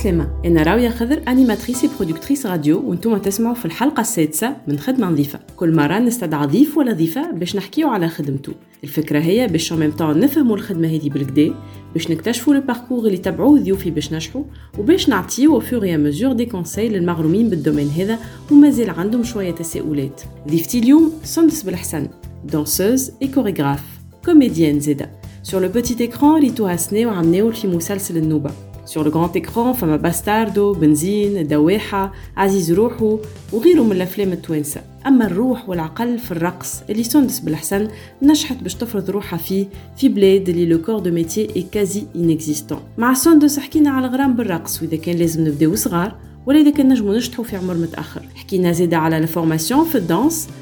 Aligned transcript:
عسلامة 0.00 0.28
أنا 0.44 0.62
راوية 0.62 0.88
خضر 0.88 1.22
أنيماتريس 1.28 1.86
برودكتريس 1.86 2.46
راديو 2.46 2.82
وأنتم 2.86 3.16
تسمعوا 3.16 3.54
في 3.54 3.64
الحلقة 3.64 4.00
السادسة 4.00 4.56
من 4.68 4.78
خدمة 4.78 5.10
نظيفة. 5.10 5.40
كل 5.56 5.76
مرة 5.76 5.98
نستدعى 5.98 6.46
ضيف 6.46 6.76
ولا 6.76 6.92
ضيفة 6.92 7.30
باش 7.30 7.56
نحكيو 7.56 7.88
على 7.88 8.08
خدمته. 8.08 8.52
الفكرة 8.84 9.18
هي 9.18 9.46
باش 9.46 9.72
ميم 9.72 9.90
طون 9.90 10.20
نفهموا 10.20 10.56
الخدمة 10.56 10.88
هذه 10.88 11.10
بالكدا 11.10 11.54
باش 11.94 12.10
نكتشفوا 12.10 12.54
لو 12.54 12.60
باركور 12.60 13.06
اللي 13.06 13.18
تبعوه 13.18 13.58
ضيوفي 13.58 13.90
باش 13.90 14.12
نجحوا 14.12 14.42
وباش 14.78 15.08
نعطيو 15.08 15.54
أو 15.54 15.60
فور 15.60 15.98
مزور 15.98 16.32
دي 16.32 16.46
كونساي 16.46 16.88
للمغرومين 16.88 17.50
بالدومين 17.50 17.88
هذا 17.88 18.18
ومازال 18.50 18.90
عندهم 18.90 19.22
شوية 19.24 19.50
تساؤلات. 19.50 20.22
ضيفتي 20.48 20.78
اليوم 20.78 21.12
سندس 21.24 21.62
بالحسن 21.62 22.08
دانسوز 22.44 23.10
اي 23.22 23.28
كوريغراف 23.28 23.82
كوميديان 24.24 24.80
زاده 24.80 25.20
Sur 25.42 25.60
le 25.60 25.68
petit 25.68 25.96
écran, 26.02 26.40
ريتو 26.40 26.66
هاسني 26.66 27.06
وعملناو 27.06 27.52
في 27.52 27.66
مسلسل 27.68 28.16
النوبة. 28.16 28.69
Sur 28.90 29.04
le 29.04 29.10
grand 29.10 29.36
écran 29.36 29.72
فما 29.72 29.96
باستاردو 29.96 30.72
بنزين 30.72 31.46
دواحة 31.46 32.12
عزيز 32.36 32.72
روحو 32.72 33.18
وغيره 33.52 33.82
من 33.82 33.92
الأفلام 33.92 34.32
التوانسة. 34.32 34.80
أما 35.06 35.26
الروح 35.26 35.68
والعقل 35.68 36.18
في 36.18 36.30
الرقص 36.32 36.82
اللي 36.90 37.02
سندس 37.02 37.40
بالحسن 37.40 37.88
نجحت 38.22 38.62
باش 38.62 38.74
تفرض 38.74 39.10
روحها 39.10 39.36
فيه 39.36 39.66
في 39.96 40.08
بلاد 40.08 40.48
اللي 40.48 40.66
لو 40.66 40.82
كور 40.82 40.98
دو 40.98 41.10
ميتي 41.10 41.48
اي 41.56 41.66
كازي 41.72 42.02
انكزيستون 42.16 42.78
مع 42.98 43.14
سندس 43.14 43.58
حكينا 43.58 43.90
على 43.90 44.06
الغرام 44.06 44.34
بالرقص 44.34 44.82
وإذا 44.82 44.96
كان 44.96 45.16
لازم 45.16 45.46
نبداو 45.48 45.74
صغار 45.74 46.14
ولا 46.46 46.60
إذا 46.60 46.70
كان 46.70 46.88
نجمو 46.88 47.12
نجحو 47.12 47.42
في 47.42 47.56
عمر 47.56 47.74
متأخر. 47.74 48.22
حكينا 48.34 48.72
زيادة 48.72 48.96
على 48.96 49.20
لا 49.20 49.26
فورماسيون 49.26 49.84
في 49.84 49.98
الدانس 49.98 50.48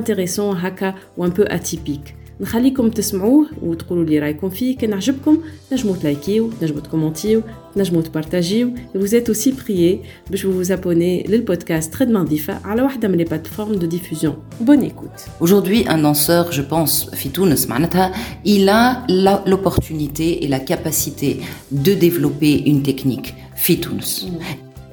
intéressants 0.00 0.40
هكا 0.40 0.94
وان 1.16 1.30
بو 1.30 1.42
اتيبيك 1.42 2.14
نخليكم 2.40 2.90
تسمعوه 2.90 3.46
وتقولوا 3.62 4.04
لي 4.04 4.18
رايكم 4.18 4.48
فيه 4.48 4.76
كان 4.78 4.92
عجبكم 4.92 5.38
تنجموا 5.70 5.96
تلايكيو 5.96 6.50
تنجموا 6.60 6.80
تكومونتيو 6.80 7.42
تنجموا 7.74 8.02
تبارتاجيو 8.02 8.70
vous 8.96 9.08
êtes 9.14 9.28
aussi 9.30 9.52
prié 9.52 9.96
باش 10.30 10.46
vous 10.46 10.64
vous 10.64 10.72
abonner 10.72 11.28
للبودكاست 11.30 11.94
خدمة 11.94 12.20
نظيفة 12.20 12.60
على 12.64 12.82
واحدة 12.82 13.08
من 13.08 13.24
les 13.24 13.28
plateformes 13.28 13.78
de 13.78 13.86
diffusion 13.86 14.32
bonne 14.66 14.82
écoute 14.82 15.20
Aujourd'hui, 15.40 15.84
un 15.88 15.98
danseur, 16.02 16.52
je 16.52 16.62
pense, 16.62 17.10
Fitounes 17.14 17.68
معناتها, 17.68 18.12
il 18.44 18.68
a 18.68 19.02
la- 19.08 19.42
l'opportunité 19.46 20.44
et 20.44 20.48
la 20.48 20.60
capacité 20.60 21.36
de 21.72 21.94
développer 21.94 22.62
une 22.70 22.82
technique 22.82 23.34
في 23.56 23.76
تونس. 23.76 24.26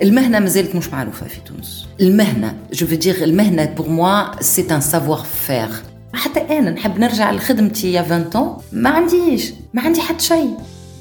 المهنة 0.01 0.39
مازالت 0.39 0.75
مش 0.75 0.89
معروفة 0.89 1.27
في 1.27 1.39
تونس. 1.45 1.85
المهنة, 2.01 2.55
je 2.73 2.83
veux 2.83 2.97
dire, 3.05 3.21
المهنة 3.21 3.75
pour 3.75 3.89
moi, 3.89 4.31
c'est 4.41 4.71
un 4.71 4.81
savoir-faire. 4.81 5.73
حتى 6.13 6.39
أنا 6.39 6.71
نحب 6.71 6.99
نرجع 6.99 7.31
لخدمتي 7.31 7.91
يا 7.93 8.01
20 8.01 8.29
ans 8.33 8.61
ما 8.71 8.89
عنديش 8.89 9.53
ما 9.73 9.81
عندي 9.81 10.01
حتى 10.01 10.23
شيء. 10.23 10.57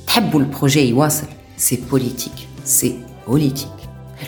تحبوا 0.07 0.41
البروجي 0.41 0.89
يواصل. 0.89 1.27
C'est 1.59 1.95
politique. 1.95 2.49
C'est 2.65 2.97
politique. 3.27 3.83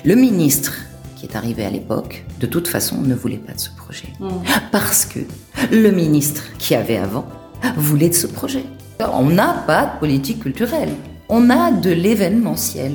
Le 0.04 0.14
ministre 0.14 0.72
qui 1.16 1.26
est 1.26 1.36
arrivé 1.36 1.64
à 1.64 1.70
l'époque, 1.70 2.24
de 2.40 2.46
toute 2.46 2.68
façon, 2.68 2.96
ne 3.10 3.14
voulait 3.14 3.44
pas 3.46 3.54
de 3.58 3.62
ce 3.66 3.70
projet. 3.82 4.10
Parce 4.72 5.02
que 5.12 5.20
le 5.84 5.90
ministre 6.02 6.42
qui 6.58 6.74
avait 6.74 7.00
avant 7.08 7.26
voulait 7.76 8.12
de 8.14 8.18
ce 8.24 8.28
projet. 8.38 8.64
On 9.22 9.28
n'a 9.38 9.50
pas 9.70 9.84
de 9.90 9.94
politique 10.02 10.40
culturelle. 10.46 10.94
On 11.36 11.42
a 11.60 11.62
de 11.86 11.92
l'événementiel. 12.02 12.94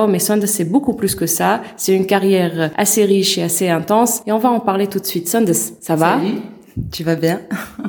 توا 0.00 0.06
مي 0.06 0.18
Sanders 0.18 0.48
c'est 0.56 0.70
beaucoup 0.74 0.94
plus 1.00 1.14
que 1.14 1.26
ça 1.26 1.60
c'est 1.76 1.94
une 1.94 2.06
carrière 2.06 2.70
assez 2.76 3.04
riche 3.04 3.38
et 3.38 3.42
assez 3.42 3.68
intense 3.68 4.22
et 4.26 4.32
on 4.32 4.38
va 4.38 4.50
en 4.50 4.60
parler 4.60 4.86
tout 4.86 4.98
de 4.98 5.06
suite 5.06 5.28
Sanders 5.28 5.62
ça 5.88 5.94
va 5.96 6.12
Tu 6.92 7.04
vas 7.04 7.16
bien 7.16 7.38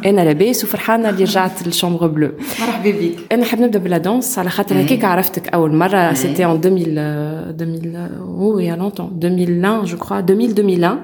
انا 0.06 0.22
لاباس 0.22 0.64
وفرحانه 0.64 1.10
اللي 1.10 1.24
رجعت 1.24 1.68
للشامبر 1.68 2.08
بلو 2.08 2.32
مرحبا 2.62 2.92
بك 2.92 3.16
انا 3.32 3.46
حاب 3.46 3.62
نبدا 3.62 3.80
بلا 3.80 3.98
دانس 3.98 4.40
على 4.40 4.50
خاطر 4.50 4.82
هكاك 4.82 5.04
عرفتك 5.04 5.48
اول 5.48 5.76
مره 5.76 6.14
سيتي 6.14 6.46
en 6.46 6.50
2000 6.50 6.96
euh, 6.98 7.52
2000 7.52 8.10
oh 8.40 8.60
il 8.60 8.66
y 8.66 8.70
a 8.70 8.76
longtemps 8.76 9.10
2001 9.12 9.86
je 9.86 9.96
crois 9.96 10.22
2000 10.22 10.54
2001 10.54 11.00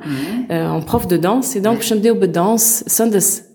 euh, 0.52 0.70
en 0.70 0.82
prof 0.82 1.08
de 1.08 1.18
danse 1.18 1.56
et 1.56 1.62
donc 1.62 1.76
باش 1.76 1.94
نبداو 1.94 2.16
بالدانس 2.16 2.84
سندس 2.88 3.42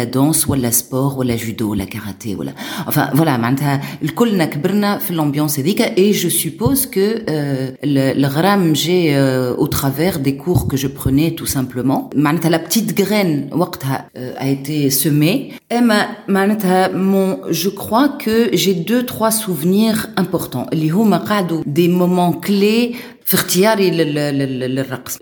دانس 0.00 0.48
ولا 0.48 0.70
سبور 0.70 1.14
ولا 1.18 1.36
جودو 1.36 1.70
ولا 1.70 1.84
كاراتيه 1.84 2.36
ولا 2.36 2.52
enfin 2.86 3.16
voilà 3.16 3.36
معناتها 3.38 3.82
الكلنا 4.02 4.44
كبرنا 4.44 4.98
في 4.98 5.10
الامبيونس 5.10 5.58
هذيك 5.58 5.82
et 5.82 6.12
je 6.12 6.28
suppose 6.28 6.86
que 6.86 7.24
euh, 7.28 7.70
le, 7.84 8.16
الغرام 8.16 8.72
جاي 8.72 9.14
euh, 9.14 9.56
au 9.56 9.66
travers 9.66 10.18
des 10.18 10.36
cours 10.36 10.68
que 10.68 10.76
je 10.76 10.86
prenais 10.86 11.30
tout 11.30 11.46
simplement 11.46 12.10
معناتها 12.16 12.50
la 12.50 12.58
petite 12.58 12.94
graine 13.00 13.54
وقتها 13.54 14.06
euh, 14.16 14.34
a 14.38 14.48
été 14.48 14.90
semée 14.90 15.52
اما 15.72 16.08
معناتها 16.28 16.88
mon 16.88 17.52
je 17.52 17.68
crois 17.68 18.08
que 18.08 18.56
j'ai 18.56 18.74
deux 18.74 19.02
trois 19.06 19.30
souvenirs 19.30 20.08
importants 20.16 20.68
اللي 20.72 20.90
هما 20.90 21.16
قعدوا 21.16 21.62
des 21.62 21.88
moments 21.88 22.32
clés 22.46 22.96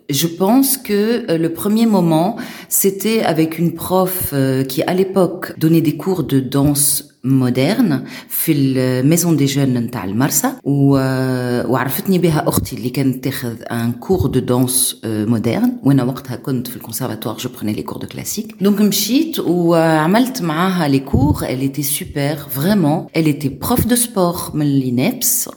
je 0.09 0.27
pense 0.27 0.77
que 0.77 1.29
euh, 1.29 1.37
le 1.37 1.53
premier 1.53 1.85
moment, 1.85 2.37
c'était 2.67 3.21
avec 3.21 3.59
une 3.59 3.73
prof 3.73 4.29
euh, 4.33 4.63
qui 4.63 4.81
à 4.83 4.93
l'époque 4.93 5.53
donnait 5.57 5.81
des 5.81 5.97
cours 5.97 6.23
de 6.23 6.39
danse 6.39 7.18
moderne 7.24 7.94
في 8.28 8.52
الميزون 8.52 9.36
دي 9.36 9.44
جون 9.44 9.74
نتاع 9.74 10.04
المرسى 10.04 10.48
و... 10.64 10.90
وعرفتني 11.72 12.18
بها 12.18 12.48
اختي 12.48 12.76
اللي 12.76 12.88
كانت 12.90 13.24
تاخذ 13.24 13.54
ان 13.70 13.92
كور 13.92 14.26
دو 14.26 14.40
دانس 14.40 15.00
مودرن 15.04 15.72
وانا 15.82 16.04
وقتها 16.04 16.36
كنت 16.36 16.68
في 16.68 16.76
الكونسرفاتوار 16.76 17.36
جو 17.36 17.50
بروني 17.58 17.72
لي 17.72 17.82
كور 17.82 17.98
دو 17.98 18.06
كلاسيك 18.06 18.54
دونك 18.60 18.80
مشيت 18.80 19.38
وعملت 19.40 20.42
معاها 20.42 20.88
لي 20.88 20.98
كور 20.98 21.34
elle 21.44 21.62
était 21.70 21.86
super 22.00 22.58
vraiment 22.58 23.06
elle 23.18 23.28
était 23.28 23.66
prof 23.66 23.86
de 23.86 23.96
sport 23.96 24.54
من 24.54 24.80
l'INEPS 24.80 25.48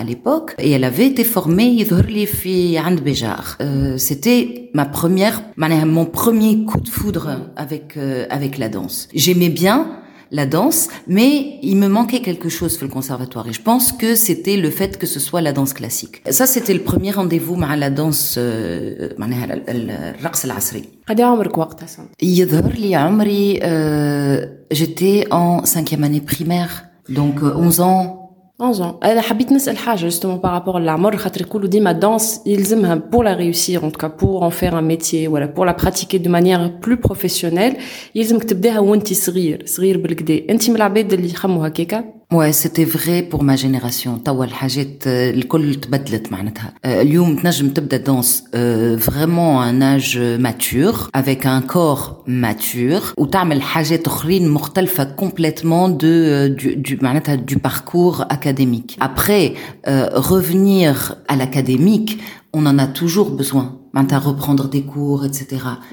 à 0.00 0.04
l'époque 0.04 0.54
et 0.58 0.70
elle 0.70 0.84
avait 0.84 1.06
été 1.06 1.24
formée 1.24 1.80
يظهر 1.80 2.06
لي 2.06 2.26
في 2.26 2.78
عند 2.78 3.00
بيجار 3.00 3.44
euh, 3.60 3.98
c'était 3.98 4.70
ma 4.78 4.84
première 4.84 5.40
معناها 5.56 5.84
mon 5.84 6.06
premier 6.06 6.64
coup 6.72 6.80
de 6.80 6.88
foudre 6.88 7.28
avec 7.56 7.96
euh, 7.96 8.26
avec 8.30 8.58
la 8.58 8.68
danse 8.68 9.08
j'aimais 9.14 9.48
bien 9.62 9.86
la 10.32 10.46
danse, 10.46 10.80
mais 11.16 11.58
il 11.70 11.76
me 11.76 11.88
manquait 11.88 12.20
quelque 12.28 12.48
chose 12.48 12.76
في 12.78 12.82
le 12.84 12.88
conservatoire. 12.88 13.46
Et 13.48 13.52
je 13.52 13.62
pense 13.70 13.90
que 13.92 14.14
c'était 14.14 14.56
le 14.56 14.70
fait 14.70 14.92
que 15.00 15.06
ce 15.14 15.18
soit 15.20 15.40
la 15.40 15.52
danse 15.52 15.72
classique. 15.72 16.22
Ça, 16.30 16.46
c'était 16.46 16.72
le 16.74 16.84
premier 16.90 17.10
rendez-vous 17.10 17.56
مع 17.56 17.74
la 17.76 17.90
danse 17.90 18.34
euh, 18.38 19.14
معناها 19.18 19.44
ال- 19.44 19.70
ال- 19.70 19.90
الرقص 19.90 20.44
العصري. 20.44 20.84
قد 21.08 21.20
إيه 21.20 21.26
عمرك 21.26 21.58
وقتها 21.58 21.86
سندس 21.86 22.08
يظهر 22.22 22.72
لي 22.72 22.94
عمري 22.94 23.60
euh, 23.60 24.46
j'étais 24.74 25.26
en 25.32 25.64
cinquième 25.64 26.04
année 26.04 26.20
primaire. 26.20 26.84
Donc 27.08 27.42
11 27.42 27.80
ans 27.80 28.23
11 28.60 28.80
ans. 28.82 29.04
انا 29.04 29.20
حبيت 29.20 29.52
نسال 29.52 29.78
حاجه 29.78 30.10
justement 30.10 30.38
par 30.42 30.50
rapport 30.50 30.76
للعمر 30.76 31.16
خاطر 31.16 31.40
يقولوا 31.40 31.68
ديما 31.68 32.00
danse 32.00 32.46
يلزمها 32.46 33.02
pour 33.14 33.22
la 33.24 33.34
réussir 33.34 33.84
en 33.84 33.90
tout 33.90 34.06
cas 34.06 34.08
pour 34.08 34.42
en 34.42 34.50
faire 34.50 34.74
un 34.74 34.82
métier 34.82 35.28
voilà 35.28 35.48
pour 35.48 35.64
la 35.64 35.74
pratiquer 35.74 36.18
de 36.18 36.28
manière 36.28 36.80
plus 36.80 36.96
professionnelle 36.96 37.76
يلزمك 38.14 38.44
تبداها 38.44 38.78
وانت 38.78 39.12
صغير 39.12 39.62
صغير 39.66 39.98
بالكدا 39.98 40.52
انت 40.52 40.70
من 40.70 40.76
العباد 40.76 41.12
اللي 41.12 41.30
يخموا 41.30 41.66
هكاكا 41.66 42.13
Ouais, 42.32 42.52
c'était 42.52 42.84
vrai 42.84 43.22
pour 43.22 43.42
ma 43.42 43.56
génération. 43.56 44.18
توا 44.24 44.44
الحاجات 44.44 45.02
الكل 45.06 45.74
تبدلت 45.74 46.32
معناتها. 46.32 46.74
اليوم 46.84 47.36
تنجم 47.36 47.68
تبدا 47.68 48.04
danse 48.04 48.42
vraiment 48.96 49.60
un 49.62 49.82
âge 49.82 50.18
mature 50.38 51.10
avec 51.12 51.46
un 51.46 51.60
corps 51.60 52.24
mature 52.26 53.14
وتعمل 53.18 53.62
حاجات 53.62 54.06
اخرين 54.06 54.48
مختلفة 54.48 55.16
complètement 55.16 55.88
de 55.88 56.48
du 56.48 56.76
du 56.76 57.02
معناتها 57.02 57.34
du 57.36 57.56
parcours 57.56 58.24
académique. 58.30 58.96
Après 59.00 59.54
revenir 60.14 61.16
à 61.28 61.36
l'académique, 61.36 62.20
on 62.54 62.66
en 62.66 62.78
a 62.78 62.86
toujours 62.86 63.30
besoin 63.30 63.66
à 64.12 64.18
reprendre 64.18 64.68
des 64.68 64.82
cours, 64.82 65.24
etc. 65.24 65.46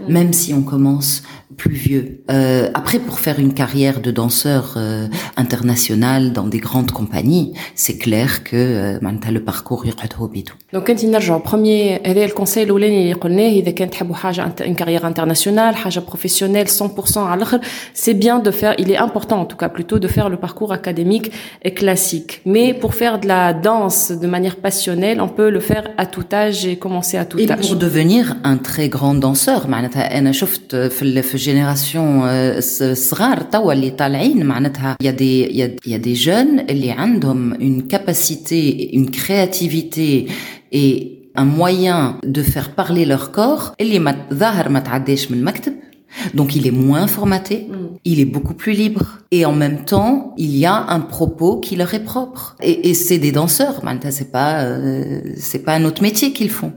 Mm. 0.08 0.14
Même 0.14 0.34
si 0.34 0.54
on 0.54 0.62
commence 0.62 1.24
plus 1.56 1.74
vieux. 1.74 2.24
Euh, 2.30 2.70
après, 2.74 3.00
pour 3.00 3.20
faire 3.20 3.40
une 3.40 3.54
carrière 3.54 4.00
de 4.02 4.12
danseur 4.12 4.76
euh, 4.78 5.08
international 5.38 6.32
dans 6.32 6.48
des 6.48 6.60
grandes 6.60 6.92
compagnies, 6.92 7.54
c'est 7.76 7.98
clair 7.98 8.44
que 8.44 8.56
euh, 8.56 9.32
le 9.32 9.40
parcours 9.40 9.86
يقعد 9.86 10.14
هو 10.18 10.28
بيدو. 10.28 10.54
Donc 10.76 10.90
انت 10.90 11.06
نرجع 11.06 11.40
premier 11.40 12.08
هذا 12.08 12.26
الكونساي 12.26 12.64
الاولاني 12.64 13.02
اللي 13.02 13.14
قلناه 13.14 13.50
اذا 13.50 13.72
كان 13.72 13.90
تحبوا 13.90 14.16
حاجه 14.16 14.54
une 14.60 14.76
carrière 14.76 15.06
internationale, 15.06 15.76
حاجه 15.76 16.00
professionnelle 16.00 16.68
100% 16.68 17.18
على 17.18 17.38
الاخر, 17.38 17.60
c'est 17.96 18.14
bien 18.14 18.40
de 18.40 18.52
faire 18.52 18.74
il 18.78 18.92
est 18.92 18.98
important 18.98 19.42
en 19.42 19.46
tout 19.46 19.58
cas 19.58 19.70
plutôt 19.70 20.00
de 20.00 20.08
faire 20.08 20.30
le 20.30 20.38
parcours 20.38 20.72
académique 20.74 21.32
et 21.64 21.74
classique. 21.74 22.42
Mais 22.46 22.74
pour 22.74 22.94
faire 22.94 23.20
de 23.20 23.28
la 23.28 23.54
danse 23.54 24.12
de 24.12 24.28
manière 24.28 24.58
passionnelle, 24.58 25.22
on 25.22 25.30
peut 25.30 25.50
le 25.50 25.60
faire 25.60 25.86
à 25.98 26.06
tout 26.06 26.28
âge 26.34 26.66
et 26.66 26.76
commencer 26.76 27.18
à 27.18 27.26
tout 27.26 27.40
et 27.40 27.50
âge. 27.52 27.68
Pour 27.68 27.76
devenir 27.92 28.36
un 28.44 28.58
très 28.58 28.90
grand 28.90 29.16
danseur 29.16 29.68
معناتها 29.68 30.18
انا 30.18 30.32
شفت 30.32 30.76
في 30.76 31.22
في 31.22 31.36
الجينيراسيون 31.36 32.22
صغار 32.94 33.42
توا 33.42 33.74
اللي 33.74 33.90
طالعين 33.90 34.46
معناتها 34.46 34.98
il 35.04 35.06
y 35.06 35.10
a 35.10 35.14
des 35.14 35.52
il 35.52 35.58
y 35.58 35.64
a, 35.64 35.70
il 35.86 35.92
y 35.92 35.96
a 35.96 36.00
des 36.00 36.16
jeunes 36.28 36.70
اللي 36.70 36.92
عندهم 36.92 37.54
une 37.54 37.88
capacité 37.88 38.92
une 38.94 39.10
créativité 39.12 40.28
et 40.72 41.18
un 41.36 41.46
moyen 41.46 42.18
de 42.26 42.42
faire 42.42 42.70
parler 42.72 43.06
leur 43.06 43.32
corps 43.32 43.74
اللي 43.82 44.00
ما 44.00 44.16
ظاهر 44.34 44.70
ما 44.70 44.80
تعداش 44.80 45.32
من 45.32 45.38
المكتب 45.38 45.74
donc 46.34 46.56
il 46.56 46.68
est 46.68 46.72
moins 46.72 47.08
formaté, 47.08 47.68
mm. 47.70 47.76
il 48.06 48.20
est 48.20 48.26
beaucoup 48.26 48.54
plus 48.54 48.74
libre 48.74 49.20
et 49.32 49.46
en 49.46 49.54
même 49.54 49.86
temps 49.86 50.34
il 50.38 50.56
y 50.56 50.66
a 50.66 50.76
un 50.90 51.00
propos 51.00 51.60
qui 51.60 51.76
leur 51.76 51.94
est 51.94 52.04
propre. 52.04 52.56
Et, 52.62 52.90
et 52.90 52.94
c'est 52.94 53.18
des 53.18 53.32
danseurs, 53.32 53.82
c'est 54.10 54.32
pas 54.32 54.64
euh, 54.64 55.22
c'est 55.38 55.60
pas 55.60 55.74
un 55.76 55.86
autre 55.86 56.02
métier 56.02 56.34
qu'ils 56.34 56.50
font. 56.50 56.72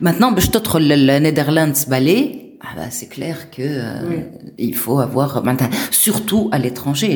Maintenant 0.00 0.34
باش 0.34 0.48
تدخل 0.48 0.82
للنيدرلاندز 0.82 1.84
باليه 1.84 2.50
ah 2.62 2.76
bah, 2.76 2.90
c'est 2.90 3.06
clair 3.06 3.50
que 3.50 3.62
euh, 3.62 4.08
oui. 4.08 4.16
il 4.58 4.74
faut 4.74 4.98
avoir 4.98 5.42
surtout 5.90 6.50
à 6.52 6.58
l'étranger 6.58 7.08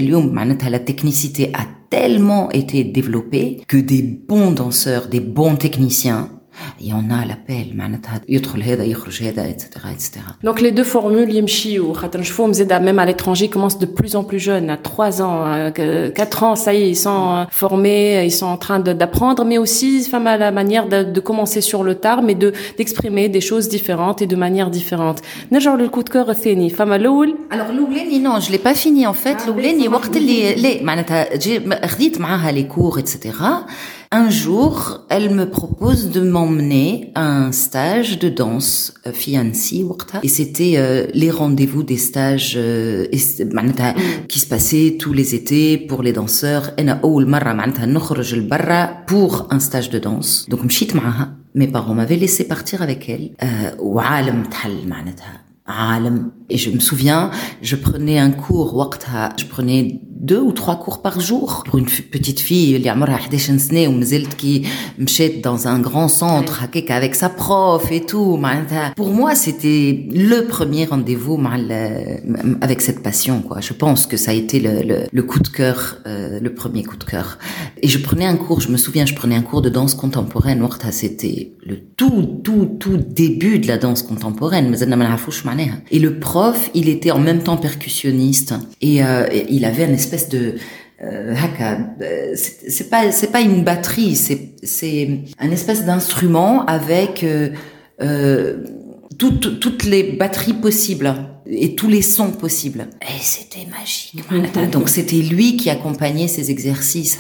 la 0.75 0.79
technicité 0.79 1.51
a 1.53 1.67
tellement 1.91 2.51
été 2.51 2.83
développée 2.83 3.61
que 3.69 3.77
des 3.77 4.03
bons 4.03 4.53
danseurs 4.53 5.09
des 5.09 5.21
bons 5.21 5.57
techniciens 5.57 6.31
il 6.81 6.87
y 6.87 6.93
en 6.93 7.11
a 7.11 7.25
l'appel 7.25 7.77
معناتها 7.77 8.21
يدخل 8.29 8.63
هذا 8.63 8.85
يخرج 8.85 9.23
هذا 9.23 9.49
etc 9.51 9.65
etc 9.95 10.21
donc 10.45 10.61
les 10.61 10.73
deux 10.73 10.85
formules 10.85 11.35
يمشيوا 11.35 11.95
خاطر 11.95 12.21
نشوفهم 12.21 12.53
زاد 12.53 12.73
même 12.73 12.99
à 12.99 13.07
l'étranger 13.07 13.45
ils 13.45 13.51
commencent 13.51 13.79
de 13.79 13.87
plus 13.87 14.17
en 14.17 14.25
plus 14.25 14.39
jeunes 14.39 14.71
à 14.71 14.77
3 14.77 15.23
ans 15.23 15.71
4 16.15 16.43
ans 16.43 16.57
ça 16.57 16.75
y 16.75 16.83
est 16.83 16.91
ils 16.91 16.97
sont 16.97 17.47
formés 17.51 18.25
ils 18.25 18.33
sont 18.33 18.47
en 18.47 18.57
train 18.57 18.81
d'apprendre 18.81 19.45
mais 19.45 19.59
aussi 19.59 20.03
femme 20.03 20.27
à 20.27 20.37
la 20.37 20.53
manière 20.53 20.87
de, 20.89 21.03
de 21.03 21.21
commencer 21.21 21.61
sur 21.61 21.83
le 21.83 21.95
tard 21.95 22.23
mais 22.23 22.35
de 22.35 22.53
d'exprimer 22.77 23.29
des 23.29 23.41
choses 23.41 23.69
différentes 23.69 24.23
et 24.23 24.27
de 24.27 24.37
manière 24.37 24.71
différente 24.71 25.21
نرجعوا 25.53 25.77
للكود 25.77 26.09
كور 26.09 26.31
الثاني 26.31 26.71
فما 26.71 26.97
الاول 26.97 27.35
alors 27.51 27.71
الاولاني 27.71 28.25
non 28.25 28.41
je 28.41 28.51
l'ai 28.53 28.59
pas 28.59 28.75
fini 28.75 29.07
en 29.07 29.15
fait 29.15 29.43
الاولاني 29.45 29.89
وقت 29.89 30.17
اللي 30.17 30.55
لا 30.55 30.83
معناتها 30.83 31.87
خديت 31.87 32.21
معاها 32.21 32.53
les 32.53 32.67
cours 32.75 32.99
etc 32.99 33.31
un 34.12 34.32
jour, 34.32 35.06
elle 35.10 35.30
me 35.36 35.48
propose 35.48 36.10
de 36.10 36.22
m'emmener 36.22 37.12
à 37.14 37.28
un 37.28 37.52
stage 37.52 38.18
de 38.18 38.28
danse 38.28 38.96
euh, 39.06 39.12
fiancé 39.12 39.86
et 40.24 40.28
c'était 40.28 40.74
euh, 40.78 41.06
les 41.14 41.30
rendez-vous 41.30 41.84
des 41.84 41.98
stages 41.98 42.56
euh, 42.58 43.06
qui 43.12 44.40
se 44.40 44.48
passaient 44.48 44.98
tous 45.00 45.14
les 45.14 45.36
étés 45.36 45.78
pour 45.78 46.02
les 46.02 46.12
danseurs. 46.12 46.72
pour 49.06 49.48
un 49.52 49.60
stage 49.60 49.92
de 49.92 50.00
danse. 50.00 50.48
Donc 50.50 50.62
mes 51.54 51.68
parents 51.68 51.94
m'avaient 51.94 52.16
laissé 52.16 52.48
partir 52.48 52.82
avec 52.82 53.10
elle. 53.10 53.36
Et 56.50 56.58
je 56.58 56.72
me 56.72 56.80
souviens, 56.80 57.30
je 57.62 57.76
prenais 57.76 58.18
un 58.18 58.32
cours, 58.32 58.90
je 59.38 59.46
prenais 59.46 60.02
deux 60.31 60.41
ou 60.41 60.53
trois 60.53 60.77
cours 60.77 61.03
par 61.03 61.21
jour 61.21 61.65
pour 61.67 61.79
une 61.79 61.87
petite 61.87 62.41
fille 62.41 62.77
اللي 62.77 62.89
عمرها 62.89 63.19
11 63.33 63.59
سنه 63.59 63.89
ومازالت 63.89 64.35
كي 64.35 64.63
مشات 64.99 65.33
dans 65.49 65.67
un 65.67 65.81
grand 65.81 66.09
centre 66.09 66.63
هكاك 66.63 66.93
avec 66.93 67.15
sa 67.15 67.29
prof 67.29 67.93
et 67.93 68.01
tout 68.01 68.39
pour 68.97 69.11
moi 69.11 69.35
c'était 69.35 70.07
le 70.31 70.47
premier 70.47 70.85
rendez-vous 70.87 71.39
avec 72.61 72.81
cette 72.81 73.03
passion 73.03 73.37
quoi 73.49 73.61
je 73.61 73.73
pense 73.73 74.07
que 74.07 74.17
ça 74.17 74.31
a 74.31 74.35
été 74.35 74.57
le, 74.67 74.75
le, 74.91 74.97
le 75.19 75.23
coup 75.23 75.41
de 75.41 75.49
cœur 75.49 75.79
euh, 76.07 76.41
le 76.47 76.51
premier 76.61 76.83
coup 76.89 76.97
de 76.97 77.05
cœur 77.13 77.29
et 77.85 77.89
je 77.95 77.99
prenais 77.99 78.27
un 78.35 78.37
cours 78.45 78.61
je 78.67 78.71
me 78.75 78.79
souviens 78.85 79.07
je 79.13 79.15
prenais 79.21 79.37
un 79.43 79.47
cours 79.51 79.63
de 79.67 79.71
danse 79.79 79.95
contemporaine 79.95 80.63
وقتها 80.63 80.91
c'était 80.91 81.53
le 81.71 81.77
tout 81.99 82.23
tout 82.47 82.67
tout 82.83 82.99
début 83.23 83.59
de 83.63 83.67
la 83.73 83.79
danse 83.85 84.03
contemporaine 84.11 84.67
et 85.95 85.99
le 86.07 86.11
prof 86.27 86.59
il 86.81 86.87
était 86.89 87.13
en 87.19 87.23
même 87.29 87.43
temps 87.47 87.57
percussionniste 87.57 88.55
et, 88.81 88.97
euh, 89.05 89.37
et 89.37 89.47
il 89.57 89.65
avait 89.71 89.85
un 89.91 89.95
espèce 90.01 90.08
espèce 90.14 90.30
de 90.30 90.56
euh, 91.02 91.36
euh 92.02 92.36
c'est 92.36 92.90
pas 92.90 93.12
c'est 93.12 93.32
pas 93.32 93.42
une 93.42 93.64
batterie, 93.64 94.16
c'est 94.16 94.52
c'est 94.64 95.22
un 95.40 95.52
espèce 95.52 95.86
d'instrument 95.86 96.66
avec 96.66 97.24
euh, 97.24 97.50
euh, 98.02 98.58
toutes 99.18 99.60
toutes 99.60 99.86
les 99.86 100.04
batteries 100.04 100.54
possibles 100.54 101.14
et 101.50 101.76
tous 101.76 101.88
les 101.88 102.02
sons 102.02 102.32
possibles. 102.32 102.88
Et 103.02 103.22
c'était 103.22 103.68
magique. 103.70 104.24
Donc 104.72 104.90
c'était 104.90 105.18
lui 105.18 105.58
qui 105.58 105.70
accompagnait 105.70 106.28
ces 106.28 106.52
exercices. 106.52 107.18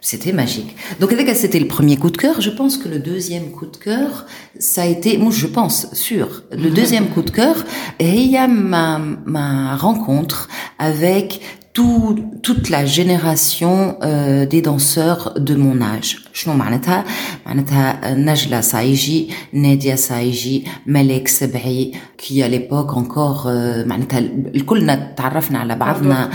C'était 0.00 0.32
magique. 0.32 0.74
Donc 1.00 1.14
c'était 1.34 1.60
le 1.60 1.68
premier 1.68 1.96
coup 1.96 2.10
de 2.10 2.16
cœur. 2.16 2.40
Je 2.40 2.50
pense 2.50 2.76
que 2.76 2.88
le 2.88 2.98
deuxième 2.98 3.50
coup 3.50 3.66
de 3.66 3.76
cœur, 3.76 4.26
ça 4.58 4.82
a 4.82 4.86
été, 4.86 5.16
moi 5.18 5.30
je 5.32 5.46
pense, 5.46 5.92
sûr, 5.94 6.42
le 6.50 6.70
deuxième 6.74 7.08
coup 7.08 7.22
de 7.22 7.30
cœur, 7.30 7.64
et 7.98 8.10
il 8.10 8.30
y 8.30 8.36
a 8.36 8.48
ma, 8.48 9.00
ma 9.26 9.76
rencontre 9.76 10.48
avec 10.78 11.40
tout, 11.73 12.15
toute 12.41 12.69
la 12.69 12.85
génération 12.87 13.97
euh, 14.01 14.45
des 14.47 14.61
danseurs 14.63 15.33
de 15.37 15.55
mon 15.55 15.81
âge 15.81 16.17
شنو 16.33 16.53
معناتها 16.53 17.05
معناتها 17.45 18.13
نجلة 18.13 18.61
سايجي 18.61 19.29
نادية 19.53 19.95
سايجي 19.95 20.65
ملك 20.85 21.27
سبعي 21.27 21.91
كي 22.17 22.43
à 22.43 22.47
l'époque 22.47 22.97
encore 22.97 23.45
euh, 23.45 23.87
معناتها 23.87 24.19
الكلنا 24.55 25.13
تعرفنا 25.17 25.59
على 25.59 25.75
بعضنا 25.75 26.29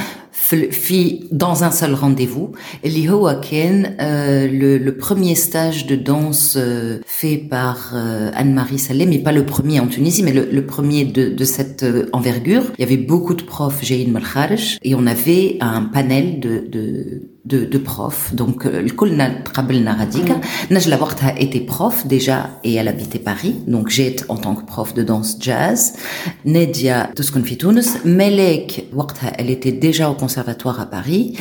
في 0.71 1.21
dans 1.31 1.65
un 1.65 1.71
seul 1.71 1.95
rendez-vous 1.95 2.53
اللي 2.85 3.11
هو 3.11 3.41
كان 3.51 3.85
euh, 3.85 4.47
le, 4.51 4.79
le 4.79 4.97
premier 4.97 5.35
stage 5.35 5.87
de 5.87 5.97
danse 5.97 6.57
euh, 6.57 7.01
fait 7.07 7.39
par 7.39 7.93
euh, 7.95 8.31
Anne-Marie 8.35 8.79
Salé 8.79 9.07
mais 9.07 9.19
pas 9.19 9.33
le 9.33 9.45
premier 9.47 9.81
en 9.81 9.87
Tunisie 9.87 10.23
mais 10.23 10.33
le, 10.33 10.49
le 10.51 10.67
premier 10.67 11.05
de, 11.05 11.29
de 11.29 11.45
cette 11.45 11.83
euh, 11.83 12.09
envergure 12.13 12.65
il 12.79 12.81
y 12.83 12.85
avait 12.85 13.03
beaucoup 13.13 13.35
de 13.35 13.43
profs 13.43 13.83
Jaïn 13.85 14.11
Malkharj 14.13 14.79
et 14.83 14.95
on 14.95 15.07
avait 15.07 15.57
un 15.61 15.83
panel 15.83 16.41
de, 16.41 16.53
de 16.75 16.83
de, 17.47 17.65
de 17.65 17.79
profs 17.79 18.35
donc 18.35 18.67
الكلنا 18.67 19.43
تقابلنا 19.45 19.97
غاديكا 20.01 20.41
نجلة 20.71 21.03
وقتها 21.03 21.35
était 21.41 21.67
prof 21.67 22.07
déjà 22.07 22.61
et 22.65 22.75
elle 22.75 22.89
habitait 22.89 23.19
Paris 23.19 23.55
donc 23.67 23.89
j'ai 23.89 24.17
en 24.29 24.37
tant 24.37 24.55
que 24.55 24.65
prof 24.65 24.95
de 24.95 25.03
danse 25.03 25.37
jazz 25.41 25.93
Nadia 26.47 27.13
تسكن 27.17 27.43
في 27.43 27.55
تونس 27.55 27.97
Melek 28.05 28.83
وقتها 28.95 29.33
elle 29.39 29.51
était 29.51 29.73
déjà 29.73 30.09
au 30.11 30.15
conservatoire 30.15 30.81
à 30.81 30.87
Paris 30.87 31.37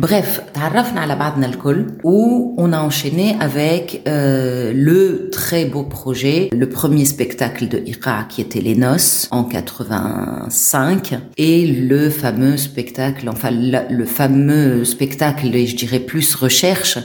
bref 0.00 0.40
تعرفنا 0.54 1.00
على 1.00 1.16
بعضنا 1.16 1.46
الكل 1.46 1.86
où 2.04 2.54
on 2.58 2.72
a 2.72 2.78
enchaîné 2.78 3.36
avec 3.40 4.02
euh, 4.08 4.72
le 4.74 5.28
très 5.30 5.64
beau 5.66 5.82
projet 5.82 6.48
le 6.52 6.68
premier 6.68 7.04
spectacle 7.04 7.68
de 7.68 7.78
Iqa 7.86 8.26
qui 8.28 8.40
était 8.40 8.60
les 8.60 8.74
noces 8.74 9.28
en 9.30 9.44
85 9.44 11.14
et 11.36 11.66
le 11.66 12.08
fameux 12.10 12.56
spectacle 12.56 13.28
enfin 13.28 13.50
le, 13.50 13.80
le 13.90 14.06
fameux 14.06 14.84
spectacle 14.84 15.42
je 15.51 15.75
dirais 15.75 15.99
plus 15.99 16.35
recherche 16.35 16.99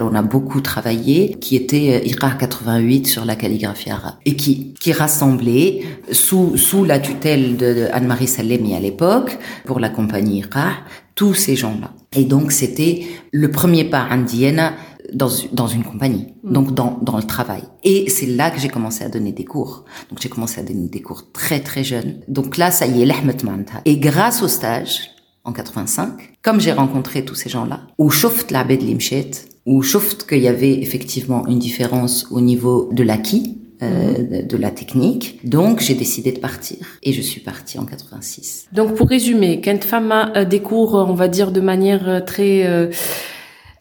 on 0.00 0.14
a 0.14 0.22
beaucoup 0.22 0.60
travaillé 0.60 1.36
qui 1.40 1.56
était 1.56 2.06
IRA 2.06 2.30
88 2.30 3.06
sur 3.06 3.24
la 3.24 3.36
calligraphie 3.36 3.90
arabe 3.90 4.14
et 4.24 4.36
qui 4.36 4.74
qui 4.74 4.92
rassemblait 4.92 5.82
sous 6.12 6.56
sous 6.56 6.84
la 6.84 6.98
tutelle 6.98 7.56
de, 7.56 7.88
Anne-Marie 7.92 8.28
Salemi 8.28 8.74
à 8.74 8.80
l'époque 8.80 9.38
pour 9.64 9.80
la 9.80 9.88
compagnie 9.88 10.40
IRA 10.40 10.72
tous 11.14 11.34
ces 11.34 11.56
gens-là 11.56 11.92
et 12.14 12.24
donc 12.24 12.52
c'était 12.52 13.06
le 13.32 13.50
premier 13.50 13.84
pas 13.84 14.06
indienne 14.10 14.72
dans, 15.12 15.30
dans 15.52 15.66
une 15.66 15.84
compagnie, 15.84 16.34
mm. 16.42 16.52
donc 16.52 16.74
dans, 16.74 16.98
dans 17.02 17.16
le 17.16 17.22
travail. 17.22 17.62
Et 17.84 18.10
c'est 18.10 18.26
là 18.26 18.50
que 18.50 18.60
j'ai 18.60 18.68
commencé 18.68 19.04
à 19.04 19.08
donner 19.08 19.32
des 19.32 19.44
cours. 19.44 19.84
Donc 20.10 20.20
j'ai 20.20 20.28
commencé 20.28 20.60
à 20.60 20.62
donner 20.62 20.88
des 20.88 21.02
cours 21.02 21.30
très 21.32 21.60
très 21.60 21.84
jeunes. 21.84 22.20
Donc 22.28 22.56
là, 22.56 22.70
ça 22.70 22.86
y 22.86 23.02
est, 23.02 23.06
l'ahmet 23.06 23.36
Et 23.84 23.98
grâce 23.98 24.42
au 24.42 24.48
stage, 24.48 25.10
en 25.48 25.52
85, 25.52 26.34
comme 26.42 26.60
j'ai 26.60 26.72
rencontré 26.72 27.24
tous 27.24 27.34
ces 27.34 27.48
gens-là, 27.48 27.80
où 27.96 28.10
chauffet 28.10 28.46
l'abed 28.50 28.82
limchet, 28.82 29.30
où 29.66 29.82
chauffet 29.82 30.16
qu'il 30.28 30.40
y 30.40 30.48
avait 30.48 30.80
effectivement 30.80 31.46
une 31.46 31.58
différence 31.58 32.26
au 32.30 32.40
niveau 32.40 32.90
de 32.92 33.02
l'acquis, 33.02 33.58
euh, 33.80 34.42
de 34.42 34.56
la 34.56 34.70
technique. 34.70 35.38
Donc, 35.44 35.80
j'ai 35.80 35.94
décidé 35.94 36.32
de 36.32 36.40
partir. 36.40 36.78
Et 37.04 37.12
je 37.12 37.22
suis 37.22 37.40
partie 37.40 37.78
en 37.78 37.84
86. 37.84 38.66
Donc, 38.72 38.94
pour 38.96 39.08
résumer, 39.08 39.60
quand 39.64 39.84
femme 39.84 40.10
a 40.10 40.36
euh, 40.36 40.44
des 40.44 40.58
cours, 40.60 40.94
on 40.94 41.14
va 41.14 41.28
dire, 41.28 41.52
de 41.52 41.60
manière 41.60 42.08
euh, 42.08 42.20
très... 42.20 42.66
Euh 42.66 42.90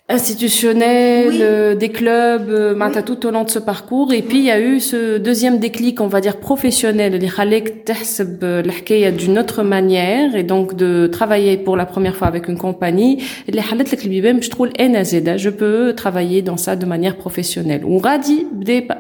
institutionnel, 0.09 1.38
euh, 1.40 1.75
des 1.75 1.88
clubs, 1.88 2.49
euh, 2.50 2.75
oui. 2.78 3.02
tout 3.04 3.26
au 3.26 3.31
long 3.31 3.42
de 3.45 3.50
ce 3.50 3.59
parcours. 3.59 4.12
Et 4.12 4.23
puis 4.23 4.38
il 4.38 4.45
y 4.45 4.50
a 4.50 4.61
eu 4.61 4.78
ce 4.81 5.19
deuxième 5.19 5.59
déclic, 5.59 6.00
on 6.00 6.09
va 6.09 6.21
dire 6.21 6.37
professionnel, 6.37 7.14
euh, 7.14 7.19
d'une 9.11 9.38
autre 9.38 9.62
manière 9.62 10.37
et 10.37 10.42
donc 10.42 10.75
de 10.76 11.07
travailler 11.07 11.57
pour 11.57 11.76
la 11.76 11.87
première 11.87 12.16
fois 12.16 12.26
avec 12.28 12.49
une 12.49 12.59
compagnie. 12.59 13.23
Je 13.47 13.52
peux 15.50 15.95
travailler 15.95 16.42
dans 16.42 16.57
ça 16.57 16.76
de 16.76 16.87
manière 16.87 17.16
professionnelle. 17.16 17.83
On 17.87 17.99
radit 17.99 18.47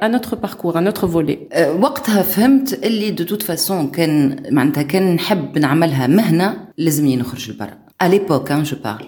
à 0.00 0.08
notre 0.08 0.36
parcours, 0.36 0.76
à 0.76 0.80
notre 0.80 1.06
volet. 1.06 1.48
وقتها 1.80 2.22
فهمت 2.22 2.78
اللي 2.84 3.12
de 3.12 3.24
toute 3.24 3.42
façon 3.42 3.90
كان 3.92 4.36
معناتها 4.50 4.82
كان 4.82 5.14
نحب 5.14 5.58
نعملها 5.58 6.06
مهنة 6.06 6.56
لازم 6.78 7.06
نخرج 7.06 7.50
لبرا 7.50 7.85
à 7.99 8.09
l'époque, 8.09 8.51
hein, 8.51 8.63
je 8.63 8.75
parle. 8.75 9.05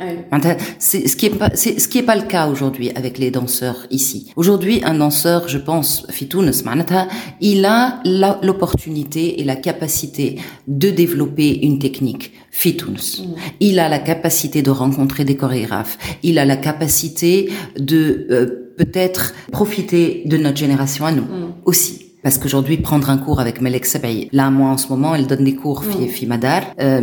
C'est 0.79 1.08
ce 1.08 1.15
qui 1.15 1.27
est 1.27 1.29
pas, 1.29 1.51
c'est 1.53 1.79
ce 1.79 1.88
qui 1.88 2.00
est 2.00 2.03
pas 2.03 2.15
le 2.15 2.24
cas 2.24 2.48
aujourd'hui 2.48 2.89
avec 2.96 3.19
les 3.19 3.29
danseurs 3.29 3.86
ici. 3.91 4.31
Aujourd'hui, 4.36 4.81
un 4.84 4.96
danseur, 4.96 5.48
je 5.48 5.60
pense, 5.60 6.08
il 7.41 7.65
a 7.65 8.01
l'opportunité 8.41 9.41
et 9.41 9.43
la 9.43 9.55
capacité 9.55 10.38
de 10.67 10.89
développer 10.89 11.65
une 11.65 11.77
technique. 11.77 12.34
Fitounes. 12.51 12.93
Mm. 12.93 13.36
Il 13.60 13.79
a 13.79 13.89
la 13.89 14.00
capacité 14.00 14.63
de 14.63 14.72
rencontrer 14.72 15.24
des 15.24 15.36
chorégraphes. 15.36 15.98
Il 16.24 16.39
a 16.39 16.46
la 16.46 16.58
capacité 16.58 17.51
de 17.77 18.27
euh, 18.31 18.74
peut-être 18.75 19.34
profiter 19.51 20.24
de 20.25 20.38
notre 20.38 20.58
génération 20.58 21.05
à 21.05 21.12
nous 21.12 21.24
mm. 21.24 21.53
aussi. 21.65 21.99
Parce 22.21 22.38
qu'aujourd'hui, 22.38 22.77
prendre 22.77 23.09
un 23.09 23.17
cours 23.17 23.39
avec 23.39 23.61
Melek 23.61 23.85
Sabay, 23.85 24.27
là, 24.33 24.49
moi, 24.49 24.69
en 24.69 24.77
ce 24.77 24.89
moment, 24.89 25.15
elle 25.15 25.27
donne 25.27 25.45
des 25.45 25.55
cours 25.55 25.83
fi 25.83 26.25
Madar, 26.25 26.63
euh, 26.81 27.01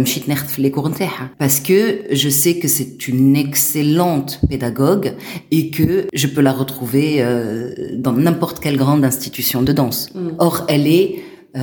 les 0.59 0.71
cours 0.71 0.91
Parce 1.39 1.61
que 1.61 2.03
je 2.11 2.29
sais 2.29 2.59
que 2.59 2.69
c'est 2.69 3.09
une 3.09 3.35
excellente 3.35 4.41
pédagogue 4.49 5.15
et 5.51 5.71
que 5.71 6.07
je 6.13 6.27
peux 6.27 6.43
la 6.43 6.53
retrouver 6.53 7.17
euh, 7.19 7.73
dans 7.95 8.13
n'importe 8.13 8.61
quelle 8.61 8.77
grande 8.77 9.05
institution 9.05 9.63
de 9.63 9.73
danse. 9.73 10.11
Mm. 10.15 10.29
Or, 10.39 10.67
elle 10.69 10.87
est, 10.87 11.17
euh, 11.57 11.61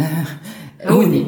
oui 0.89 1.27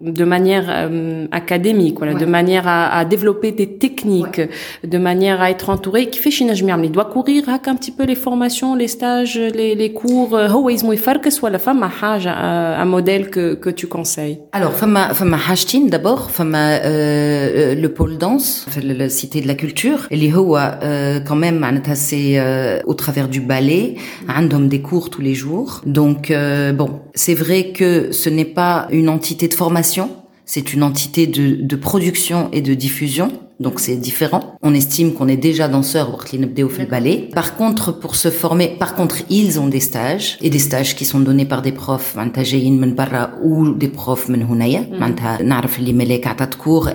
de 0.00 0.24
manière 0.24 0.66
euh, 0.68 1.26
académique, 1.32 1.96
voilà, 1.98 2.14
de 2.14 2.24
manière 2.24 2.68
à, 2.68 2.98
à, 2.98 3.04
développer 3.04 3.50
des 3.50 3.78
techniques, 3.78 4.40
de 4.84 4.98
manière 4.98 5.40
à 5.40 5.50
être 5.50 5.70
entouré. 5.70 6.08
Qui 6.08 6.20
fait 6.20 6.30
Il 6.30 6.92
doit 6.92 7.06
courir 7.06 7.48
un 7.48 7.74
petit 7.74 7.90
peu 7.90 8.04
les 8.04 8.14
formations, 8.14 8.76
les 8.76 8.88
stages, 8.88 9.38
les, 9.38 9.74
les 9.74 9.92
cours. 9.92 10.34
هو 10.34 10.68
يزمو 10.68 10.92
يفركس 10.92 11.44
ولا 11.44 11.58
فما 11.58 11.88
حاجة 11.88 12.30
un 12.30 12.84
modèle 12.84 13.30
que 13.30 13.54
que 13.54 13.70
tu 13.70 13.86
conseilles 13.86 14.38
Alors 14.52 14.72
فما 14.72 15.12
فما 15.12 15.36
حاجتين 15.36 15.90
d'abord 15.90 16.30
فما 16.30 16.80
euh, 16.82 17.74
le 17.74 17.88
pôle 17.88 18.18
danse 18.18 18.66
la 18.82 19.08
cité 19.08 19.40
de 19.40 19.48
la 19.48 19.54
culture 19.54 20.06
اللي 20.12 20.34
هو 20.34 20.78
euh, 20.82 21.28
quand 21.28 21.36
même 21.36 21.58
معناتها 21.58 21.94
c'est 21.94 22.38
euh, 22.38 22.80
au 22.86 22.94
travers 22.94 23.28
du 23.28 23.40
ballet 23.40 23.96
عندهم 24.28 24.68
des 24.68 24.80
cours 24.80 25.10
tous 25.10 25.22
les 25.22 25.34
jours. 25.34 25.82
Donc 25.86 26.30
euh, 26.30 26.72
bon, 26.72 26.90
c'est 27.14 27.34
vrai 27.34 27.72
que 27.78 28.12
ce 28.12 28.28
n'est 28.28 28.52
pas 28.62 28.86
une 28.90 29.08
entité 29.08 29.48
de 29.48 29.54
formation 29.54 29.81
c'est 30.44 30.72
une 30.72 30.82
entité 30.82 31.26
de, 31.26 31.56
de, 31.60 31.76
production 31.76 32.48
et 32.52 32.62
de 32.62 32.72
diffusion 32.72 33.30
donc 33.60 33.80
c'est 33.80 33.96
différent. 33.96 34.56
On 34.62 34.72
estime 34.72 35.14
qu'on 35.14 35.26
est 35.26 35.36
déjà 35.36 35.66
danseur 35.66 36.14
au 36.14 36.84
ballet. 36.88 37.28
Par 37.34 37.56
contre, 37.56 37.90
pour 37.90 38.14
se 38.14 38.30
former, 38.30 38.68
par 38.78 38.94
contre, 38.94 39.16
ils 39.30 39.58
ont 39.58 39.66
des 39.66 39.80
stages 39.80 40.38
et 40.40 40.48
des 40.48 40.60
stages 40.60 40.94
qui 40.94 41.04
sont 41.04 41.18
donnés 41.18 41.44
par 41.44 41.60
des 41.60 41.72
profs 41.72 42.16
ou 43.42 43.70
des 43.74 43.88
profs 43.88 44.28
من 44.28 44.42
هنايا 44.42 44.88
معناتها 44.92 45.42
نعرف 45.42 45.78
اللي 45.78 45.92
ملاك 45.92 46.26
عطات 46.26 46.54
cours 46.54 46.88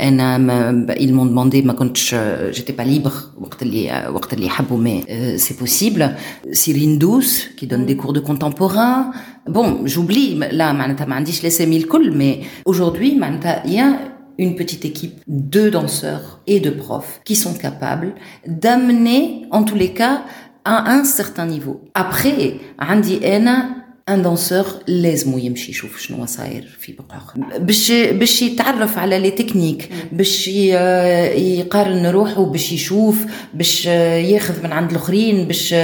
ils 0.99 1.13
m'ont 1.13 1.25
demandé 1.25 1.65
ما 1.65 1.73
كنتش 1.73 2.15
j'étais 2.51 2.73
pas 2.73 2.85
libre 2.85 3.41
وقت 3.41 3.61
اللي 3.61 4.09
وقت 4.13 4.33
اللي 4.33 4.49
حبوا 4.49 4.77
mais 4.83 5.03
euh, 5.09 5.37
c'est 5.37 5.57
possible 5.57 6.15
Cyrine 6.51 6.97
Douce 6.97 7.49
qui 7.57 7.67
donne 7.67 7.85
des 7.85 7.97
cours 7.97 8.13
de 8.13 8.19
contemporain 8.19 9.11
Bon, 9.48 9.80
j'oublie, 9.86 10.38
là, 10.52 10.74
mais 10.74 12.40
aujourd'hui, 12.66 13.18
il 13.64 13.72
y 13.72 13.80
a 13.80 13.98
une 14.38 14.54
petite 14.56 14.84
équipe 14.84 15.20
de 15.26 15.70
danseurs 15.70 16.40
et 16.46 16.60
de 16.60 16.70
profs 16.70 17.20
qui 17.24 17.34
sont 17.34 17.54
capables 17.54 18.14
d'amener, 18.46 19.46
en 19.50 19.64
tous 19.64 19.74
les 19.74 19.94
cas, 19.94 20.22
à 20.66 20.90
un 20.90 21.04
certain 21.04 21.46
niveau. 21.46 21.80
Après, 21.94 22.60
Andy 22.78 23.20
Ena, 23.24 23.70
ان 24.09 24.21
دانسور 24.21 24.65
لازم 24.87 25.39
يمشي 25.39 25.71
يشوف 25.71 25.99
شنو 25.99 26.25
صاير 26.25 26.77
في 26.79 26.93
بقعه 26.93 27.57
باش 27.57 27.91
باش 27.91 28.41
يتعرف 28.41 28.97
على 28.97 29.19
لي 29.19 29.31
تكنيك 29.31 29.89
باش 30.11 30.47
يقارن 30.47 32.05
روحه 32.05 32.45
باش 32.45 32.71
يشوف 32.71 33.25
باش 33.53 33.85
ياخذ 33.85 34.63
من 34.63 34.71
عند 34.71 34.89
الاخرين 34.89 35.47
باش 35.47 35.75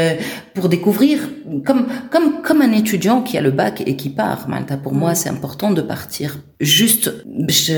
pour 0.60 0.70
découvrir 0.70 1.20
comme 1.68 1.86
comme 2.14 2.42
comme 2.46 2.62
un 2.62 2.74
étudiant 2.82 3.22
qui 3.22 3.38
a 3.38 3.42
le 3.42 3.52
bac 3.52 3.82
et 3.86 3.96
qui 3.96 4.10
part 4.10 4.48
معناتها 4.48 4.82
pour 4.84 4.94
moi 4.94 5.16
c'est 5.16 5.30
important 5.30 5.72
de 5.72 5.82
partir 5.82 6.38
juste 6.62 7.10
باش 7.26 7.72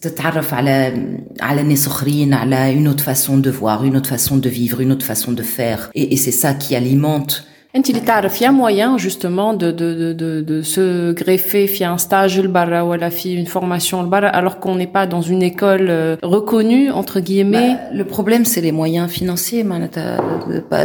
تتعرف 0.00 0.54
على 0.54 1.06
على 1.40 1.62
ناس 1.62 1.86
اخرين 1.86 2.34
على 2.34 2.80
une 2.80 2.88
autre 2.88 3.04
façon 3.04 3.38
de 3.38 3.50
voir 3.50 3.84
une 3.84 3.96
autre 3.96 4.10
façon 4.10 4.36
de 4.36 4.48
vivre 4.48 4.80
une 4.80 4.92
autre 4.92 5.06
façon 5.06 5.32
de 5.32 5.42
faire 5.42 5.90
et, 5.94 6.14
et 6.14 6.16
c'est 6.16 6.38
ça 6.42 6.54
qui 6.54 6.76
alimente 6.76 7.44
انت 7.76 7.90
اللي 7.90 8.00
تعرف 8.00 8.42
يا 8.42 8.50
moyen 8.50 9.02
justement 9.02 9.52
de 9.52 9.70
de 9.80 9.88
de 10.00 10.12
de, 10.20 10.30
de 10.50 10.62
se 10.62 11.14
greffer 11.22 11.66
في 11.66 11.96
un 11.96 11.98
stage 11.98 12.38
البرا 12.38 12.80
ولا 12.80 13.08
في 13.08 13.44
une 13.44 13.48
formation 13.48 13.94
البرا 13.94 14.30
alors 14.30 14.58
qu'on 14.60 14.74
n'est 14.74 14.92
pas 14.92 15.06
dans 15.06 15.22
une 15.22 15.42
école 15.42 15.86
euh, 15.90 16.16
reconnue 16.22 16.90
entre 16.90 17.20
guillemets 17.20 17.74
bah, 17.74 17.96
le 17.98 18.04
problème 18.04 18.44
c'est 18.44 18.62
les 18.62 18.72
moyens 18.72 19.10
financiers 19.10 19.64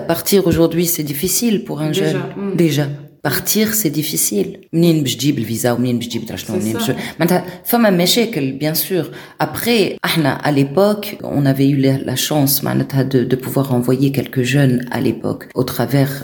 partir 0.08 0.48
aujourd'hui 0.48 0.86
c'est 0.86 1.08
difficile 1.14 1.64
pour 1.64 1.78
un 1.88 1.94
jeune 1.94 2.22
hmm. 2.38 2.56
déjà 2.64 2.86
partir 3.24 3.74
c'est 3.74 3.94
difficile 4.02 4.58
منين 4.74 5.04
باش 5.04 5.16
تجيب 5.16 5.38
الفيزا 5.38 5.72
ومنين 5.72 5.98
باش 5.98 6.08
تجيب 6.08 6.36
شنو 6.36 6.58
منين 6.58 6.74
باش 6.74 6.92
معناتها 7.20 7.44
فما 7.66 7.90
مشاكل 7.90 8.60
bien 8.62 8.76
sûr 8.78 9.06
après 9.44 9.98
احنا 10.06 10.38
à 10.44 10.52
l'époque 10.52 11.18
on 11.24 11.46
avait 11.46 11.70
eu 11.70 11.78
la 12.06 12.16
chance 12.16 12.64
معناتها 12.64 13.04
de, 13.04 13.24
de 13.24 13.36
pouvoir 13.36 13.74
envoyer 13.74 14.12
quelques 14.12 14.42
jeunes 14.42 14.86
à 14.92 15.00
l'époque 15.02 15.48
au 15.56 15.64
travers 15.64 16.24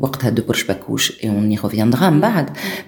وقتها 0.00 0.30
de 0.30 0.40
Bakouche 0.40 1.12
et 1.20 1.30
on 1.30 1.48
y 1.48 1.56
reviendra 1.56 2.10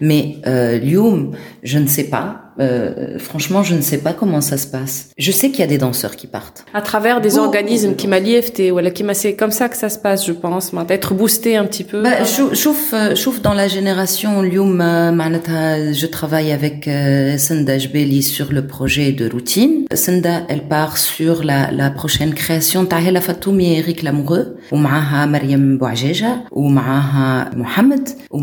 mais 0.00 0.37
euh, 0.46 0.76
اليوم 0.76 1.34
je 1.62 1.78
ne 1.78 1.87
sais 1.87 2.04
pas 2.10 2.51
euh, 2.60 3.17
franchement, 3.19 3.63
je 3.63 3.75
ne 3.75 3.81
sais 3.81 3.98
pas 3.98 4.13
comment 4.13 4.41
ça 4.41 4.57
se 4.57 4.67
passe. 4.67 5.10
Je 5.17 5.31
sais 5.31 5.50
qu'il 5.50 5.60
y 5.60 5.63
a 5.63 5.67
des 5.67 5.77
danseurs 5.77 6.15
qui 6.15 6.27
partent. 6.27 6.65
À 6.74 6.81
travers 6.81 7.22
des 7.22 7.38
organismes 7.38 7.95
qui 7.95 8.07
m'alièvent, 8.07 8.51
voilà, 8.72 8.91
qui 8.91 9.03
c'est 9.13 9.36
comme 9.36 9.51
ça 9.51 9.69
que 9.69 9.77
ça 9.77 9.89
se 9.89 10.00
passe, 10.00 10.25
je 10.25 10.31
pense, 10.31 10.72
d'être 10.88 11.13
boosté 11.13 11.55
un 11.57 11.65
petit 11.65 11.83
peu. 11.83 12.01
Bah, 12.01 12.25
chauffe, 12.25 12.93
chauffe 13.15 13.41
dans 13.41 13.53
la 13.53 13.67
génération 13.67 14.41
Lyoum, 14.41 14.77
je 14.79 16.05
travaille 16.05 16.51
avec 16.51 16.88
euh, 16.88 17.38
Senda 17.38 17.77
Jbeli 17.77 18.24
sur 18.24 18.51
le 18.51 18.65
projet 18.65 19.12
de 19.12 19.29
routine. 19.29 19.86
Senda, 19.93 20.43
elle 20.50 20.67
part 20.67 20.98
sur 20.98 21.43
la, 21.43 21.72
la 21.72 21.89
prochaine 21.89 22.33
création 22.33 22.86
Tahela 22.86 23.22
Fatoumi 23.22 23.74
et 23.74 23.77
Eric 23.79 24.03
Lamoureux, 24.03 24.57
ou 24.72 24.77
Mariam 24.77 25.77
Bouajeja, 25.77 26.43
ou 26.51 26.69
Mohamed, 26.69 28.10
ou 28.31 28.41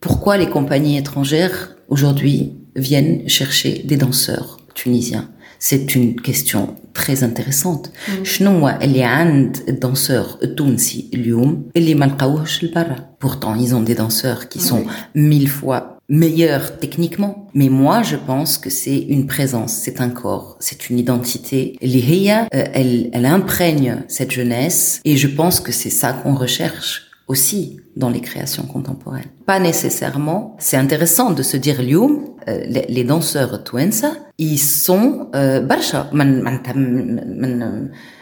pourquoi 0.00 0.36
les 0.36 0.48
compagnies 0.48 0.98
étrangères 0.98 1.76
aujourd'hui 1.88 2.57
viennent 2.75 3.27
chercher 3.37 3.73
des 3.89 3.97
danseurs 3.97 4.49
tunisiens 4.75 5.27
c'est 5.59 5.95
une 5.95 6.15
question 6.27 6.75
très 6.93 7.23
intéressante 7.23 7.89
شنو 8.23 8.51
هو 8.59 8.79
اللي 8.81 9.03
عند 9.03 9.57
الدانسور 9.67 10.25
التونسي 10.43 11.09
اليوم 11.13 11.69
اللي 11.77 11.95
ما 11.95 12.05
لقاوهش 12.05 12.63
لبرا 12.63 12.95
pourtant 13.25 13.55
ils 13.59 13.73
ont 13.73 13.89
des 13.89 13.95
danseurs 13.95 14.49
qui 14.49 14.59
sont 14.59 14.83
mille 15.15 15.49
fois 15.49 15.93
meilleurs 16.09 16.79
techniquement 16.83 17.47
mais 17.55 17.69
moi 17.69 18.03
je 18.03 18.17
pense 18.29 18.57
que 18.57 18.69
c'est 18.69 19.01
une 19.15 19.25
présence 19.25 19.73
c'est 19.83 20.01
un 20.01 20.09
corps 20.09 20.57
c'est 20.59 20.89
une 20.89 20.99
identité 20.99 21.77
اللي 21.83 22.03
هي 22.03 22.47
elle 22.51 23.09
elle 23.13 23.25
imprègne 23.25 24.03
cette 24.07 24.31
jeunesse 24.31 25.01
et 25.05 25.15
je 25.17 25.27
pense 25.27 25.59
que 25.65 25.71
c'est 25.71 25.95
ça 26.01 26.09
qu'on 26.19 26.35
recherche 26.35 26.91
aussi 27.27 27.61
dans 27.97 28.09
les 28.09 28.21
créations 28.21 28.63
contemporaines. 28.63 29.31
Pas 29.45 29.59
nécessairement. 29.59 30.55
C'est 30.59 30.77
intéressant 30.77 31.31
de 31.31 31.43
se 31.43 31.57
dire 31.57 31.81
Lyoum, 31.81 32.13
euh, 32.47 32.63
les, 32.67 32.85
les 32.89 33.03
danseurs 33.03 33.63
Twensa, 33.63 34.11
ils 34.37 34.57
sont 34.59 35.27
euh, 35.35 35.59
برشا 35.59 36.09
من 36.13 36.41
معناتها 36.41 36.73
من 36.73 37.59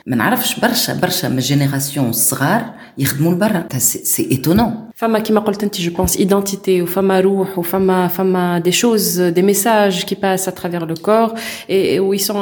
ما 0.07 0.15
نعرفش 0.15 0.59
برشا 0.59 0.93
برشا 0.93 1.27
من 1.27 1.39
جينيراسيون 1.39 2.11
صغار 2.11 2.65
يخدموا 2.97 3.33
لبرا 3.33 3.67
سي 3.77 4.27
ايتونون 4.31 4.89
فما 4.95 5.19
كيما 5.19 5.39
قلت 5.39 5.63
انت 5.63 5.81
جو 5.81 5.91
بونس 5.91 6.17
ايدنتيتي 6.17 6.81
وفما 6.81 7.19
روح 7.19 7.59
وفما 7.59 8.07
فما 8.07 8.59
دي 8.59 8.71
شوز 8.71 9.21
دي 9.21 9.41
ميساج 9.41 10.03
qui 10.03 10.15
passent 10.15 10.47
à 10.47 10.51
travers 10.51 10.85
le 10.85 10.95
corps 10.95 11.33
et 11.69 11.99
où 11.99 12.13
ils 12.13 12.25
sont 12.29 12.41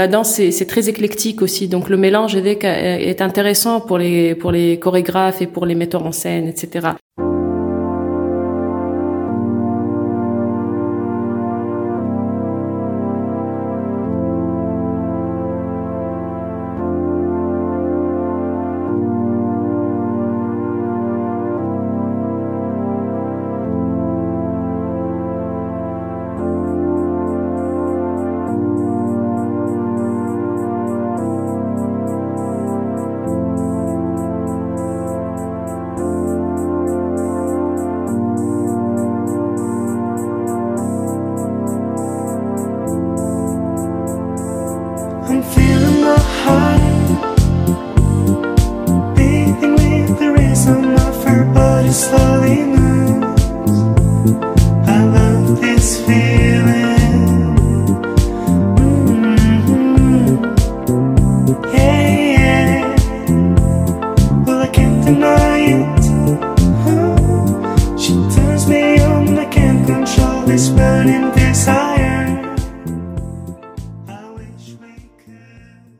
la 0.00 0.06
danse 0.08 0.30
c'est 0.36 0.50
c'est 0.56 0.68
très 0.74 0.84
éclectique 0.92 1.42
aussi 1.42 1.64
donc 1.74 1.84
le 1.94 1.96
mélange 1.96 2.34
est 2.36 3.20
intéressant 3.28 3.76
pour 3.88 3.98
les 4.02 4.34
pour 4.40 4.50
les 4.56 4.70
chorégraphes 4.84 5.40
et 5.44 5.48
pour 5.54 5.64
les 5.68 5.76
metteurs 5.82 6.06
en 6.10 6.14
scène 6.22 6.46
etc 6.52 6.62
etc. 6.67 7.06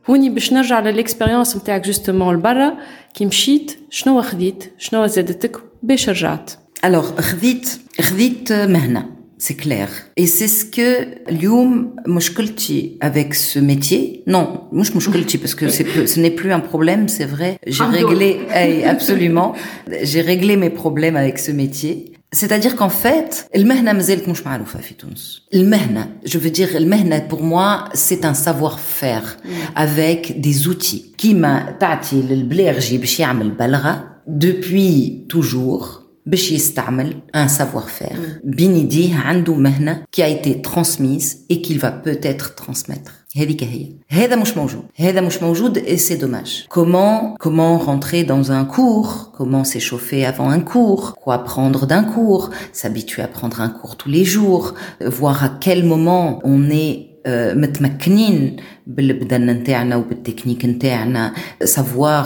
هوني 0.09 0.29
باش 0.29 0.53
نرجع 0.53 0.79
للاكسبيريونس 0.79 1.57
نتاعك 1.57 1.85
جوستومون 1.85 2.35
لبرا 2.35 2.77
كي 3.13 3.25
مشيت 3.25 3.77
شنو 3.89 4.21
خديت 4.21 4.73
شنو 4.77 5.05
زادتك 5.05 5.57
باش 5.83 6.09
رجعت 6.09 6.51
alors 6.85 7.21
خذيت 7.21 7.69
خذيت 8.01 8.51
مهنه 8.51 9.13
c'est 9.43 9.55
clair. 9.55 9.89
Et 10.15 10.25
c'est 10.25 10.47
ce 10.47 10.63
que 10.63 10.89
اليوم 11.29 11.95
مشكلتي 12.07 12.97
avec 13.01 13.33
ce 13.33 13.59
métier. 13.59 14.23
Non, 14.29 14.73
مش 14.73 14.95
مشكلتي 14.95 15.37
parce 15.37 15.55
que 15.55 15.69
c'est 15.69 16.07
ce 16.07 16.19
n'est 16.19 16.35
plus 16.41 16.53
un 16.53 16.61
problème, 16.61 17.07
c'est 17.09 17.25
vrai. 17.25 17.57
J'ai 17.67 17.83
réglé, 17.83 18.29
absolument. 18.85 19.53
J'ai 20.01 20.21
réglé 20.21 20.55
mes 20.55 20.69
problèmes 20.69 21.17
avec 21.17 21.39
ce 21.39 21.51
métier. 21.51 22.13
C'est-à-dire 22.30 22.76
qu'en 22.76 22.90
fait, 22.90 23.48
le 23.54 23.64
mehna 23.64 23.94
mazel 23.94 24.22
kmush 24.22 24.44
ma'aloufa 24.44 24.80
fi 24.80 24.94
Tunis. 24.94 25.42
Le 25.50 25.64
mehna, 25.64 26.08
je 26.24 26.38
veux 26.38 26.50
dire, 26.50 26.68
le 26.78 26.84
mehna 26.84 27.22
pour 27.22 27.42
moi, 27.42 27.88
c'est 27.94 28.24
un 28.24 28.34
savoir-faire 28.34 29.38
mm. 29.44 29.48
avec 29.74 30.40
des 30.40 30.68
outils. 30.68 31.14
Qui 31.16 31.34
m'a 31.34 31.72
ta'ti 31.78 32.22
l'blergi 32.22 32.98
bishi 32.98 33.22
amel 33.22 33.52
balra? 33.52 34.04
Depuis 34.26 35.24
toujours, 35.28 36.02
bishi 36.26 36.58
stamel, 36.58 37.16
un 37.32 37.48
savoir-faire. 37.48 38.18
Mm. 38.44 38.50
Binidi, 38.50 39.14
andou 39.26 39.56
qui 40.10 40.22
a 40.22 40.28
été 40.28 40.60
transmise 40.60 41.46
et 41.48 41.62
qu'il 41.62 41.78
va 41.78 41.92
peut-être 41.92 42.54
transmettre 42.54 43.17
هذيك 43.37 43.63
هي 43.63 43.87
هذا 44.09 44.35
مش 44.35 44.57
موجود 44.57 44.83
هذا 44.95 45.21
مش 45.21 45.43
موجود 45.43 45.77
et 45.77 45.97
c'est 45.97 46.17
dommage 46.23 46.67
comment 46.69 47.35
comment 47.39 47.77
rentrer 47.77 48.23
dans 48.23 48.51
un 48.51 48.65
cours 48.65 49.31
comment 49.37 49.63
s'échauffer 49.63 50.25
avant 50.25 50.49
un 50.49 50.59
cours 50.59 51.15
quoi 51.23 51.37
prendre 51.43 51.85
d'un 51.87 52.03
cours 52.03 52.49
s'habituer 52.73 53.23
à 53.23 53.27
prendre 53.27 53.61
un 53.61 53.69
cours 53.69 53.95
tous 53.97 54.09
les 54.09 54.25
jours 54.25 54.73
voir 55.01 55.43
à 55.43 55.49
quel 55.63 55.83
moment 55.83 56.39
on 56.43 56.69
est 56.69 57.13
متمكنين 57.63 58.55
بالبدن 58.87 59.45
نتاعنا 59.45 59.95
وبالتكنيك 59.95 60.65
نتاعنا 60.65 61.33
savoir 61.63 62.25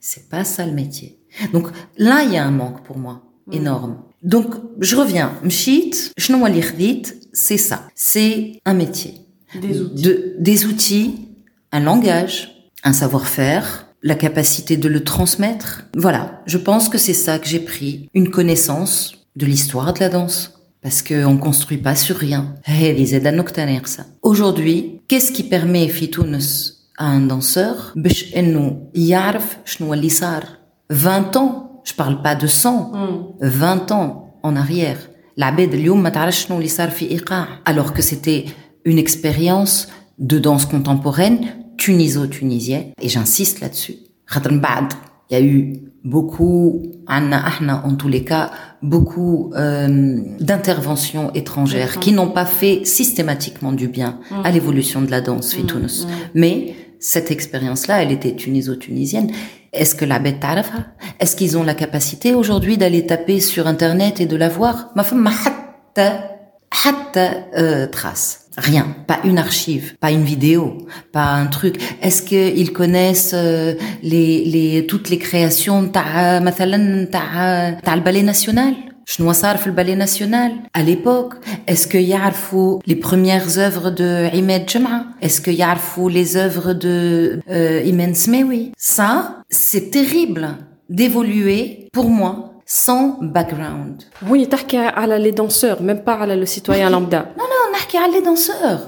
c'est 0.00 0.28
pas 0.28 0.44
ça 0.44 0.66
le 0.66 0.72
métier. 0.72 1.18
Donc 1.52 1.68
là, 1.96 2.22
il 2.24 2.32
y 2.32 2.36
a 2.36 2.44
un 2.44 2.50
manque 2.50 2.82
pour 2.84 2.98
moi 2.98 3.22
énorme. 3.52 3.98
Donc 4.22 4.54
je 4.80 4.96
reviens. 4.96 5.32
Mshit, 5.44 6.14
c'est 7.32 7.56
ça. 7.56 7.88
C'est 7.94 8.60
un 8.64 8.74
métier. 8.74 9.14
Des 9.60 9.80
outils. 9.80 10.02
De, 10.02 10.34
des 10.38 10.66
outils, 10.66 11.28
un 11.72 11.80
langage, 11.80 12.70
un 12.84 12.92
savoir-faire, 12.92 13.86
la 14.02 14.14
capacité 14.14 14.76
de 14.76 14.88
le 14.88 15.04
transmettre. 15.04 15.84
Voilà. 15.96 16.42
Je 16.46 16.58
pense 16.58 16.88
que 16.88 16.98
c'est 16.98 17.14
ça 17.14 17.38
que 17.38 17.48
j'ai 17.48 17.60
pris. 17.60 18.08
Une 18.14 18.30
connaissance 18.30 19.14
de 19.36 19.46
l'histoire 19.46 19.92
de 19.94 20.00
la 20.00 20.08
danse. 20.08 20.54
Parce 20.82 21.02
qu'on 21.02 21.34
ne 21.34 21.40
construit 21.40 21.78
pas 21.78 21.96
sur 21.96 22.16
rien. 22.16 22.54
Aujourd'hui, 24.22 25.00
qu'est-ce 25.08 25.32
qui 25.32 25.42
permet, 25.42 25.88
Fitounes, 25.88 26.38
un 26.99 27.27
danseur 27.27 27.77
باش 27.95 28.33
انه 28.37 28.77
يعرف 28.95 29.57
شنو 29.65 29.93
اللي 29.93 30.09
صار 30.09 30.43
20 30.91 31.35
ans 31.35 31.63
je 31.89 31.93
parle 31.93 32.21
pas 32.23 32.35
de 32.35 32.47
100 32.47 32.91
20 33.41 33.91
ans 33.91 34.37
en 34.43 34.55
arrière 34.55 35.09
العباد 35.37 35.73
اليوم 35.73 36.03
ما 36.03 36.09
تعرفش 36.09 36.45
شنو 36.45 36.57
اللي 36.57 36.69
صار 36.69 36.89
في 36.89 37.11
ايقاع 37.11 37.47
alors 37.69 37.93
que 37.93 38.01
c'était 38.01 38.45
une 38.89 38.97
expérience 39.05 39.87
de 40.19 40.37
danse 40.39 40.65
contemporaine 40.65 41.39
tuniso-tunisienne 41.77 42.91
et 43.01 43.09
j'insiste 43.09 43.59
là-dessus 43.61 43.93
خاطر 44.27 44.51
من 44.51 44.59
بعد 44.61 44.93
il 44.93 45.35
y 45.35 45.35
a 45.35 45.41
eu 45.41 45.79
beaucoup 46.05 46.87
عنا 47.07 47.47
احنا 47.47 47.83
en 47.87 48.03
tous 48.03 48.09
les 48.09 48.23
cas 48.23 48.49
beaucoup 48.83 49.53
euh, 49.55 50.19
d'interventions 50.39 51.31
étrangères 51.33 51.99
qui 51.99 52.11
n'ont 52.11 52.33
pas 52.39 52.45
fait 52.45 52.85
systématiquement 52.85 53.71
du 53.71 53.87
bien 53.87 54.19
à 54.43 54.51
l'évolution 54.51 55.01
de 55.01 55.11
la 55.11 55.21
danse 55.21 55.55
في 55.55 55.63
تونس 55.63 56.07
mais 56.35 56.73
cette 57.00 57.30
expérience-là, 57.30 58.02
elle 58.02 58.12
était 58.12 58.34
tuniso-tunisienne. 58.34 59.30
Est-ce 59.72 59.94
que 59.94 60.04
la 60.04 60.18
bête 60.18 60.40
tarafa 60.40 60.86
Est-ce 61.20 61.36
qu'ils 61.36 61.56
ont 61.58 61.62
la 61.62 61.74
capacité 61.74 62.34
aujourd'hui 62.34 62.78
d'aller 62.78 63.06
taper 63.06 63.40
sur 63.40 63.66
Internet 63.66 64.20
et 64.20 64.26
de 64.26 64.36
la 64.36 64.48
voir 64.48 64.90
Ma 64.96 65.04
femme, 65.04 65.22
trace. 67.86 68.46
Rien, 68.56 68.96
pas 69.06 69.20
une 69.24 69.38
archive, 69.38 69.96
pas 69.98 70.10
une 70.10 70.24
vidéo, 70.24 70.78
pas 71.12 71.34
un 71.34 71.46
truc. 71.46 71.76
Est-ce 72.02 72.22
qu'ils 72.22 72.72
connaissent 72.72 73.34
euh, 73.34 73.74
les, 74.02 74.44
les, 74.44 74.86
toutes 74.86 75.10
les 75.10 75.18
créations 75.18 75.86
ta, 75.88 76.40
ta, 76.40 76.50
ta, 77.10 77.72
ta 77.82 77.96
ballet 77.98 78.22
national 78.22 78.74
شنو 79.07 79.31
صار 79.31 79.57
في 79.57 79.67
البالي 79.67 79.95
ناسيونال 79.95 80.51
à 80.77 80.81
l'époque 80.81 81.33
est-ce 81.71 81.87
que 81.87 81.97
يعرفوا 81.97 82.79
les 82.87 82.95
premières 82.95 83.57
œuvres 83.57 83.89
de 83.89 84.35
عماد 84.35 84.65
جمعة 84.65 85.05
est-ce 85.23 85.41
que 85.41 85.49
يعرفوا 85.49 86.09
les 86.09 86.37
œuvres 86.37 86.73
de 86.73 87.39
euh, 87.49 87.81
Imen 87.91 88.13
Smewi 88.15 88.71
ça 88.77 89.43
c'est 89.49 89.89
terrible 89.91 90.47
d'évoluer 90.89 91.89
pour 91.93 92.09
moi 92.09 92.53
sans 92.65 93.17
background 93.21 94.03
Oui, 94.29 94.47
تحكي 94.47 94.77
على 94.77 95.19
les 95.19 95.31
danseurs 95.31 95.81
même 95.81 96.03
pas 96.03 96.13
على 96.13 96.35
le 96.35 96.45
citoyen 96.45 96.89
lambda 96.89 97.25
non 97.37 97.43
non 97.43 97.73
نحكي 97.75 97.97
على 97.97 98.13
les 98.13 98.25
danseurs 98.25 98.81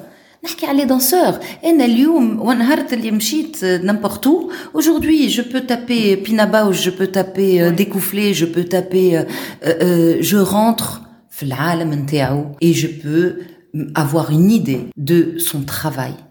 نحكي 0.45 0.65
على 0.65 0.83
les 0.83 0.89
danseurs 0.89 1.65
انا 1.65 1.85
اليوم 1.85 2.41
ونهارت 2.41 2.93
اللي 2.93 3.11
مشيت 3.11 3.57
n'importe 3.65 4.25
où 4.25 4.49
aujourd'hui 4.73 5.29
je 5.29 5.41
peux 5.41 5.61
taper 5.61 6.17
Pina 6.25 6.45
Bausch 6.45 6.83
je 6.83 6.89
peux 6.89 7.07
taper 7.07 7.61
euh, 7.61 7.71
découfler 7.71 8.33
je 8.33 8.45
peux 8.45 8.63
taper 8.63 9.17
euh, 9.17 9.23
euh, 9.65 10.17
je 10.21 10.37
rentre 10.37 11.01
في 11.29 11.43
العالم 11.43 11.93
نتاعو 11.93 12.45
et 12.63 12.73
je 12.73 12.87
peux 12.87 13.35
avoir 13.95 14.31
une 14.31 14.51
idée 14.51 14.81
de 14.97 15.37
son 15.37 15.61
travail 15.61 16.13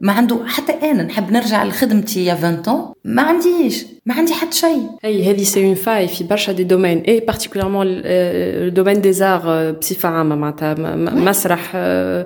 ما 0.00 0.12
عنده 0.12 0.38
حتى 0.46 0.72
انا 0.72 1.02
نحب 1.02 1.32
نرجع 1.32 1.64
لخدمتي 1.64 2.24
يا 2.24 2.32
20 2.32 2.62
طون 2.62 2.92
ما 3.04 3.22
عنديش 3.22 3.86
ما 4.06 4.14
عندي 4.14 4.32
حتى 4.32 4.56
شيء 4.56 4.88
اي 5.04 5.30
هذه 5.30 5.42
سي 5.42 5.64
اون 5.66 5.74
فاي 5.74 6.08
في 6.08 6.24
برشا 6.24 6.52
دي 6.52 6.64
دومين 6.64 6.98
اي 6.98 7.20
بارتيكولارمون 7.20 7.86
الدومين 7.86 9.00
دي 9.00 9.12
زار 9.12 9.72
بصفه 9.72 10.08
عامه 10.08 10.36
معناتها 10.36 10.74
مسرح 10.96 11.76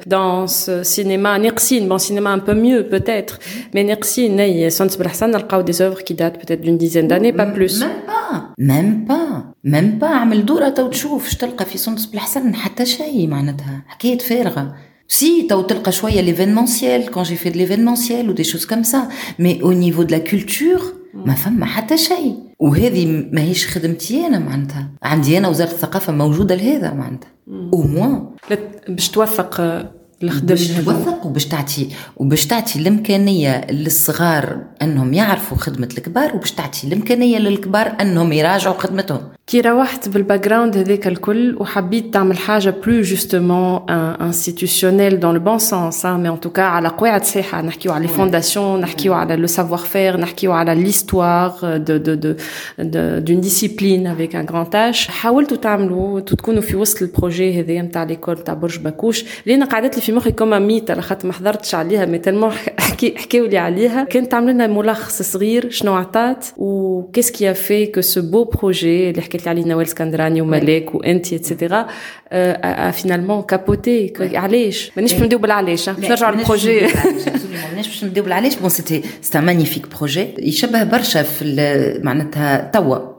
دانس 0.06 0.70
سينما 0.70 1.38
ناقصين 1.38 1.88
بون 1.88 1.98
سينما 1.98 2.34
ان 2.34 2.40
بو 2.40 2.52
ميو 2.52 2.82
بوتيتر 2.82 3.38
مي 3.74 3.82
ناقصين 3.82 4.40
اي 4.40 4.70
سونس 4.70 4.96
بالحسن 4.96 5.30
نلقاو 5.30 5.60
دي 5.60 5.72
زوفر 5.72 6.00
كي 6.00 6.14
دات 6.14 6.36
بوتيت 6.38 6.60
دون 6.60 6.78
ديزين 6.78 7.08
داني 7.08 7.32
با 7.32 7.44
بلوس 7.44 7.82
ميم 7.82 7.94
با 8.06 8.42
ميم 8.58 9.04
با 9.04 9.44
ميم 9.64 9.98
با 9.98 10.06
عمل 10.06 10.44
دوره 10.44 10.68
تو 10.68 10.88
تشوف 10.88 11.26
اش 11.26 11.34
تلقى 11.34 11.64
في 11.64 11.78
سونس 11.78 12.06
بالحسن 12.06 12.54
حتى 12.54 12.86
شيء 12.86 13.28
معناتها 13.28 13.84
حكايه 13.86 14.18
فارغه 14.18 14.74
Si, 15.08 15.46
t'as 15.48 15.62
تلقى 15.62 15.92
شوية 15.92 16.22
l'événementiel, 16.22 17.10
quand 17.10 17.24
j'ai 17.24 17.36
fait 17.36 17.50
de 17.50 17.58
l'événementiel 17.58 18.30
ou 18.30 18.32
des 18.32 18.44
choses 18.44 18.66
comme 18.66 18.84
ça. 18.84 19.08
Mais 19.38 19.60
au 19.62 19.74
niveau 19.74 20.04
de 20.04 20.12
la 20.12 20.20
culture, 20.20 20.94
ما 21.14 21.34
فما 21.34 21.66
حتى 21.66 21.96
شيء 21.96 22.34
وهذه 22.58 23.06
ماهيش 23.32 23.66
خدمتي 23.66 24.26
انا 24.26 24.38
معناتها 24.38 24.90
عندي 25.02 25.38
انا 25.38 25.48
وزاره 25.48 25.70
الثقافه 25.70 26.12
موجوده 26.12 26.54
لهذا 26.54 26.92
معناتها 26.92 27.30
او 27.48 27.82
موان 27.82 28.26
باش 28.88 29.08
توثق 29.08 29.60
باش 30.21 30.67
توثق 30.67 31.25
وباش 31.25 31.45
تعطي 31.45 31.87
وباش 32.17 32.47
تعطي 32.47 32.79
الإمكانية 32.79 33.65
للصغار 33.71 34.57
أنهم 34.81 35.13
يعرفوا 35.13 35.57
خدمة 35.57 35.89
الكبار 35.97 36.35
وباش 36.35 36.51
تعطي 36.51 36.87
الإمكانية 36.87 37.37
للكبار 37.37 37.95
أنهم 38.01 38.33
يراجعوا 38.33 38.77
خدمتهم. 38.77 39.21
كي 39.47 39.61
روحت 39.61 40.09
بالباك 40.09 40.47
جراوند 40.47 40.77
هذاك 40.77 41.07
الكل 41.07 41.55
وحبيت 41.59 42.13
تعمل 42.13 42.37
حاجة 42.37 42.69
بلو 42.69 43.01
جوستومون 43.01 43.89
انستيتيوشنيل 43.89 45.19
دون 45.19 45.33
لو 45.33 45.39
بون 45.39 45.59
سونس 45.59 46.05
مي 46.05 46.29
ان 46.29 46.39
توكا 46.39 46.61
على 46.61 46.87
قواعد 46.87 47.25
صحيحة. 47.25 47.61
نحكيو 47.61 47.91
على 47.91 48.07
لي 48.07 48.13
فونداسيون 48.13 48.81
نحكيو 48.81 49.13
على 49.13 49.35
لو 49.35 49.47
سافوار 49.47 49.79
فير 49.79 50.19
نحكيو 50.19 50.51
على 50.51 50.75
ليستوار 50.75 51.77
دو 51.77 51.97
دو 51.97 52.13
دو 52.13 52.33
دون 53.19 53.41
ديسيبلين 53.41 54.07
افيك 54.07 54.35
ان 54.35 54.45
غران 54.45 54.69
تاش 54.69 55.07
حاولتوا 55.07 55.57
تعملوا 55.57 56.19
تكونوا 56.19 56.61
في 56.61 56.75
وسط 56.75 57.01
البروجي 57.01 57.61
هذايا 57.61 57.81
نتاع 57.81 58.03
ليكول 58.03 58.37
تاع 58.37 58.53
برج 58.53 58.79
باكوش 58.79 59.25
لأن 59.45 59.63
قعدت 59.63 59.95
لي 59.95 60.01
في 60.09 60.15
مخي 60.15 60.31
كوما 60.31 60.59
ميت 60.59 60.91
على 60.91 61.01
خاطر 61.01 61.27
ما 61.27 61.33
حضرتش 61.33 61.75
عليها 61.75 62.05
مي 62.05 62.17
تلمون 62.17 62.51
حكي 62.79 63.17
حكيوا 63.17 63.47
لي 63.47 63.57
عليها 63.57 64.03
كان 64.03 64.29
تعمل 64.29 64.53
لنا 64.53 64.67
ملخص 64.67 65.21
صغير 65.21 65.69
شنو 65.69 65.95
عطات 65.95 66.45
وكيس 66.57 67.31
كي 67.31 67.53
في 67.53 67.85
كو 67.85 68.01
سو 68.01 68.21
بو 68.21 68.43
بروجي 68.43 69.09
اللي 69.09 69.21
حكيت 69.21 69.47
عليه 69.47 69.65
نوال 69.65 69.85
اسكندراني 69.85 70.41
وملاك 70.41 70.95
وانت 70.95 71.33
اتسيتيرا 71.33 71.87
فينالمون 72.91 73.41
كابوتي 73.41 74.13
علاش 74.19 74.91
مانيش 74.95 75.13
باش 75.13 75.23
نبداو 75.23 75.39
بالعلاش 75.39 75.89
باش 75.89 76.09
نرجعوا 76.09 76.35
للبروجي 76.35 76.79
مانيش 77.71 77.87
باش 77.87 78.03
نبداو 78.03 78.23
بالعلاش 78.23 78.55
بون 78.55 78.69
سيتي 78.69 79.01
سيتي 79.21 79.39
مانيفيك 79.39 79.87
بروجي 79.97 80.27
يشبه 80.39 80.83
برشا 80.83 81.23
في 81.23 81.99
معناتها 82.03 82.71
توا 82.73 83.18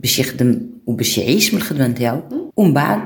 باش 0.00 0.18
يخدم 0.18 0.60
وباش 0.86 1.18
يعيش 1.18 1.54
من 1.54 1.60
الخدمه 1.60 1.86
نتاعو 1.86 2.22
ومن 2.56 2.74
بعد 2.74 3.00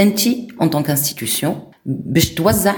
انت 0.00 0.20
اون 0.60 0.68
طونك 0.68 0.90
انستيتيوشن 0.90 1.54
باش 1.86 2.30
توزع 2.34 2.74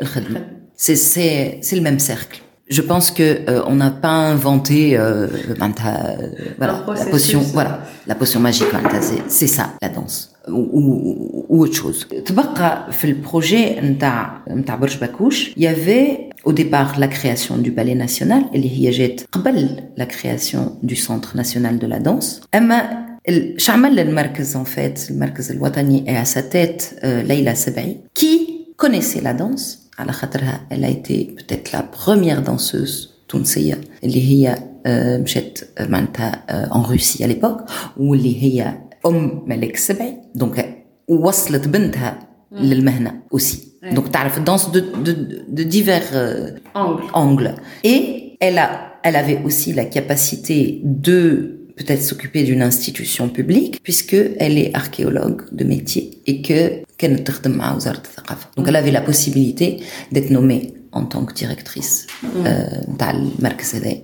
الخدمه 0.00 0.46
سي 0.76 0.96
سي 0.96 1.58
سي 1.62 1.76
الميم 1.76 1.98
سيركل 1.98 2.38
je 2.70 2.82
pense 2.82 3.10
que 3.10 3.28
euh, 3.48 3.62
on 3.66 3.76
n'a 3.76 3.90
pas 3.90 4.18
inventé 4.34 4.98
euh, 4.98 5.26
euh, 5.48 6.14
voilà, 6.58 6.84
la 6.86 7.06
potion 7.06 7.40
voilà 7.40 7.80
la 8.06 8.14
potion 8.14 8.40
magique 8.40 8.68
c'est 9.28 9.46
ça 9.46 9.70
la 9.80 9.88
danse 9.88 10.34
ou, 10.48 10.62
ou, 10.78 11.44
ou 11.48 11.62
autre 11.64 11.74
chose 11.74 12.06
تبقى 12.24 12.92
في 12.92 13.04
البروجي 13.04 13.80
نتاع 13.80 14.44
نتاع 14.50 14.74
برج 14.74 14.96
باكوش 14.96 15.50
il 15.50 15.62
y 15.62 15.66
avait 15.66 16.28
au 16.46 16.52
départ 16.52 16.98
la 16.98 17.08
création 17.08 17.56
du 17.56 17.70
ballet 17.70 17.94
national 18.06 18.54
اللي 18.54 18.70
هي 18.70 18.90
جات 18.90 19.20
قبل 19.32 19.80
la 20.00 20.04
création 20.06 20.86
du 20.88 20.96
centre 20.96 21.36
national 21.36 21.78
de 21.78 21.86
la 21.86 21.98
danse 21.98 22.46
اما 22.54 23.01
شعمل 23.56 23.98
المركز 24.00 24.56
en 24.56 24.64
fait 24.76 25.10
المركز 25.10 25.50
الوطني 25.50 26.04
et 26.06 26.16
à 26.16 26.24
sa 26.24 26.42
tête 26.42 26.94
Leila 27.02 27.54
Sebaï 27.54 27.96
qui 28.14 28.66
connaissait 28.76 29.20
la 29.20 29.34
danse 29.34 29.78
على 29.98 30.12
خاطرها 30.12 30.60
elle 30.70 30.84
a 30.84 30.88
été 30.88 31.34
peut-être 31.36 31.72
la 31.72 31.82
première 31.82 32.42
danseuse 32.42 33.18
تونسية 33.28 33.80
اللي 34.04 34.22
هي 34.32 34.58
مشات 35.22 35.58
معناتها 35.80 36.44
en 36.70 36.82
Russie 36.92 37.22
à 37.22 37.26
l'époque 37.26 37.70
واللي 37.96 38.42
هي 38.42 38.78
أم 39.06 39.42
ملك 39.46 39.74
السبعي 39.74 40.18
دونك 40.34 40.84
وصلت 41.08 41.68
بنتها 41.68 42.18
للمهنة 42.52 43.14
aussi 43.34 43.56
donc 43.94 44.10
تعرف 44.12 44.38
danse 44.38 44.72
de, 44.72 44.80
de, 44.80 45.12
de 45.48 45.62
divers 45.62 46.12
angles. 46.74 47.02
angles 47.12 47.54
et 47.84 48.00
elle 48.40 48.58
a 48.58 48.68
elle 49.04 49.16
avait 49.16 49.40
aussi 49.44 49.72
la 49.72 49.84
capacité 49.84 50.80
de 50.84 51.18
peut-être 51.75 52.01
s'occuper 52.01 52.43
d'une 52.43 52.61
institution 52.61 53.29
publique 53.29 53.79
puisque 53.83 54.15
elle 54.39 54.57
est 54.57 54.75
archéologue 54.75 55.43
de 55.51 55.63
métier 55.63 56.19
et 56.25 56.41
que 56.41 56.83
donc 58.55 58.67
elle 58.67 58.75
avait 58.75 58.91
la 58.91 59.01
possibilité 59.01 59.81
d'être 60.11 60.29
nommée 60.29 60.73
en 60.91 61.05
tant 61.05 61.25
que 61.25 61.33
directrice 61.33 62.07
mm. 62.21 62.27
euh, 62.45 62.65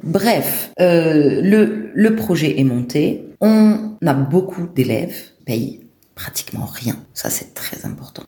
Bref, 0.04 0.72
euh, 0.80 1.42
le, 1.42 2.16
projet 2.16 2.60
est 2.60 2.64
monté. 2.64 3.26
On 3.42 3.94
a 4.06 4.14
beaucoup 4.14 4.68
d'élèves, 4.76 5.16
pays 5.46 5.82
pratiquement 6.16 6.66
rien. 6.66 6.98
Ça 7.14 7.30
c'est 7.30 7.54
très 7.54 7.86
important. 7.86 8.24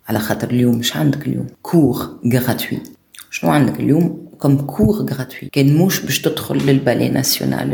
Cours 1.62 2.20
gratuit. 2.24 2.82
Je 3.30 3.46
comme 4.38 4.66
cours 4.66 5.04
gratuit. 5.06 5.50
Quelle 5.52 5.74
mouche, 5.74 6.06
le 6.74 6.80
ballet 6.80 7.10
national 7.10 7.74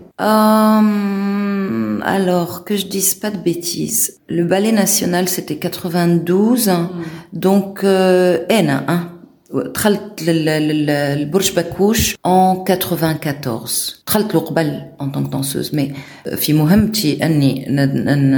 Euh, 0.20 2.00
alors, 2.02 2.64
que 2.64 2.76
je 2.76 2.86
dise 2.86 3.14
pas 3.14 3.30
de 3.30 3.36
bêtises. 3.38 4.18
Le 4.28 4.44
ballet 4.44 4.72
national, 4.72 5.28
c'était 5.28 5.56
92. 5.56 6.68
Mm. 6.68 6.88
Donc, 7.32 7.84
euh, 7.84 8.38
hein. 8.50 9.12
دخلت 9.54 10.22
للبرج 10.22 11.54
باكوش 11.54 12.14
en 12.14 12.64
94 12.64 14.02
دخلت 14.06 14.34
له 14.34 14.40
قبل 14.40 14.82
en 15.00 15.04
tant 15.04 15.22
que 15.22 15.30
danseuse 15.30 15.72
mais 15.72 15.94
في 16.36 16.52
مهمتي 16.52 17.26
اني 17.26 17.66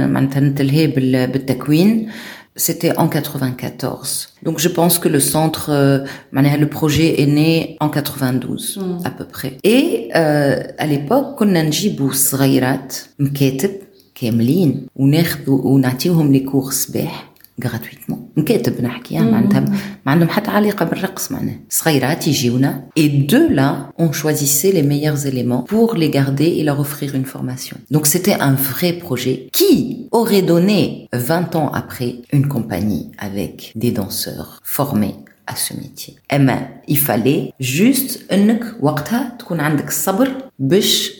معناتها 0.07 0.39
نتلهي 0.39 0.87
بالتكوين 1.27 2.09
c'était 2.55 2.97
en 2.97 3.07
94. 3.07 4.29
Donc 4.43 4.59
je 4.59 4.67
pense 4.67 4.99
que 4.99 5.07
le 5.07 5.19
centre, 5.19 5.69
euh, 5.69 5.99
le 6.33 6.65
projet 6.65 7.21
est 7.21 7.25
né 7.25 7.77
en 7.79 7.89
92 7.89 8.77
mm. 8.77 9.05
à 9.05 9.11
peu 9.11 9.25
près. 9.25 9.57
Et 9.63 10.09
euh, 10.15 10.63
à 10.77 10.85
l'époque, 10.85 11.39
كنا 11.39 11.63
نجيبوا 11.63 12.11
صغيرات 12.11 12.95
مكاتب 13.19 13.71
كاملين 14.15 14.87
وناخذوا 14.95 15.65
ونعطيوهم 15.65 16.31
لي 16.31 16.39
كور 16.39 16.71
سباح 16.71 17.29
gratuitement 17.65 18.17
مكاتب 18.37 18.81
نحكي 18.81 19.19
معناتها 19.19 19.59
ما 20.05 20.11
عندهم 20.11 20.29
حتى 20.29 20.51
علاقه 20.51 20.85
بالرقص 20.85 21.31
معناها 21.31 21.59
صغيرات 21.69 22.27
يجيونا 22.27 22.83
et 22.99 23.09
de 23.31 23.53
là 23.55 23.91
on 24.01 24.11
choisissait 24.11 24.71
les 24.71 24.83
meilleurs 24.83 25.25
éléments 25.25 25.63
pour 25.63 25.95
les 25.95 26.09
garder 26.09 26.49
et 26.59 26.63
leur 26.63 26.79
offrir 26.79 27.15
une 27.15 27.25
formation 27.25 27.77
donc 27.91 28.07
c'était 28.07 28.37
un 28.49 28.53
vrai 28.53 28.93
projet 28.93 29.49
qui 29.51 30.07
aurait 30.11 30.41
donné 30.41 31.07
20 31.13 31.55
ans 31.55 31.69
après 31.73 32.15
une 32.33 32.47
compagnie 32.47 33.11
avec 33.17 33.71
des 33.75 33.91
danseurs 33.91 34.61
formés 34.63 35.15
à 35.47 35.55
ce 35.55 35.73
métier 35.73 36.15
اما 36.33 36.67
il 36.87 36.97
fallait 36.97 37.53
juste 37.59 38.33
انك 38.33 38.63
وقتها 38.81 39.35
تكون 39.39 39.59
عندك 39.59 39.87
الصبر 39.87 40.31
باش 40.59 41.11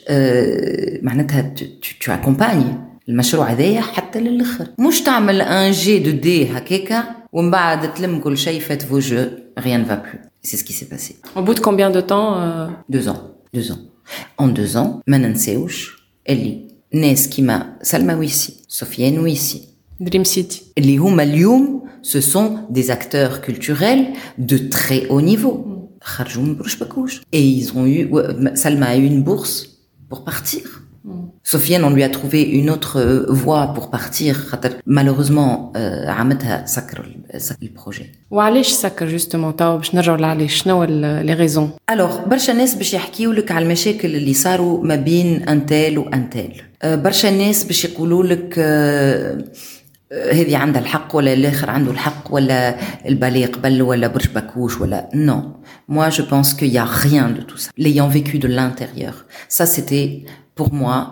معناتها 1.04 1.54
tu 2.02 2.12
accompagnes 2.12 2.83
المشروع 3.10 3.52
هذايا 3.52 3.82
حتى 3.82 4.20
للاخر 4.20 4.68
مش 4.80 5.02
تعمل 5.02 5.42
ان 5.42 5.72
جي 5.72 6.00
دو 6.00 6.12
دي 6.12 6.48
هكاكا 6.48 7.04
ومن 7.34 7.52
بعد 7.52 7.94
تلم 7.94 8.20
كل 8.20 8.38
شيء 8.38 8.60
فات 8.60 8.82
فو 8.82 9.00
جو 9.00 9.26
rien 9.60 9.80
ne 9.84 9.86
va 9.92 9.98
plus 9.98 10.20
c'est 10.48 10.58
ce 10.58 10.64
qui 10.64 10.74
s'est 10.74 10.90
passé 10.94 11.12
au 11.36 11.42
bout 11.42 11.54
de 11.54 11.60
combien 11.60 11.90
de 11.98 12.02
temps 12.02 12.30
euh... 12.42 12.68
deux 12.90 13.06
ans 13.10 13.22
deux 13.54 13.72
ans 13.72 13.82
en 14.38 14.48
deux 14.48 14.78
ans 14.78 15.02
ما 15.08 15.18
ننساوش 15.18 16.04
اللي 16.30 16.68
ناس 16.94 17.28
كيما 17.30 17.78
سلمى 17.82 18.14
ويسي 18.14 18.54
سفيان 18.68 19.20
ويسي 19.20 19.62
دريم 20.00 20.24
سيتي 20.24 20.62
اللي 20.78 20.98
هما 20.98 21.24
اليوم 21.24 21.80
ce 22.04 22.22
sont 22.22 22.52
des 22.78 22.90
acteurs 22.92 23.42
culturels 23.42 24.06
de 24.38 24.58
très 24.58 25.08
haut 25.10 25.22
niveau 25.22 25.58
خرجوا 26.02 26.44
من 26.44 26.56
بروش 26.56 26.76
باكوش 26.76 27.22
et 27.36 27.40
ils 27.40 27.72
ont 27.74 27.86
eu 27.86 28.10
Salma 28.56 28.86
a 28.86 28.98
eu 28.98 29.06
une 29.06 29.24
bourse 29.24 29.68
pour 30.10 30.24
partir 30.24 30.64
Sofiane, 31.44 31.84
on 31.84 31.90
lui 31.90 32.04
a 32.04 32.10
trouvé 32.10 32.42
une 32.44 32.70
autre 32.70 33.00
euh, 33.00 33.26
voie 33.30 33.74
pour 33.76 33.90
partir. 33.90 34.34
Malheureusement, 34.86 35.72
عمتها 36.08 36.66
سكر 36.66 37.06
le 37.62 37.68
projet. 37.68 38.06
وعلاش 38.32 38.68
سكر 38.68 39.18
justement 39.20 39.56
تو 39.58 39.78
باش 39.78 39.96
نرجعوا 39.96 40.18
لعلاش 40.18 40.54
شنو 40.54 40.86
les 41.24 41.36
raisons 41.36 41.94
Alors 41.94 42.28
برشا 42.28 42.52
ناس 42.52 42.76
باش 42.76 42.94
يحكيوا 42.94 43.34
لك 43.34 43.52
على 43.52 43.66
المشاكل 43.66 44.16
اللي 44.16 44.34
صاروا 44.34 44.84
ما 44.84 44.96
بين 44.96 45.50
انتال 45.50 45.98
وانتال. 45.98 46.52
برشا 46.84 47.28
ناس 47.28 47.64
باش 47.64 47.86
يقولوا 47.86 48.24
لك 48.24 48.60
هذه 50.12 50.58
عندها 50.58 50.82
الحق 50.82 51.16
ولا 51.16 51.34
الاخر 51.34 51.70
عنده 51.70 51.92
الحق 51.92 52.28
ولا 52.34 52.76
البالي 53.06 53.46
قبل 53.46 53.82
ولا 53.82 54.08
برج 54.08 54.28
باكوش 54.28 54.82
ولا 54.82 55.10
non 55.14 55.44
moi 55.94 56.10
je 56.10 56.22
pense 56.22 56.54
qu'il 56.54 56.68
y 56.74 56.78
a 56.78 56.86
rien 56.86 57.30
de 57.30 57.42
tout 57.42 57.58
ça 57.58 57.70
l'ayant 57.78 58.08
vécu 58.08 58.40
de 58.40 58.48
l'intérieur 58.48 59.26
ça 59.58 59.66
c'était 59.66 60.26
pour 60.56 60.74
moi 60.74 61.12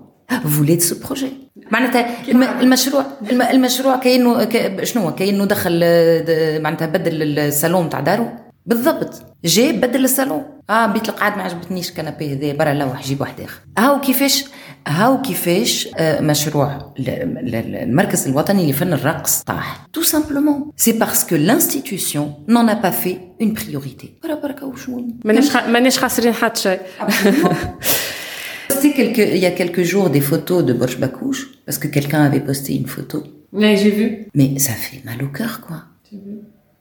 de 0.39 0.79
ce 0.79 0.93
projet 1.07 1.31
معناتها 1.71 2.05
المشروع 2.61 3.05
المشروع 3.31 3.97
كانه 3.97 4.49
شنو 4.83 5.15
كانه 5.15 5.45
دخل 5.45 5.79
معناتها 6.61 6.85
بدل 6.85 7.39
الصالون 7.39 7.89
تاع 7.89 7.99
دارو. 7.99 8.27
بالضبط. 8.65 9.23
جاي 9.45 9.71
بدل 9.71 10.03
الصالون. 10.03 10.43
آه 10.69 10.85
بيت 10.85 11.09
القعاد 11.09 11.37
ما 11.37 11.43
عجبتنيش 11.43 11.91
كنبي 11.91 12.33
هذا 12.33 12.53
برا 12.57 12.73
لوح 12.73 13.03
جيب 13.03 13.21
واحد 13.21 13.41
آخر. 13.41 13.59
هاو 13.77 14.01
كيفاش 14.01 14.45
هاو 14.87 15.21
كيفاش 15.21 15.89
آه 15.97 16.21
مشروع 16.21 16.93
المركز 16.99 18.27
الوطني 18.27 18.71
لفن 18.71 18.93
الرقص 18.93 19.41
طاح. 19.41 19.87
تو 19.93 20.01
سامبلومون 20.01 20.71
سي 20.77 20.91
باسكو 20.91 21.35
لانستيتيوشن 21.35 22.31
نون 22.49 22.69
ا 22.69 22.73
با 22.73 22.89
في 22.89 23.17
اون 23.41 23.53
بريوريتي 23.53 24.13
برا 24.23 24.35
بركه 24.35 24.65
وشو 24.65 25.01
مانيش 25.67 25.99
خاسرين 25.99 26.33
حتى 26.33 26.61
شيء. 26.61 26.79
posté 28.90 28.92
quelques, 28.92 29.18
il 29.36 29.38
y 29.38 29.46
a 29.46 29.50
quelques 29.50 29.82
jours 29.82 30.10
des 30.10 30.20
photos 30.20 30.64
de 30.64 30.72
Bosch 30.72 30.98
Bakouche, 30.98 31.42
parce 31.64 31.78
que 31.78 31.88
quelqu'un 31.88 32.22
avait 32.22 32.40
posté 32.40 32.76
une 32.76 32.86
photo. 32.86 33.22
Oui, 33.52 33.76
j'ai 33.76 33.90
vu. 33.90 34.26
Mais 34.34 34.58
ça 34.58 34.72
fait 34.72 35.00
mal 35.04 35.22
au 35.22 35.28
cœur, 35.28 35.60
quoi. 35.66 35.78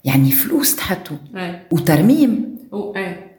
يعني 0.06 0.32
فلوس 0.32 0.76
تحطوا 0.76 1.18
وترميم 1.72 2.56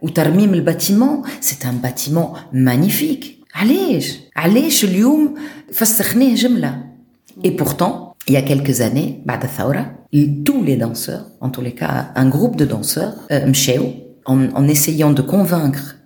وترميم 0.02 0.54
الباتيمون 0.54 1.22
سي 1.40 1.68
ان 1.68 1.78
باتيمون 1.78 2.28
مانيفيك 2.52 3.38
علاش 3.54 4.18
علاش 4.36 4.84
اليوم 4.84 5.34
فسخناه 5.72 6.34
جمله 6.34 6.84
et 7.46 7.50
pourtant 7.50 8.14
il 8.30 8.34
y 8.34 8.36
a 8.36 8.42
quelques 8.42 8.80
années 8.80 9.22
بعد 9.26 9.42
الثوره 9.44 9.94
tous 10.44 10.64
les 10.64 10.76
danseurs 10.76 11.26
en 11.40 11.50
tous 11.50 11.62
les 11.62 11.72
cas 11.74 12.12
un 12.16 12.28
groupe 12.28 12.56
de 12.56 12.64
danseurs 12.64 13.14
مشاو 13.32 13.84
en, 14.26 14.38
en 14.54 14.68
essayant 14.68 15.12
de 15.12 15.22
convaincre 15.22 15.96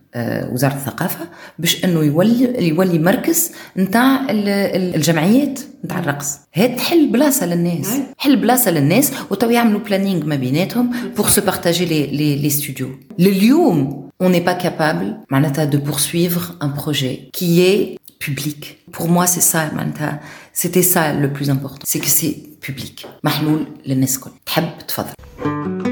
وزارة 0.51 0.73
الثقافة 0.73 1.30
باش 1.60 1.86
إنه 1.86 2.04
يولي 2.04 2.67
يولي 2.67 2.99
مركز 2.99 3.51
نتاع 3.78 4.28
الجمعيات 4.30 5.60
نتاع 5.86 5.99
الرقص. 5.99 6.38
هاد 6.56 6.75
تحل 6.75 7.08
بلاصة 7.08 7.45
للناس. 7.45 7.88
حل 8.17 8.36
بلاصة 8.36 8.71
للناس 8.71 9.12
وتو 9.32 9.49
يعملوا 9.49 9.80
بلانينغ 9.80 10.25
ما 10.25 10.36
بيناتهم 10.36 10.91
بور 11.17 11.30
سو 11.30 11.41
بارتاجي 11.41 11.86
لي 11.86 12.08
لي 12.08 12.36
لي 12.36 12.49
ستوديو 12.49 12.89
لليوم 13.19 14.06
on 14.23 14.28
n'est 14.28 14.45
pas 14.49 14.63
capable 14.65 15.25
معناتها 15.30 15.69
de 15.69 15.78
poursuivre 15.78 16.56
un 16.62 16.69
projet 16.69 17.30
qui 17.38 17.62
est 17.62 17.97
public. 18.25 18.78
Pour 18.91 19.08
moi 19.08 19.25
c'est 19.28 19.54
ça 19.54 19.73
معناتها 19.73 20.19
c'était 20.54 20.88
ça 20.93 21.13
le 21.21 21.30
plus 21.34 21.49
important. 21.49 21.86
C'est 21.86 21.99
que 21.99 22.10
c'est 22.19 22.36
public. 22.67 23.06
محلول 23.23 23.67
للناس 23.86 24.15
الكل. 24.15 24.32
تحب؟ 24.45 24.69
تفضل. 24.88 25.85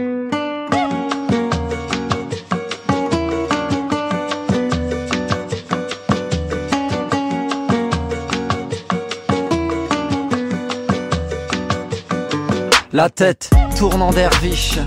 La 12.95 13.09
tête 13.09 13.49
tourne 13.75 14.03
en 14.03 14.11
derviche, 14.11 14.77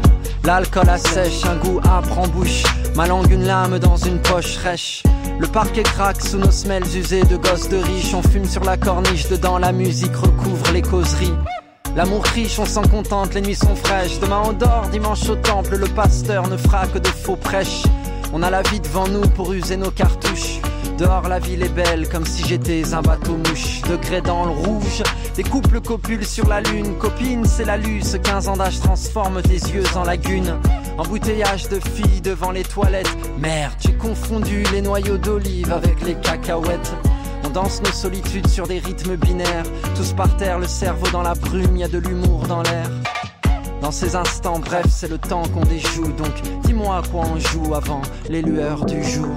l'alcool 0.44 0.88
assèche, 0.88 1.44
un 1.44 1.56
goût 1.56 1.80
âpre 1.80 2.16
en 2.20 2.28
bouche, 2.28 2.62
ma 2.94 3.08
langue 3.08 3.32
une 3.32 3.44
lame 3.44 3.80
dans 3.80 3.96
une 3.96 4.22
poche 4.22 4.58
rêche. 4.58 5.02
Le 5.40 5.48
parquet 5.48 5.82
craque 5.82 6.20
sous 6.22 6.38
nos 6.38 6.52
semelles 6.52 6.86
usées 6.96 7.24
de 7.24 7.36
gosses 7.36 7.68
de 7.68 7.78
riches, 7.78 8.14
on 8.14 8.22
fume 8.22 8.44
sur 8.44 8.62
la 8.62 8.76
corniche, 8.76 9.28
dedans 9.28 9.58
la 9.58 9.72
musique 9.72 10.14
recouvre 10.14 10.70
les 10.72 10.82
causeries. 10.82 11.34
L'amour 11.96 12.22
riche, 12.26 12.60
on 12.60 12.64
s'en 12.64 12.82
contente, 12.82 13.34
les 13.34 13.40
nuits 13.40 13.56
sont 13.56 13.74
fraîches. 13.74 14.20
Demain 14.20 14.42
on 14.44 14.52
dort, 14.52 14.86
dimanche 14.92 15.28
au 15.28 15.34
temple, 15.34 15.74
le 15.74 15.88
pasteur 15.88 16.46
ne 16.46 16.56
fera 16.56 16.86
que 16.86 16.98
de 16.98 17.08
faux 17.08 17.34
prêches. 17.36 17.82
On 18.32 18.44
a 18.44 18.50
la 18.50 18.62
vie 18.62 18.78
devant 18.78 19.08
nous 19.08 19.28
pour 19.30 19.52
user 19.52 19.76
nos 19.76 19.90
cartouches. 19.90 20.60
Dehors 20.98 21.28
la 21.28 21.38
ville 21.38 21.62
est 21.62 21.74
belle 21.74 22.08
comme 22.08 22.24
si 22.24 22.42
j'étais 22.46 22.94
un 22.94 23.02
bateau 23.02 23.36
mouche. 23.36 23.82
Degré 23.82 24.22
dans 24.22 24.46
le 24.46 24.52
rouge, 24.52 25.02
des 25.34 25.42
couples 25.42 25.80
copulent 25.80 26.24
sur 26.24 26.48
la 26.48 26.62
lune. 26.62 26.96
Copine 26.98 27.44
c'est 27.44 27.66
la 27.66 27.76
luce, 27.76 28.16
15 28.22 28.48
ans 28.48 28.56
d'âge 28.56 28.80
transforme 28.80 29.42
tes 29.42 29.58
yeux 29.58 29.84
en 29.94 30.04
lagune 30.04 30.58
Embouteillage 30.96 31.68
de 31.68 31.78
filles 31.78 32.22
devant 32.22 32.50
les 32.50 32.62
toilettes. 32.62 33.14
Merde, 33.38 33.74
j'ai 33.80 33.92
confondu 33.92 34.62
les 34.72 34.80
noyaux 34.80 35.18
d'olive 35.18 35.70
avec 35.70 36.00
les 36.00 36.14
cacahuètes. 36.14 36.94
On 37.44 37.50
danse 37.50 37.82
nos 37.82 37.92
solitudes 37.92 38.48
sur 38.48 38.66
des 38.66 38.78
rythmes 38.78 39.16
binaires. 39.16 39.66
Tous 39.94 40.14
par 40.14 40.34
terre, 40.38 40.58
le 40.58 40.66
cerveau 40.66 41.06
dans 41.12 41.22
la 41.22 41.34
brume, 41.34 41.76
y 41.76 41.84
a 41.84 41.88
de 41.88 41.98
l'humour 41.98 42.46
dans 42.46 42.62
l'air. 42.62 42.90
Dans 43.82 43.90
ces 43.90 44.16
instants, 44.16 44.58
bref, 44.58 44.86
c'est 44.88 45.10
le 45.10 45.18
temps 45.18 45.42
qu'on 45.42 45.64
déjoue. 45.66 46.12
Donc, 46.12 46.32
dis-moi 46.64 46.96
à 46.96 47.02
quoi 47.02 47.24
on 47.26 47.38
joue 47.38 47.74
avant 47.74 48.00
les 48.30 48.40
lueurs 48.40 48.86
du 48.86 49.04
jour. 49.04 49.36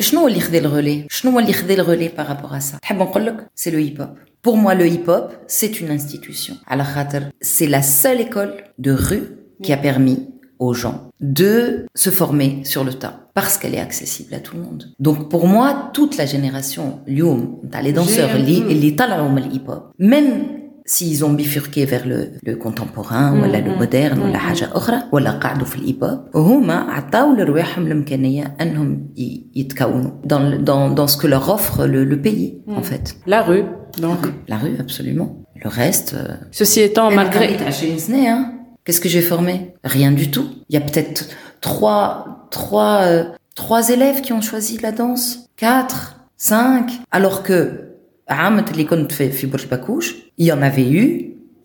شنو 0.00 0.28
اللي 0.28 0.40
خذا 0.40 0.58
الغولي 0.58 1.06
شنو 1.10 1.38
اللي 1.38 1.52
خذا 1.52 1.74
الغولي 1.74 2.08
par 2.08 2.26
rapport 2.26 2.54
à 2.54 2.60
ça 2.60 2.78
تحب 2.82 2.96
نقول 2.96 3.26
لك 3.26 3.46
c'est 3.60 3.70
le 3.70 3.80
hip 3.80 4.00
hop 4.00 4.18
pour 4.48 4.56
moi 4.56 4.74
le 4.74 4.86
hip 4.86 5.08
hop 5.08 5.32
c'est 5.48 5.80
une 5.80 5.98
institution 5.98 6.54
على 6.68 6.84
خاطر 6.84 7.22
c'est 7.44 7.68
la 7.68 7.82
seule 7.82 8.20
école 8.20 8.54
de 8.78 8.92
rue 8.92 9.28
qui 9.62 9.72
a 9.72 9.76
permis 9.76 10.18
aux 10.58 10.74
gens 10.74 11.10
de 11.20 11.86
se 11.94 12.10
former 12.10 12.50
sur 12.64 12.84
le 12.84 12.94
tas 12.94 13.14
parce 13.34 13.58
qu'elle 13.58 13.74
est 13.74 13.80
accessible 13.90 14.32
à 14.34 14.40
tout 14.40 14.56
le 14.56 14.62
monde. 14.62 14.82
Donc 14.98 15.28
pour 15.28 15.46
moi, 15.46 15.90
toute 15.92 16.16
la 16.16 16.26
génération 16.26 17.02
اليوم 17.08 17.62
تاع 17.72 17.82
les 17.82 17.92
danseurs 17.92 18.34
اللي 18.34 18.58
اللي 18.58 18.90
طلعوا 18.90 19.28
من 19.28 19.38
الهيب 19.38 19.70
هوب 19.70 19.82
même 20.02 20.59
s'ils 20.88 21.24
ont 21.24 21.32
bifurqué 21.32 21.84
vers 21.84 22.06
le, 22.06 22.30
le 22.44 22.54
contemporain 22.56 23.32
ولا 23.42 23.60
le 23.60 23.76
moderne 23.78 24.18
ولا 24.22 24.38
حاجة 24.38 24.68
أخرى 24.72 24.98
ولا 25.12 25.30
قعدوا 25.30 25.66
في 25.66 25.76
الهيب 25.76 26.04
هوب 26.04 26.36
هما 26.36 26.74
عطاو 26.74 27.32
لرواحهم 27.32 27.86
الإمكانية 27.86 28.54
أنهم 28.60 29.08
ي- 29.18 29.46
يتكونوا 29.54 30.10
dans, 30.24 30.62
dans, 30.62 30.90
dans 30.90 31.06
ce 31.08 31.16
que 31.16 31.26
leur 31.26 31.48
offre 31.50 31.86
le, 31.86 32.04
le 32.04 32.20
pays 32.22 32.62
en 32.68 32.82
fait. 32.82 33.16
La 33.26 33.42
rue, 33.42 33.64
donc. 34.00 34.18
La 34.48 34.58
rue, 34.58 34.76
absolument. 34.78 35.28
Le 35.64 35.68
reste... 35.68 36.14
euh, 36.14 36.34
Ceci 36.52 36.80
étant, 36.80 37.10
malgré... 37.10 37.48
malgré 37.58 38.26
hein, 38.28 38.52
Qu'est-ce 38.84 39.00
que 39.00 39.08
j'ai 39.08 39.22
formé 39.22 39.74
Rien 39.82 40.12
du 40.12 40.30
tout. 40.30 40.46
Il 40.68 40.74
y 40.74 40.76
a 40.76 40.84
peut-être 40.88 41.28
trois, 41.60 42.46
trois, 42.50 42.98
euh, 43.02 43.24
trois 43.56 43.88
élèves 43.90 44.20
qui 44.20 44.32
ont 44.32 44.40
choisi 44.50 44.78
la 44.86 44.92
danse. 44.92 45.48
Quatre, 45.56 46.20
cinq. 46.36 46.86
Alors 47.10 47.42
que 47.42 47.56
عامة 48.31 48.65
اللي 48.71 48.83
كنت 48.83 49.11
في 49.11 49.29
في 49.29 49.47
برج 49.47 49.65
باكوش 49.65 50.15
en 50.41 50.45
avait 50.45 50.93
eu 50.95 51.21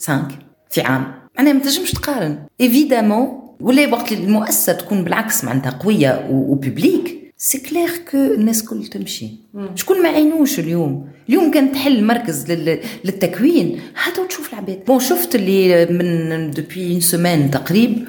cinq 0.07 0.33
في 0.71 0.81
عام. 0.81 1.15
معناها 1.39 1.53
ما 1.53 1.61
تنجمش 1.61 1.91
تقارن. 1.93 2.39
Évidemment 2.63 3.47
ولا 3.61 3.93
وقت 3.93 4.13
اللي 4.13 4.25
المؤسسة 4.25 4.73
تكون 4.73 5.05
بالعكس 5.05 5.45
معناتها 5.45 5.71
قوية 5.71 6.29
وبوبليك 6.31 7.33
سي 7.39 7.59
كلير 7.59 7.89
كو 8.11 8.17
الناس 8.17 8.63
كل 8.63 8.87
تمشي. 8.87 9.29
شكون 9.75 10.03
ما 10.03 10.09
عينوش 10.09 10.59
اليوم؟ 10.59 11.09
اليوم 11.29 11.51
كان 11.51 11.73
تحل 11.73 12.05
مركز 12.05 12.53
لل- 12.53 12.81
للتكوين. 13.05 13.81
هاتوا 14.05 14.27
تشوف 14.27 14.53
العباد. 14.53 14.85
بون 14.87 15.01
شفت 15.01 15.35
اللي 15.35 15.87
من 15.87 16.51
دوبوي 16.51 16.93
اون 16.93 17.01
سيمين 17.01 17.51
تقريب 17.51 18.09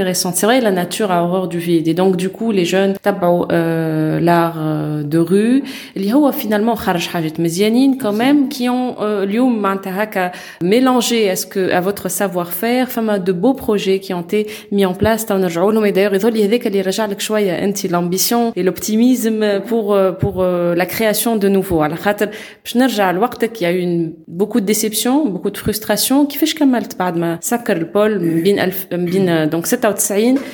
intéressante. 0.00 0.34
C'est 0.36 0.46
vrai, 0.46 0.60
la 0.60 0.70
nature 0.70 1.10
a 1.10 1.22
horreur 1.24 1.48
du 1.48 1.58
vide. 1.58 1.88
Et 1.88 1.94
donc, 1.94 2.16
du 2.16 2.28
coup, 2.28 2.52
les 2.52 2.64
jeunes 2.64 2.94
تبعوا 3.02 3.46
euh, 3.52 4.20
l'art 4.20 4.56
euh, 4.58 5.02
de 5.02 5.18
rue 5.18 5.62
اللي 5.96 6.12
هو 6.12 6.32
finalement 6.32 6.74
خرج 6.74 7.06
حاجات 7.06 7.40
مزيانين 7.40 7.98
quand 8.02 8.12
même 8.12 8.48
qui 8.48 8.68
ont 8.68 8.96
euh, 8.98 9.02
اليوم 9.02 9.62
معناتها 9.62 10.02
هكا 10.02 10.32
mélangé 10.64 11.30
à 11.30 11.36
ce 11.36 11.46
que 11.46 11.72
à 11.72 11.80
votre 11.80 12.08
savoir-faire 12.08 12.88
فما 12.88 13.16
de 13.18 13.32
beaux 13.32 13.54
projets 13.54 14.00
qui 14.00 14.14
ont 14.14 14.22
été 14.22 14.46
mis 14.72 14.86
en 14.86 14.94
place 14.94 15.26
تو 15.26 15.36
نرجعوا 15.36 15.72
لهم 15.72 15.86
et 15.86 15.92
d'ailleurs 15.92 16.14
يظل 16.14 16.32
لي 16.32 16.44
هذاك 16.44 16.66
اللي 16.66 16.80
رجع 16.80 17.06
لك 17.06 17.20
شويه 17.20 17.64
انت 17.64 17.86
l'ambition 17.86 18.52
et 18.56 18.62
l'optimisme 18.62 19.60
pour 19.68 19.94
euh, 19.94 20.12
pour 20.12 20.42
euh, 20.42 20.74
la 20.74 20.86
création 20.86 21.36
de 21.36 21.48
nouveau 21.48 21.80
على 21.82 21.96
خاطر 21.96 22.28
باش 22.64 22.76
نرجع 22.76 23.10
لوقتك 23.10 23.58
il 23.58 23.62
y 23.62 23.66
a 23.66 23.72
eu 23.72 23.80
une, 23.80 24.12
beaucoup 24.28 24.60
de 24.60 24.72
déception 24.72 25.26
beaucoup 25.28 25.50
de 25.50 25.58
frustration 25.58 26.26
كيفاش 26.28 26.54
كملت 26.54 26.98
بعد 26.98 27.16
ما 27.16 27.38
سكر 27.40 27.76
البول 27.76 28.20
من 28.20 28.42
بين 28.42 28.58
الف 28.58 28.86
من 28.92 29.04
بين 29.04 29.50
donc 29.50 29.66
97 29.66 29.89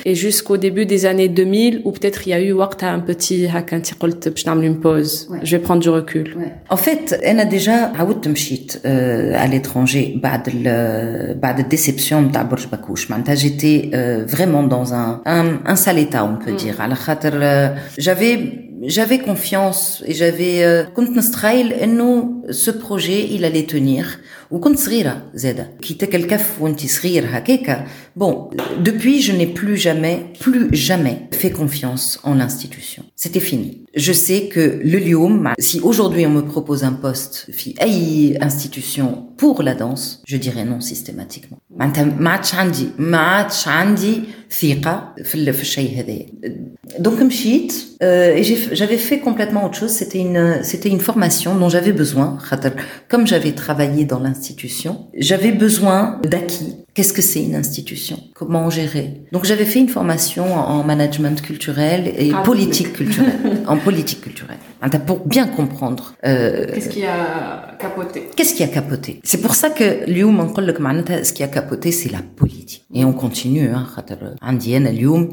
et 0.05 0.15
jusqu'au 0.15 0.57
début 0.57 0.85
des 0.85 1.05
années 1.05 1.27
2000 1.29 1.81
ou 1.85 1.91
peut-être 1.91 2.27
il 2.27 2.29
y 2.29 2.33
a 2.33 2.39
eu 2.41 2.51
وقتها 2.53 2.95
un 2.97 2.99
petit 2.99 3.47
هكا 3.47 3.77
انت 3.77 3.93
قلت 3.99 4.27
باش 4.29 4.47
نعمل 4.47 4.65
une 4.75 4.83
pause 4.85 5.13
Ouais. 5.29 5.45
je 5.45 5.57
vais 5.57 5.63
prendre 5.67 5.81
du 5.81 5.89
recul 5.89 6.37
En 6.71 6.77
fait, 6.77 7.13
انا 7.25 7.43
ديجا 7.43 7.73
عاودت 7.73 8.27
مشيت 8.27 8.71
euh, 8.71 8.77
à 9.37 9.47
l'étranger 9.47 10.17
بعد 10.21 10.49
ال 10.53 11.39
بعد 11.39 11.59
الديسيبسيون 11.59 12.23
نتاع 12.23 12.41
برج 12.41 12.67
باكوش 12.71 13.11
معناتها 13.11 13.35
j'étais 13.35 13.89
euh, 13.93 14.25
vraiment 14.35 14.63
dans 14.63 14.93
un 14.93 15.21
un, 15.25 15.45
un 15.65 15.75
sale 15.75 15.99
état 15.99 16.23
on 16.23 16.45
peut 16.45 16.63
dire 16.63 16.81
على 16.81 16.95
خاطر 16.95 17.31
euh, 17.33 17.69
j'avais 17.99 18.39
j'avais 18.85 19.19
confiance 19.19 20.03
et 20.05 20.13
j'avais 20.13 20.63
euh, 20.63 20.83
كنت 20.95 21.17
نستخيل 21.17 21.73
انه 21.73 22.41
ce 22.51 22.71
projet 22.71 23.27
il 23.31 23.45
allait 23.45 23.65
tenir 23.73 24.05
وكنت 24.51 24.79
صغيرة 24.79 25.23
زادة 25.33 25.69
كي 25.81 25.93
تاكل 25.93 26.17
الكف 26.17 26.61
وانت 26.61 26.85
صغير 26.85 27.23
هكاكا 27.27 27.85
bon 28.19 28.49
depuis 28.83 29.21
je 29.21 29.31
n'ai 29.31 29.47
plus 29.47 29.77
jamais 29.77 30.17
plus 30.39 30.75
jamais 30.75 31.17
fait 31.31 31.51
confiance 31.51 32.19
en 32.23 32.35
l'institution 32.35 33.03
c'était 33.15 33.39
fini 33.39 33.85
Je 33.98 34.12
sais 34.12 34.42
que 34.46 34.80
le 34.82 34.98
Lyoum, 34.98 35.52
si 35.58 35.80
aujourd'hui 35.80 36.24
on 36.24 36.30
me 36.30 36.42
propose 36.42 36.84
un 36.84 36.92
poste, 36.92 37.46
fi 37.50 37.74
institution 38.40 39.26
pour 39.36 39.64
la 39.64 39.74
danse, 39.74 40.22
je 40.24 40.36
dirais 40.36 40.64
non 40.64 40.80
systématiquement. 40.80 41.58
Donc 47.00 47.16
euh, 48.02 48.42
j'avais 48.72 48.96
fait 48.96 49.18
complètement 49.18 49.66
autre 49.66 49.78
chose. 49.78 49.90
C'était 49.90 50.20
une, 50.20 50.60
c'était 50.62 50.88
une 50.88 51.00
formation 51.00 51.56
dont 51.56 51.68
j'avais 51.68 51.92
besoin. 51.92 52.38
Comme 53.08 53.26
j'avais 53.26 53.52
travaillé 53.52 54.04
dans 54.04 54.20
l'institution, 54.20 55.08
j'avais 55.16 55.52
besoin 55.52 56.20
d'acquis 56.22 56.76
qu'est-ce 56.97 57.13
que 57.17 57.23
c'est 57.29 57.43
une 57.49 57.55
institution 57.63 58.17
comment 58.39 58.69
gérer 58.79 59.07
donc 59.35 59.43
j'avais 59.49 59.65
fait 59.73 59.79
une 59.85 59.89
formation 59.99 60.45
en 60.75 60.79
management 60.91 61.37
culturel 61.49 62.01
et 62.23 62.29
Ah, 62.35 62.41
politique 62.51 62.91
culturelle 62.99 63.39
en 63.73 63.77
politique 63.87 64.21
culturelle 64.27 64.61
معناتها 64.81 64.99
pour 65.09 65.19
bien 65.35 65.47
comprendre 65.59 66.03
euh, 66.25 66.65
qu'est-ce 66.73 66.89
qui 66.95 67.03
a 67.05 67.17
capoté 67.83 68.19
Qu'est-ce 68.35 68.53
qui 68.57 68.63
a 68.63 68.71
capoté 68.79 69.11
C'est 69.23 69.41
pour 69.45 69.55
ça 69.61 69.69
que 69.69 69.83
اليوم 70.07 70.41
نقول 70.41 70.67
لك 70.67 70.81
معناتها 70.81 71.23
ce 71.23 71.31
qui 71.33 71.43
a 71.43 71.47
capoté 71.47 71.91
c'est 71.91 72.11
la 72.17 72.21
politique. 72.41 72.83
Et 72.95 73.03
on 73.05 73.13
continue 73.13 73.69
hein 73.75 73.83
خاطر 73.85 74.17
عندي 74.41 74.77
انا 74.77 74.89
اليوم 74.89 75.31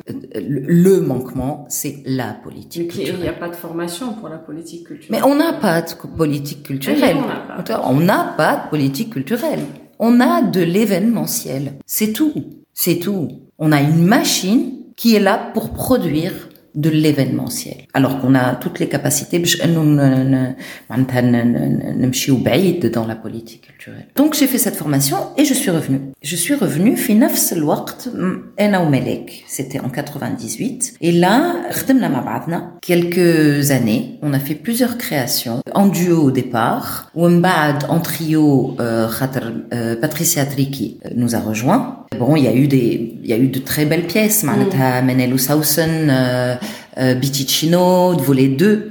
le 0.86 1.00
manquement 1.12 1.54
c'est 1.68 1.96
la 2.06 2.30
politique. 2.44 2.82
il 2.82 2.88
culturelle. 2.88 3.20
n'y 3.22 3.28
a 3.28 3.32
pas 3.44 3.48
de 3.48 3.56
formation 3.66 4.06
pour 4.18 4.28
la 4.28 4.38
politique 4.48 4.84
culturelle 4.88 5.12
Mais 5.22 5.22
on 5.30 5.34
n'a 5.42 5.52
pas 5.64 5.78
de 5.82 5.92
politique 6.22 6.62
culturelle. 6.68 7.16
Oui, 7.16 7.22
on 7.24 7.28
n'a 7.32 7.40
pas. 7.64 7.82
On 7.94 7.98
n'a 8.10 8.22
pas 8.40 8.52
de 8.60 8.64
politique 8.72 9.10
culturelle. 9.16 9.64
On 9.99 10.19
a 10.19 10.41
de 10.41 10.61
l'événementiel. 10.61 11.73
C'est 11.85 12.11
tout. 12.11 12.33
C'est 12.73 12.99
tout. 12.99 13.29
On 13.57 13.71
a 13.71 13.81
une 13.81 14.03
machine 14.03 14.73
qui 14.97 15.15
est 15.15 15.21
là 15.21 15.51
pour 15.53 15.71
produire 15.71 16.44
de 16.74 16.90
l'événementiel. 16.90 17.78
Alors 17.94 18.20
qu'on 18.20 18.34
a 18.34 18.54
toutes 18.54 18.78
les 18.78 18.88
capacités 18.88 19.38
باش 19.38 19.62
انه 19.64 19.82
ن- 19.82 20.30
ن- 20.34 20.54
معناتها 20.90 21.20
ن- 21.20 21.52
ن- 21.52 22.00
نمشيو 22.02 22.36
بعيد 22.36 22.92
dans 22.96 23.06
la 23.10 23.16
politique 23.26 23.62
culturelle. 23.66 24.06
Donc 24.20 24.34
j'ai 24.34 24.46
fait 24.46 24.58
cette 24.66 24.76
formation 24.76 25.16
et 25.38 25.44
je 25.44 25.54
suis 25.54 25.70
revenue. 25.70 26.00
Je 26.22 26.36
suis 26.36 26.54
revenue 26.54 26.94
في 26.96 27.14
نفس 27.14 27.52
الوقت 27.52 28.08
م- 28.08 28.38
انا 28.60 28.78
وملك. 28.78 29.30
C'était 29.56 29.80
en 29.80 29.88
98. 29.88 30.92
Et 31.02 31.12
là, 31.12 31.70
خدمنا 31.72 32.08
مع 32.08 32.20
بعضنا 32.20 32.72
quelques 32.86 33.70
années. 33.70 34.18
On 34.22 34.32
a 34.34 34.38
fait 34.38 34.54
plusieurs 34.54 34.96
créations 34.98 35.60
en 35.74 35.86
duo 35.86 36.30
au 36.30 36.30
départ. 36.30 37.10
ومن 37.14 37.42
بعد 37.42 37.84
en 37.84 38.00
trio 38.00 38.76
euh, 38.80 39.06
خاطر 39.06 39.52
euh, 39.72 39.96
Patricia 40.00 40.44
Triki 40.44 40.98
nous 41.16 41.34
a 41.34 41.38
rejoint. 41.40 41.96
Bon, 42.18 42.36
il 42.36 42.44
y 42.44 42.48
a 42.48 42.54
eu 42.54 42.66
des, 42.66 42.88
il 43.24 43.28
y 43.30 43.32
a 43.32 43.38
eu 43.38 43.48
de 43.48 43.60
très 43.60 43.84
belles 43.86 44.06
pièces. 44.14 44.44
معناتها 44.44 45.00
Menelo 45.00 45.38
Sausen, 45.38 46.10
euh, 46.10 46.12
euh, 46.12 46.56
euh, 46.97 47.13
Biticino, 47.13 48.13
volet 48.13 48.47
2. 48.47 48.89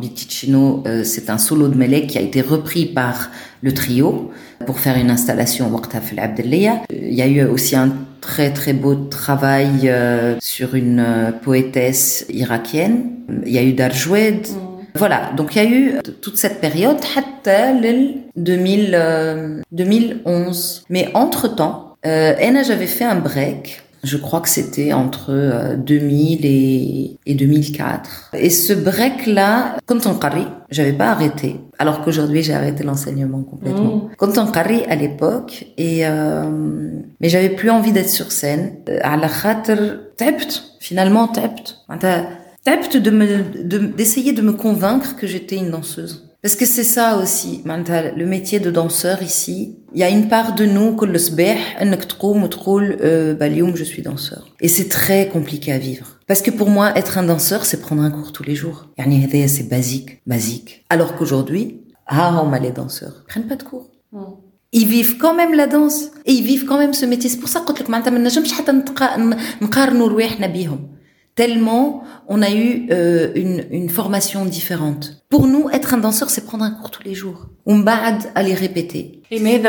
Biticino, 0.00 0.82
euh, 0.86 1.04
c'est 1.04 1.30
un 1.30 1.38
solo 1.38 1.68
de 1.68 1.76
Melek 1.76 2.08
qui 2.08 2.18
a 2.18 2.20
été 2.20 2.40
repris 2.40 2.86
par 2.86 3.30
le 3.62 3.74
trio 3.74 4.30
pour 4.66 4.78
faire 4.78 4.96
une 4.96 5.10
installation 5.10 5.68
au 5.68 5.70
Waqtaf 5.70 6.12
al 6.16 6.30
euh, 6.42 6.76
Il 6.90 7.14
y 7.14 7.22
a 7.22 7.26
eu 7.26 7.44
aussi 7.44 7.76
un 7.76 7.92
très 8.20 8.52
très 8.52 8.72
beau 8.72 8.94
travail 8.94 9.92
sur 10.40 10.74
une 10.74 11.32
poétesse 11.42 12.26
irakienne. 12.28 13.10
Il 13.46 13.52
y 13.52 13.58
a 13.58 13.62
eu 13.62 13.72
Darjoued. 13.72 14.48
Mm. 14.48 14.70
Voilà, 14.96 15.30
donc 15.36 15.54
il 15.54 15.62
y 15.62 15.66
a 15.66 15.70
eu 15.70 15.94
toute 16.20 16.36
cette 16.36 16.60
période, 16.60 16.96
2000, 17.44 19.62
2011. 19.72 20.84
Mais 20.90 21.08
entre-temps, 21.14 21.90
euh, 22.06 22.34
Anna, 22.40 22.62
j'avais 22.62 22.86
fait 22.86 23.04
un 23.04 23.16
break 23.16 23.82
je 24.02 24.16
crois 24.16 24.40
que 24.40 24.48
c'était 24.48 24.92
entre 24.92 25.76
2000 25.76 26.38
euh, 26.38 26.48
et, 26.48 27.16
et 27.26 27.34
2004. 27.34 28.30
Et 28.34 28.50
ce 28.50 28.72
break-là, 28.72 29.76
quand 29.86 30.06
on 30.06 30.14
qari, 30.14 30.46
j'avais 30.70 30.92
pas 30.92 31.10
arrêté. 31.10 31.60
Alors 31.78 32.02
qu'aujourd'hui, 32.02 32.42
j'ai 32.42 32.54
arrêté 32.54 32.84
l'enseignement 32.84 33.42
complètement. 33.42 34.08
Quand 34.16 34.38
on 34.38 34.46
qari 34.46 34.84
à 34.84 34.96
l'époque, 34.96 35.66
et 35.76 36.06
euh, 36.06 36.44
mais 37.20 37.28
j'avais 37.28 37.50
plus 37.50 37.70
envie 37.70 37.92
d'être 37.92 38.08
sur 38.08 38.32
scène. 38.32 38.76
À 39.02 39.16
la 39.16 39.28
khatr, 39.28 40.00
finalement 40.78 41.28
tapt. 41.28 41.76
Tapt 42.64 42.96
de 42.96 43.10
me, 43.10 43.42
d'essayer 43.96 44.32
de 44.32 44.42
me 44.42 44.52
convaincre 44.52 45.16
que 45.16 45.26
j'étais 45.26 45.56
une 45.56 45.70
danseuse. 45.70 46.29
Parce 46.42 46.56
que 46.56 46.64
c'est 46.64 46.84
ça 46.84 47.18
aussi, 47.18 47.62
le 47.66 48.24
métier 48.24 48.60
de 48.60 48.70
danseur 48.70 49.22
ici. 49.22 49.76
Il 49.92 50.00
y 50.00 50.04
a 50.04 50.08
une 50.08 50.28
part 50.28 50.54
de 50.54 50.64
nous, 50.64 50.96
que 50.96 51.04
le 51.04 51.18
je 53.76 53.84
suis 53.84 54.02
danseur. 54.02 54.48
Et 54.60 54.68
c'est 54.68 54.88
très 54.88 55.28
compliqué 55.28 55.72
à 55.72 55.78
vivre. 55.78 56.18
Parce 56.26 56.40
que 56.40 56.50
pour 56.50 56.70
moi, 56.70 56.96
être 56.96 57.18
un 57.18 57.24
danseur, 57.24 57.66
c'est 57.66 57.80
prendre 57.80 58.02
un 58.02 58.10
cours 58.10 58.32
tous 58.32 58.42
les 58.42 58.54
jours. 58.54 58.86
C'est 58.96 59.68
basique, 59.68 60.22
basique. 60.26 60.86
Alors 60.88 61.14
qu'aujourd'hui, 61.16 61.82
ah, 62.06 62.40
on 62.42 62.48
les 62.58 62.70
danseurs. 62.70 63.24
Ils 63.24 63.28
prennent 63.28 63.48
pas 63.48 63.56
de 63.56 63.62
cours. 63.62 63.90
Ils 64.72 64.86
vivent 64.86 65.18
quand 65.18 65.34
même 65.34 65.52
la 65.52 65.66
danse. 65.66 66.06
Et 66.24 66.32
ils 66.32 66.44
vivent 66.44 66.64
quand 66.64 66.78
même 66.78 66.94
ce 66.94 67.04
métier. 67.04 67.28
C'est 67.28 67.38
pour 67.38 67.50
ça 67.50 67.60
que 67.60 67.66
je 67.68 67.74
tellement 71.39 72.03
on 72.27 72.41
a 72.41 72.51
eu 72.51 72.87
euh, 72.91 73.31
une, 73.35 73.65
une, 73.71 73.89
formation 73.89 74.45
différente. 74.45 75.23
Pour 75.29 75.47
nous, 75.47 75.69
être 75.69 75.93
un 75.93 75.97
danseur, 75.97 76.29
c'est 76.29 76.45
prendre 76.45 76.63
un 76.63 76.71
cours 76.71 76.91
tous 76.91 77.03
les 77.03 77.13
jours. 77.13 77.47
On 77.65 77.79
bad 77.79 78.23
à 78.35 78.41
les 78.41 78.53
répéter. 78.53 79.21
Et 79.31 79.39
mais 79.39 79.61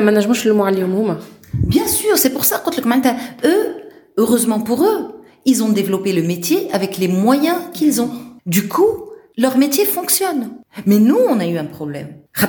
Bien 1.64 1.86
sûr, 1.86 2.18
c'est 2.18 2.30
pour 2.30 2.44
ça 2.44 2.58
que 2.58 3.46
eux, 3.46 3.76
heureusement 4.16 4.60
pour 4.60 4.84
eux, 4.84 5.22
ils 5.44 5.62
ont 5.62 5.70
développé 5.70 6.12
le 6.12 6.22
métier 6.22 6.68
avec 6.72 6.98
les 6.98 7.08
moyens 7.08 7.58
qu'ils 7.72 8.00
ont. 8.00 8.10
Du 8.46 8.68
coup, 8.68 9.10
leur 9.36 9.58
métier 9.58 9.84
fonctionne. 9.84 10.50
Mais 10.86 10.98
nous, 10.98 11.18
on 11.28 11.40
a 11.40 11.46
eu 11.46 11.56
un 11.56 11.64
problème. 11.64 12.08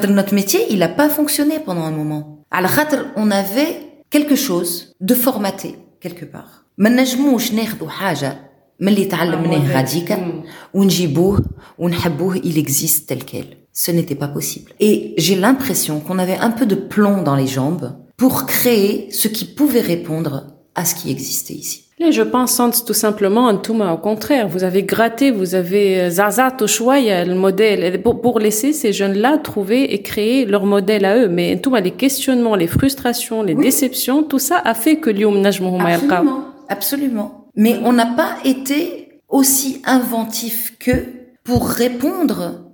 Notre 0.09 0.33
métier, 0.33 0.61
il 0.69 0.79
n'a 0.79 0.89
pas 0.89 1.09
fonctionné 1.09 1.59
pendant 1.59 1.83
un 1.83 1.91
moment. 1.91 2.43
Alors, 2.51 2.71
on 3.15 3.31
avait 3.31 4.03
quelque 4.09 4.35
chose 4.35 4.95
de 5.01 5.15
formaté 5.15 5.75
quelque 5.99 6.25
part. 6.25 6.63
ما 6.77 6.89
نجموش 6.89 7.53
ناخذوا 7.53 7.89
حاجه 7.89 8.37
ملي 8.81 9.05
تعلمناه 9.05 9.77
غاديكا 9.77 10.43
ونجيبوه 10.73 11.45
ونحبوه 11.77 12.35
il 12.35 12.57
existe 12.57 13.07
tel 13.07 13.23
quel 13.23 13.45
ce 13.73 13.91
n'était 13.91 14.15
pas 14.15 14.27
possible 14.27 14.71
et 14.79 15.13
j'ai 15.17 15.35
l'impression 15.35 15.99
qu'on 15.99 16.19
avait 16.19 16.37
un 16.37 16.51
peu 16.51 16.65
de 16.65 16.75
plomb 16.75 17.21
dans 17.23 17.35
les 17.35 17.47
jambes 17.47 17.93
pour 18.17 18.45
créer 18.45 19.09
ce 19.11 19.27
qui 19.27 19.45
pouvait 19.45 19.81
répondre 19.81 20.47
à 20.75 20.85
ce 20.85 20.95
qui 20.95 21.11
existait 21.11 21.53
ici 21.53 21.87
Et 21.99 22.11
je 22.11 22.21
pense 22.21 22.61
tout 22.85 22.93
simplement, 22.93 23.47
Antouma, 23.47 23.91
au 23.91 23.97
contraire, 23.97 24.47
vous 24.47 24.63
avez 24.63 24.83
gratté, 24.83 25.31
vous 25.31 25.55
avez 25.55 25.99
euh, 25.99 26.09
zazat 26.11 26.55
au 26.61 26.67
choix, 26.67 26.99
le 26.99 27.33
modèle, 27.33 27.99
pour, 28.03 28.21
pour 28.21 28.39
laisser 28.39 28.71
ces 28.71 28.93
jeunes-là 28.93 29.39
trouver 29.39 29.81
et 29.95 30.03
créer 30.03 30.45
leur 30.45 30.67
modèle 30.67 31.05
à 31.05 31.17
eux. 31.17 31.27
Mais 31.27 31.55
Antouma, 31.55 31.79
les 31.81 31.95
questionnements, 32.03 32.55
les 32.55 32.67
frustrations, 32.67 33.41
les 33.41 33.55
déceptions, 33.55 34.21
tout 34.21 34.37
ça 34.37 34.61
a 34.63 34.75
fait 34.75 34.97
que 34.97 35.09
Lyoum 35.09 35.41
Najmouhouma 35.41 35.93
Absolument, 35.93 36.41
absolument. 36.69 37.40
mais 37.56 37.78
on 37.84 37.92
n'a 37.92 38.06
pas 38.06 38.36
été 38.44 39.20
aussi 39.28 39.82
inventif 39.84 40.76
qu'eux 40.78 41.06
pour 41.44 41.68
répondre 41.68 42.72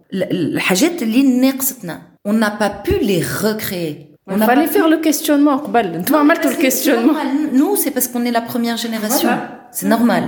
on 2.25 2.33
n'a 2.33 2.51
pas 2.51 2.71
pu 2.71 2.93
les 3.03 3.23
recréer. 3.23 4.15
On 4.27 4.37
Il 4.37 4.43
fallait 4.43 4.67
faire 4.67 4.85
pu... 4.85 4.91
le 4.91 4.97
questionnement. 4.99 5.63
Non, 6.11 6.25
le 6.25 6.57
questionnement. 6.57 7.15
Nous, 7.53 7.77
c'est 7.77 7.91
parce 7.91 8.09
qu'on 8.09 8.25
est 8.25 8.31
la 8.31 8.41
première 8.41 8.77
génération. 8.77 9.29
Voilà. 9.29 9.69
C'est 9.71 9.87
normal. 9.87 10.25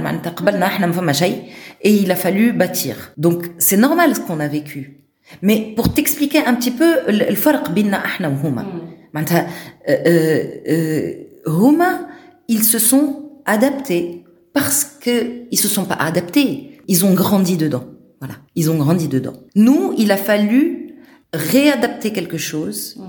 Et 1.83 1.93
il 1.95 2.11
a 2.11 2.17
fallu 2.17 2.53
bâtir. 2.53 3.13
Donc, 3.17 3.45
c'est 3.59 3.77
normal 3.77 4.15
ce 4.15 4.21
qu'on 4.21 4.41
a 4.41 4.49
vécu. 4.49 4.99
Mais 5.43 5.73
pour 5.77 5.93
t'expliquer 5.93 6.45
un 6.45 6.55
petit 6.55 6.73
peu 6.73 6.93
le 7.09 7.35
farq 7.35 7.71
binna 7.71 8.03
ahna 8.19 8.31
huma. 8.31 8.63
Hmm. 8.63 9.19
Euh, 9.19 9.43
euh, 9.89 10.45
euh, 10.69 11.13
huma, 11.47 12.09
ils 12.49 12.65
se 12.65 12.79
sont 12.79 13.31
adaptés 13.45 14.20
parce 14.53 14.85
que 14.85 15.47
ils 15.51 15.59
se 15.59 15.69
sont 15.69 15.85
pas 15.85 15.95
adaptés, 15.95 16.81
ils 16.89 17.05
ont 17.05 17.15
grandi 17.15 17.57
dedans. 17.57 17.85
Voilà, 18.21 18.35
ils 18.55 18.71
ont 18.71 18.77
grandi 18.77 19.09
dedans. 19.09 19.33
Nous, 19.55 19.95
il 19.97 20.13
a 20.13 20.17
fallu 20.17 20.95
réadapter 21.33 22.13
quelque 22.13 22.37
chose. 22.37 23.01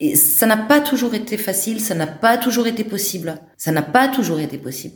Et 0.00 0.14
ça 0.16 0.46
n'a 0.46 0.56
pas 0.56 0.80
toujours 0.80 1.14
été 1.14 1.36
facile, 1.36 1.80
ça 1.80 1.94
n'a 1.94 2.06
pas 2.06 2.38
toujours 2.38 2.66
été 2.66 2.84
possible. 2.84 3.34
Ça 3.56 3.72
n'a 3.72 3.82
pas 3.82 4.08
toujours 4.08 4.40
été 4.40 4.58
possible. 4.58 4.94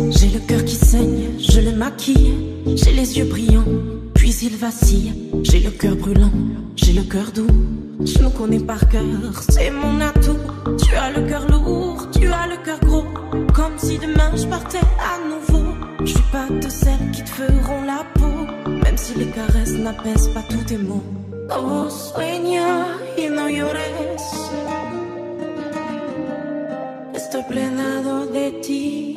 J'ai 0.00 0.28
le 0.28 0.38
cœur 0.38 0.64
qui 0.64 0.76
saigne, 0.76 1.30
je 1.40 1.60
le 1.60 1.72
maquille, 1.72 2.32
j'ai 2.76 2.92
les 2.92 3.18
yeux 3.18 3.24
brillants, 3.24 3.64
puis 4.14 4.32
il 4.42 4.56
vacille. 4.56 5.12
J'ai 5.42 5.58
le 5.58 5.70
cœur 5.70 5.96
brûlant, 5.96 6.30
j'ai 6.76 6.92
le 6.92 7.02
cœur 7.02 7.32
doux, 7.34 7.48
je 8.04 8.22
me 8.22 8.30
connais 8.30 8.60
par 8.60 8.88
cœur, 8.88 9.02
c'est 9.48 9.72
mon 9.72 10.00
atout. 10.00 10.38
Tu 10.78 10.94
as 10.94 11.10
le 11.10 11.28
cœur 11.28 11.50
lourd, 11.50 12.08
tu 12.12 12.28
as 12.28 12.46
le 12.46 12.64
cœur 12.64 12.78
gros, 12.80 13.04
comme 13.52 13.76
si 13.76 13.98
demain 13.98 14.30
je 14.36 14.46
partais 14.46 14.78
à 14.78 15.18
nouveau. 15.28 15.66
Je 16.00 16.12
suis 16.12 16.30
pas 16.30 16.48
de 16.48 16.68
celles 16.68 17.10
qui 17.12 17.24
te 17.24 17.30
feront 17.30 17.82
la 17.84 18.04
peau, 18.14 18.70
même 18.70 18.96
si 18.96 19.14
les 19.18 19.26
caresses 19.26 19.72
n'apaisent 19.72 20.28
pas 20.28 20.44
tous 20.48 20.64
tes 20.64 20.78
mots. 20.78 21.02
Oh, 21.50 21.88
sueña 21.90 22.86
y 23.16 23.28
no 23.28 23.48
llores. 23.48 23.78
Estoy 27.14 27.42
plenado 27.48 28.26
de 28.26 28.60
ti. 28.60 29.07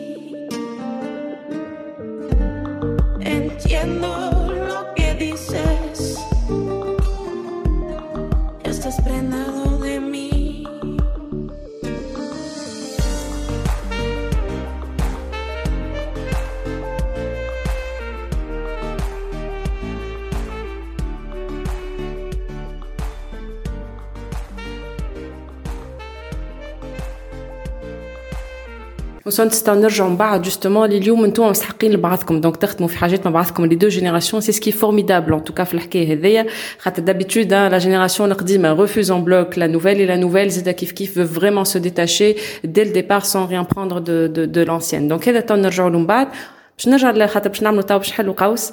وصلت 29.31 29.53
نستنى 29.53 29.81
نرجعوا 29.81 30.11
من 30.11 30.17
بعد 30.17 30.43
جوستومون 30.43 30.85
اللي 30.85 30.99
اليوم 30.99 31.25
انتم 31.25 31.49
مستحقين 31.49 31.93
لبعضكم 31.93 32.41
دونك 32.41 32.57
تخدموا 32.57 32.89
في 32.89 32.99
حاجات 32.99 33.27
مع 33.27 33.33
بعضكم 33.33 33.67
لي 33.67 33.75
دو 33.75 33.89
جينيراسيون 33.89 34.43
سي 34.43 34.53
سكي 34.53 34.73
فورميدابل 34.73 35.35
ان 35.35 35.45
توكا 35.45 35.65
في 35.65 35.75
الحكايه 35.75 36.13
هذيا 36.13 36.47
خاطر 36.79 37.03
دابيتود 37.03 37.53
لا 37.53 37.79
جينيراسيون 37.79 38.33
القديمه 38.33 38.73
ريفوز 38.73 39.11
ان 39.11 39.25
بلوك 39.25 39.59
لا 39.59 39.67
نوفيل 39.67 39.99
اي 39.99 40.07
لا 40.07 40.17
نوفيل 40.17 40.51
زاد 40.51 40.71
كيف 40.71 40.93
كيف 40.93 41.19
veut 41.19 41.41
vraiment 41.41 41.65
se 41.65 41.79
détacher 41.79 42.37
dès 42.65 42.85
le 42.85 42.93
départ 42.93 43.27
sans 43.27 43.47
rien 43.47 43.65
prendre 43.65 44.01
de 44.01 44.27
de 44.27 44.47
de 44.47 44.63
l'ancienne 44.65 45.09
donc 45.09 45.29
هذا 45.29 45.41
تو 45.41 45.55
نرجعوا 45.55 45.91
له 45.91 45.99
من 45.99 46.07
بعد 46.07 46.29
باش 46.79 46.89
نرجع 46.89 47.27
خاطر 47.27 47.49
باش 47.49 47.63
نعملوا 47.63 47.83
تو 47.83 47.99
باش 47.99 48.11
نحلوا 48.11 48.35
قوس 48.35 48.73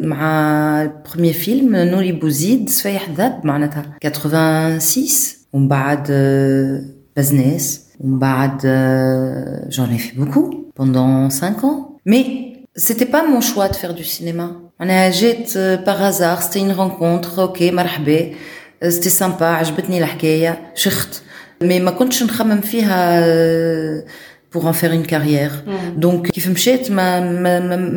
مع 0.00 0.90
premier 1.08 1.34
film 1.46 1.64
نوري 1.74 2.12
بوزيد 2.12 2.68
صفيح 2.70 3.10
ذاب 3.16 3.40
معناتها 3.44 3.84
86 4.02 5.08
ومن 5.52 5.68
بعد 5.68 6.10
بزنس 7.16 7.80
ومن 8.00 8.18
بعد 8.18 8.60
j'en 9.70 9.88
ai 9.94 9.98
fait 9.98 10.16
beaucoup 10.20 10.50
pendant 10.76 11.30
5 11.30 11.64
ans 11.64 11.98
mais 12.06 12.24
c'était 12.76 13.10
pas 13.16 13.26
mon 13.26 13.40
choix 13.40 13.68
de 13.68 13.76
faire 13.76 13.94
du 13.94 14.04
cinéma 14.04 14.48
انا 14.80 15.10
جيت 15.10 15.58
par 15.86 16.02
hasard 16.02 16.42
c'était 16.42 16.60
une 16.60 16.72
rencontre 16.72 17.38
ok 17.48 17.62
مرحبا 17.62 18.32
سيتي 18.88 19.10
سامبا 19.10 19.46
عجبتني 19.46 19.98
الحكايه 19.98 20.72
شخت 20.74 21.22
مي 21.62 21.80
ما 21.80 21.90
كنتش 21.90 22.22
نخمم 22.22 22.60
فيها 22.60 23.20
pour 24.52 24.66
en 24.66 24.72
faire 24.72 24.92
une 24.92 25.06
carrière. 25.06 25.64
Mm. 25.66 26.00
Donc 26.00 26.30
كيف 26.30 26.48
مشيت 26.48 26.90
ما 26.90 27.20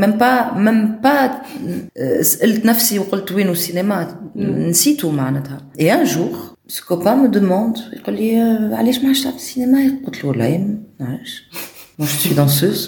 même 0.05 0.17
pas 0.17 0.53
même 0.57 1.01
pas 1.03 1.29
سألت 2.21 2.65
نفسي 2.65 2.99
وقلت 2.99 3.32
وين 3.32 3.49
السينما 3.49 4.17
نسيته 4.36 5.11
معناتها. 5.11 5.57
Et 5.79 5.91
un 5.91 6.05
jour 6.05 6.55
ce 6.67 6.82
copain 6.82 7.15
me 7.15 7.27
demande 7.27 7.79
يقول 7.93 8.15
لي 8.15 8.39
علاش 8.75 8.99
ما 8.99 9.07
عادش 9.07 9.23
تعمل 9.23 9.36
السينما؟ 9.36 9.91
قلت 10.05 10.23
له 10.23 10.29
والله 10.29 10.57
ما 10.57 10.77
نعرفش. 10.99 11.43
Moi, 11.99 12.07
je 12.07 12.17
suis 12.25 12.36
danseuse, 12.41 12.84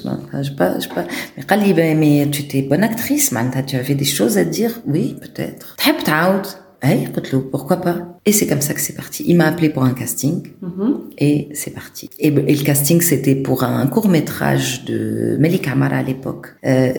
je 0.47 0.51
pas, 0.59 0.79
je 0.79 0.89
pas. 0.89 1.05
Mais 1.37 1.43
قال 1.47 1.59
لي 1.59 1.73
mais 1.95 2.31
tu 2.31 2.41
étais 2.41 2.61
bonne 2.61 2.83
actrice, 2.83 3.33
معناتها 3.33 3.61
tu 3.61 3.75
avais 3.75 3.95
des 3.95 4.05
choses 4.05 4.37
à 4.37 4.43
dire. 4.43 4.71
Oui, 4.87 5.15
peut-être. 5.21 5.75
تحب 5.77 5.95
تعاود 6.05 6.47
Hey, 6.80 7.08
pourquoi 7.50 7.78
pas? 7.78 8.20
Et 8.24 8.32
c'est 8.32 8.46
comme 8.46 8.60
ça 8.60 8.72
que 8.72 8.80
c'est 8.80 8.94
parti. 8.94 9.24
Il 9.26 9.36
m'a 9.36 9.46
appelé 9.46 9.68
pour 9.68 9.82
un 9.82 9.94
casting 9.94 10.42
mm-hmm. 10.62 10.94
et 11.18 11.48
c'est 11.52 11.72
parti. 11.72 12.08
Et, 12.18 12.30
le 12.30 12.64
casting, 12.64 13.00
c'était 13.00 13.34
pour 13.34 13.64
un 13.64 13.86
court 13.88 14.08
métrage 14.08 14.84
de 14.84 15.36
Melik 15.40 15.66
Amara 15.66 15.96
à 15.96 16.02
l'époque, 16.02 16.54
euh, 16.64 16.92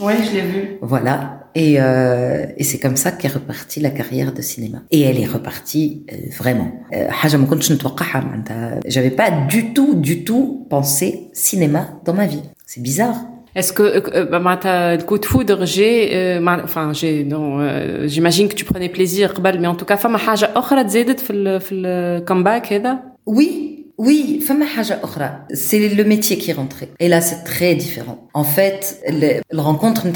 Ouais, 0.00 0.16
je 0.24 0.34
l'ai 0.34 0.42
vu. 0.42 0.78
Voilà. 0.82 1.40
Et, 1.54 1.76
euh, 1.78 2.46
et 2.56 2.64
c'est 2.64 2.78
comme 2.78 2.96
ça 2.96 3.12
qu'est 3.12 3.28
repartie 3.28 3.78
la 3.80 3.90
carrière 3.90 4.32
de 4.32 4.42
cinéma. 4.42 4.82
Et 4.90 5.02
elle 5.02 5.20
est 5.20 5.26
repartie 5.26 6.04
euh, 6.12 6.16
vraiment. 6.36 6.72
Euh, 6.92 7.06
j'avais 8.86 9.10
pas 9.10 9.30
du 9.30 9.72
tout, 9.72 9.94
du 9.94 10.24
tout 10.24 10.66
pensé 10.68 11.28
cinéma 11.32 12.00
dans 12.04 12.14
ma 12.14 12.26
vie. 12.26 12.42
C'est 12.66 12.82
bizarre. 12.82 13.16
Est-ce 13.55 13.73
que 13.73 14.31
معناتها 14.31 14.95
le 14.95 15.03
coup 15.03 15.17
de 15.17 15.25
foudre 15.25 15.65
j'ai 15.65 16.39
enfin 16.63 16.93
j'ai 16.93 17.23
non 17.23 17.43
j'imagine 18.05 18.47
que 18.47 18.55
tu 18.55 18.65
prenais 18.65 18.89
plaisir 18.89 19.33
mais 19.59 19.67
en 19.67 19.75
tout 19.75 19.85
cas 19.85 19.95
فما 19.95 20.17
حاجة 20.17 20.49
أخرى 20.55 20.83
تزادت 20.83 21.19
في 21.19 21.33
ال 21.33 21.61
في 21.61 21.75
الكومباك 21.75 22.73
هذا 22.73 22.99
Oui, 23.29 23.72
oui, 23.96 24.40
femme 24.44 24.62
haja 24.62 25.00
c'est 25.52 25.88
le 25.88 26.04
métier 26.04 26.38
qui 26.38 26.52
rentré. 26.52 26.90
Et 26.98 27.08
là, 27.08 27.20
c'est 27.20 27.44
très 27.44 27.74
différent. 27.74 28.28
En 28.34 28.44
fait, 28.44 29.00
le, 29.08 29.40
le 29.50 29.60
rencontre 29.60 30.06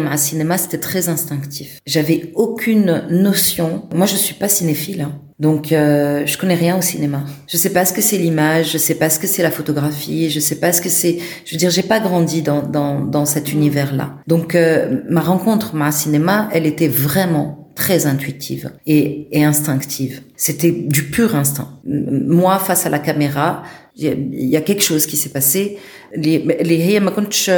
ma 0.00 0.16
cinéma, 0.16 0.58
c'était 0.58 0.78
très 0.78 1.08
instinctif. 1.08 1.80
J'avais 1.86 2.32
aucune 2.34 3.06
notion. 3.10 3.88
Moi, 3.94 4.06
je 4.06 4.16
suis 4.16 4.34
pas 4.34 4.48
cinéphile, 4.48 5.02
hein. 5.02 5.20
donc 5.38 5.72
euh, 5.72 6.26
je 6.26 6.36
connais 6.36 6.54
rien 6.54 6.76
au 6.76 6.82
cinéma. 6.82 7.24
Je 7.46 7.56
sais 7.56 7.72
pas 7.72 7.84
ce 7.84 7.92
que 7.92 8.02
c'est 8.02 8.18
l'image, 8.18 8.72
je 8.72 8.78
sais 8.78 8.94
pas 8.94 9.08
ce 9.08 9.18
que 9.18 9.26
c'est 9.26 9.42
la 9.42 9.50
photographie, 9.50 10.30
je 10.30 10.40
sais 10.40 10.56
pas 10.56 10.72
ce 10.72 10.82
que 10.82 10.88
c'est. 10.88 11.18
Je 11.44 11.54
veux 11.54 11.58
dire, 11.58 11.70
j'ai 11.70 11.82
pas 11.82 12.00
grandi 12.00 12.42
dans 12.42 12.62
dans 12.62 13.00
dans 13.00 13.24
cet 13.24 13.52
univers-là. 13.52 14.16
Donc 14.26 14.54
euh, 14.54 15.00
ma 15.08 15.20
rencontre 15.20 15.74
ma 15.74 15.92
cinéma, 15.92 16.48
elle 16.52 16.66
était 16.66 16.88
vraiment 16.88 17.57
très 17.77 18.05
intuitive 18.05 18.71
et, 18.85 19.27
et 19.31 19.43
instinctive. 19.43 20.21
C'était 20.35 20.71
du 20.71 21.03
pur 21.03 21.35
instinct. 21.35 21.69
Moi, 21.85 22.57
face 22.59 22.85
à 22.85 22.89
la 22.89 22.99
caméra, 22.99 23.63
il 23.95 24.49
y, 24.55 24.57
a 24.57 24.61
quelque 24.61 24.81
chose 24.81 25.05
qui 25.05 25.17
s'est 25.17 25.29
passé 25.29 25.77
اللي 26.15 26.83
هي 26.83 26.99
ما 26.99 27.11
كنتش 27.11 27.49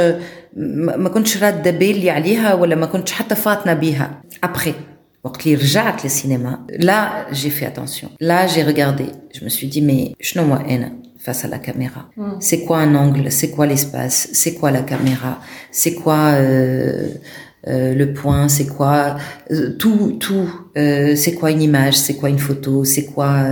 ما 0.56 1.08
كنتش 1.08 1.42
راده 1.42 1.70
بالي 1.70 2.10
عليها 2.10 2.54
ولا 2.54 2.76
ما 2.76 2.86
كنتش 2.86 3.12
حتى 3.12 3.34
فاتنه 3.34 3.72
بيها 3.72 4.22
après 4.46 4.72
وقت 5.24 5.46
اللي 5.46 5.54
رجعت 5.54 6.04
للسينما 6.04 6.66
là 6.72 7.34
j'ai 7.34 7.50
fait 7.50 7.66
attention 7.66 8.08
là 8.20 8.46
j'ai 8.46 8.62
regardé 8.62 9.06
je 9.34 9.44
me 9.44 9.48
suis 9.48 9.66
dit 9.66 9.82
mais 9.82 10.14
شنو 10.20 10.56
moi 10.56 10.60
انا 10.60 10.92
face 11.26 11.44
à 11.44 11.48
la 11.48 11.58
caméra 11.58 12.10
mm. 12.16 12.40
c'est 12.40 12.60
quoi 12.66 12.78
un 12.78 12.94
angle 12.94 13.30
c'est 13.30 13.50
quoi 13.50 13.66
l'espace 13.66 14.28
c'est 14.32 14.54
quoi 14.60 14.70
la 14.70 14.82
caméra 14.82 15.32
c'est 15.72 15.94
quoi 15.94 16.20
euh, 16.34 17.08
euh, 17.67 17.93
le 17.93 18.13
point, 18.13 18.47
c'est 18.47 18.65
quoi 18.65 19.17
euh, 19.51 19.75
tout, 19.77 20.17
tout. 20.19 20.49
Euh, 20.77 21.15
c'est 21.15 21.33
quoi 21.33 21.51
une 21.51 21.61
image, 21.61 21.95
c'est 21.95 22.15
quoi 22.15 22.29
une 22.29 22.39
photo, 22.39 22.83
c'est 22.83 23.05
quoi, 23.05 23.43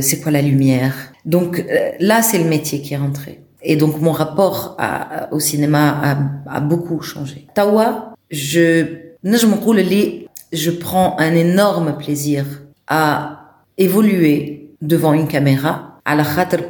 c'est 0.00 0.20
quoi 0.20 0.32
la 0.32 0.42
lumière. 0.42 0.94
Donc 1.24 1.64
là, 2.00 2.22
c'est 2.22 2.38
le 2.38 2.48
métier 2.48 2.80
qui 2.80 2.94
est 2.94 2.98
rentré. 2.98 3.42
Et 3.62 3.76
donc 3.76 4.00
mon 4.00 4.12
rapport 4.12 4.74
à, 4.78 5.32
au 5.32 5.40
cinéma 5.40 5.90
a, 6.02 6.56
a, 6.56 6.60
beaucoup 6.60 7.02
changé. 7.02 7.46
Tawa, 7.54 8.14
je, 8.30 8.86
je 9.22 10.70
prends 10.70 11.16
un 11.18 11.34
énorme 11.34 11.98
plaisir 11.98 12.46
à 12.86 13.60
évoluer 13.76 14.70
devant 14.80 15.12
une 15.12 15.28
caméra. 15.28 16.00
La 16.06 16.24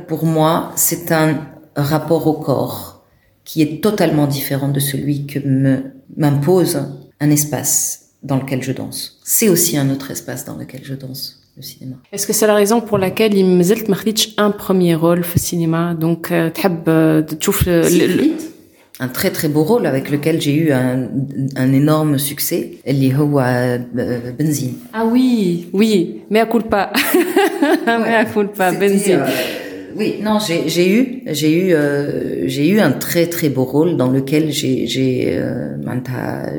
pour 0.07 0.26
moi, 0.26 0.72
c'est 0.74 1.12
un 1.12 1.39
rapport 1.76 2.26
au 2.26 2.35
corps 2.35 3.00
qui 3.51 3.63
est 3.63 3.83
totalement 3.83 4.29
différent 4.29 4.69
de 4.69 4.79
celui 4.79 5.27
que 5.27 5.41
m'impose 6.17 6.81
un 7.19 7.31
espace 7.31 8.11
dans 8.23 8.37
lequel 8.37 8.63
je 8.63 8.71
danse. 8.71 9.19
C'est 9.25 9.49
aussi 9.49 9.77
un 9.77 9.91
autre 9.91 10.13
espace 10.13 10.45
dans 10.45 10.57
lequel 10.57 10.83
je 10.85 10.95
danse, 10.95 11.43
le 11.57 11.63
cinéma. 11.63 11.97
Est-ce 12.13 12.29
que 12.29 12.33
c'est 12.33 12.47
la 12.47 12.55
raison 12.55 12.81
pour 12.81 12.97
laquelle 12.97 13.35
il 13.35 13.45
me 13.45 13.61
zelt 13.65 13.91
un 14.37 14.53
premier 14.53 14.95
rôle 14.95 15.23
au 15.35 15.39
cinéma? 15.39 15.95
Donc, 15.95 16.31
euh, 16.31 16.51
tu 16.53 17.51
euh, 17.67 17.93
un 19.01 19.09
très 19.09 19.31
très 19.31 19.49
beau 19.49 19.65
rôle 19.65 19.87
avec 19.87 20.11
lequel 20.13 20.41
j'ai 20.41 20.55
eu 20.55 20.71
un, 20.71 21.09
un 21.57 21.73
énorme 21.73 22.19
succès, 22.19 22.79
les 22.87 23.13
euh, 23.13 23.79
Benzine. 24.39 24.75
Ah 24.93 25.07
oui, 25.07 25.71
oui, 25.73 26.21
mais 26.31 26.39
à 26.39 26.47
culpa. 26.47 26.93
pas, 27.85 27.99
mais 27.99 28.15
à 28.15 28.25
culpa, 28.27 28.71
Benzine. 28.71 29.25
Oui, 29.97 30.16
non, 30.22 30.38
j'ai 30.38 30.93
eu, 30.93 31.22
j'ai 31.26 31.53
eu, 31.53 31.74
euh, 31.74 32.47
j'ai 32.49 32.68
eu 32.68 32.80
un 32.80 32.93
très 32.93 33.26
très 33.26 33.49
beau 33.49 33.64
rôle 33.64 33.97
dans 33.97 34.09
lequel 34.09 34.51
j'ai 34.51 34.86
j'ai 34.86 35.36
euh, 35.38 35.76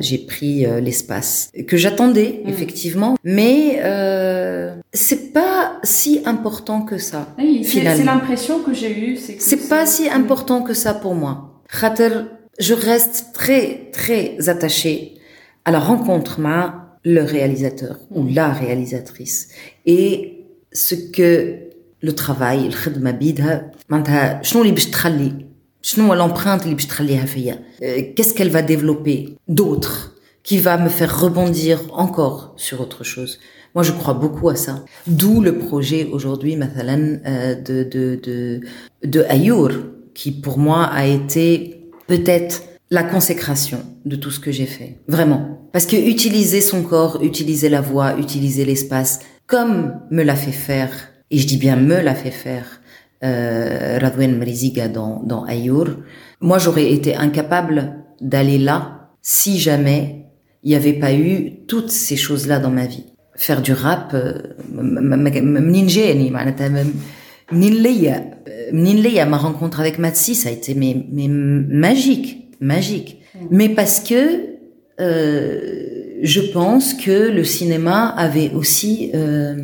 j'ai 0.00 0.18
pris 0.18 0.66
euh, 0.66 0.80
l'espace 0.80 1.50
que 1.66 1.76
j'attendais 1.76 2.42
mm. 2.44 2.48
effectivement, 2.48 3.16
mais 3.24 3.80
euh, 3.82 4.74
c'est 4.92 5.32
pas 5.32 5.78
si 5.82 6.22
important 6.24 6.82
que 6.82 6.98
ça. 6.98 7.28
Oui, 7.38 7.64
c'est 7.64 7.82
l'impression 8.04 8.60
que 8.60 8.72
j'ai 8.72 8.96
eue, 8.98 9.16
c'est 9.16 9.40
c'est 9.40 9.68
pas 9.68 9.86
si 9.86 10.08
important 10.08 10.62
que 10.62 10.74
ça 10.74 10.94
pour 10.94 11.14
moi. 11.14 11.62
je 12.58 12.74
reste 12.74 13.28
très 13.32 13.90
très 13.92 14.48
attachée 14.48 15.14
à 15.64 15.70
la 15.70 15.78
rencontre 15.78 16.40
ma 16.40 16.98
le 17.04 17.22
réalisateur 17.22 17.98
ou 18.10 18.26
la 18.28 18.52
réalisatrice 18.52 19.48
et 19.86 20.44
ce 20.72 20.94
que 20.94 21.71
le 22.05 22.11
travail 22.11 22.65
الخدمه 22.65 23.11
بيدها 23.11 23.71
معناتها 23.89 24.41
شنو 24.43 24.61
اللي 24.61 24.73
باش 24.73 24.85
تخلي 24.85 25.45
شنو 25.81 26.15
l'empreinte 26.15 26.63
اللي 26.63 26.75
باش 26.75 26.85
تخليها 26.85 27.25
فيا 27.25 27.59
qu'est-ce 27.81 28.33
qu'elle 28.33 28.51
va 28.51 28.61
développer 28.61 29.37
d'autre 29.47 30.13
qui 30.43 30.59
va 30.59 30.77
me 30.77 30.89
faire 30.89 31.21
rebondir 31.21 31.77
encore 31.91 32.53
sur 32.57 32.81
autre 32.81 33.03
chose 33.03 33.39
moi 33.75 33.83
je 33.83 33.91
crois 33.91 34.13
beaucoup 34.13 34.49
à 34.49 34.55
ça 34.55 34.75
d'où 35.07 35.41
le 35.41 35.53
projet 35.57 36.01
aujourd'hui 36.15 36.55
مثلا 36.55 36.95
de 37.67 37.83
de 37.93 38.03
de 38.25 38.61
de 39.13 39.21
Ayour 39.29 39.71
qui 40.17 40.31
pour 40.31 40.57
moi 40.57 40.81
a 41.01 41.05
été 41.05 41.45
peut-être 42.07 42.63
la 42.89 43.03
consécration 43.03 43.79
de 44.05 44.15
tout 44.15 44.31
ce 44.31 44.39
que 44.39 44.51
j'ai 44.51 44.65
fait. 44.65 44.97
Vraiment. 45.07 45.69
Parce 45.73 45.85
que 45.85 45.97
utiliser 45.97 46.61
son 46.61 46.81
corps, 46.83 47.21
utiliser 47.21 47.69
la 47.69 47.81
voix, 47.81 48.17
utiliser 48.17 48.65
l'espace, 48.65 49.19
comme 49.45 49.93
me 50.09 50.23
l'a 50.23 50.35
fait 50.35 50.51
faire 50.51 50.91
et 51.32 51.38
je 51.38 51.46
dis 51.46 51.56
bien 51.56 51.74
me 51.74 52.00
l'a 52.00 52.14
fait 52.14 52.30
faire 52.30 52.80
euh, 53.24 53.98
Radwen 54.00 54.36
Mriziga 54.36 54.86
dans, 54.86 55.22
dans 55.24 55.44
Ayour, 55.44 55.88
moi 56.40 56.58
j'aurais 56.58 56.92
été 56.92 57.16
incapable 57.16 57.94
d'aller 58.20 58.58
là 58.58 59.08
si 59.22 59.58
jamais 59.58 60.26
il 60.62 60.68
n'y 60.70 60.76
avait 60.76 60.92
pas 60.92 61.12
eu 61.12 61.52
toutes 61.66 61.90
ces 61.90 62.16
choses-là 62.16 62.60
dans 62.60 62.70
ma 62.70 62.86
vie. 62.86 63.04
Faire 63.34 63.62
du 63.62 63.72
rap, 63.72 64.14
ma 69.26 69.38
rencontre 69.38 69.80
avec 69.80 69.98
Matsi, 69.98 70.34
ça 70.34 70.50
a 70.50 70.52
été 70.52 70.74
mais, 70.74 71.04
mais 71.10 71.28
magique, 71.28 72.48
magique. 72.60 73.22
Mm. 73.34 73.46
Mais 73.50 73.68
parce 73.70 74.00
que 74.00 74.52
euh, 75.00 76.18
je 76.22 76.40
pense 76.52 76.94
que 76.94 77.30
le 77.30 77.44
cinéma 77.44 78.08
avait 78.08 78.50
aussi 78.54 79.10
euh, 79.14 79.56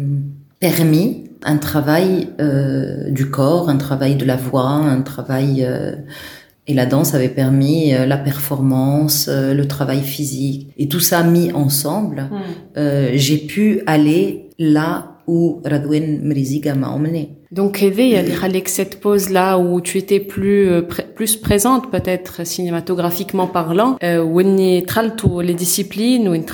permis 0.59 1.28
un 1.45 1.57
travail 1.57 2.29
euh, 2.41 3.11
du 3.11 3.31
corps, 3.31 3.69
un 3.69 3.77
travail 3.77 4.17
de 4.17 4.25
la 4.25 4.37
voix, 4.37 4.69
un 4.69 5.03
travail 5.03 5.65
euh, 5.65 5.93
et 6.67 6.75
la 6.75 6.85
danse 6.85 7.15
avait 7.15 7.31
permis 7.31 7.95
euh, 7.95 8.05
la 8.07 8.19
performance, 8.19 9.29
euh, 9.29 9.55
le 9.55 9.67
travail 9.67 10.03
physique 10.03 10.69
et 10.77 10.87
tout 10.89 11.01
ça 11.01 11.23
mis 11.23 11.51
ensemble. 11.53 12.29
Euh, 12.77 13.11
j'ai 13.15 13.39
pu 13.39 13.83
aller 13.87 14.51
là 14.59 15.17
où 15.27 15.63
Radwen 15.65 16.21
Mriziga 16.23 16.75
m'a 16.75 16.91
emmené. 16.91 17.38
Donc 17.52 17.84
Eve, 17.84 18.00
il 18.00 18.08
y 18.10 18.18
que 18.62 18.70
cette 18.70 19.00
pause 19.00 19.30
là 19.30 19.60
où 19.60 19.80
tu 19.80 19.98
étais 20.00 20.20
plus 20.20 20.68
euh, 20.68 20.82
plus 21.18 21.36
présente 21.38 21.92
peut-être 21.92 22.46
cinématographiquement 22.46 23.48
parlant, 23.48 23.98
euh, 24.04 24.24
où 24.24 24.42
il 24.42 24.56
les 25.42 25.54
disciplines, 25.54 26.28
où 26.28 26.34
il 26.34 26.46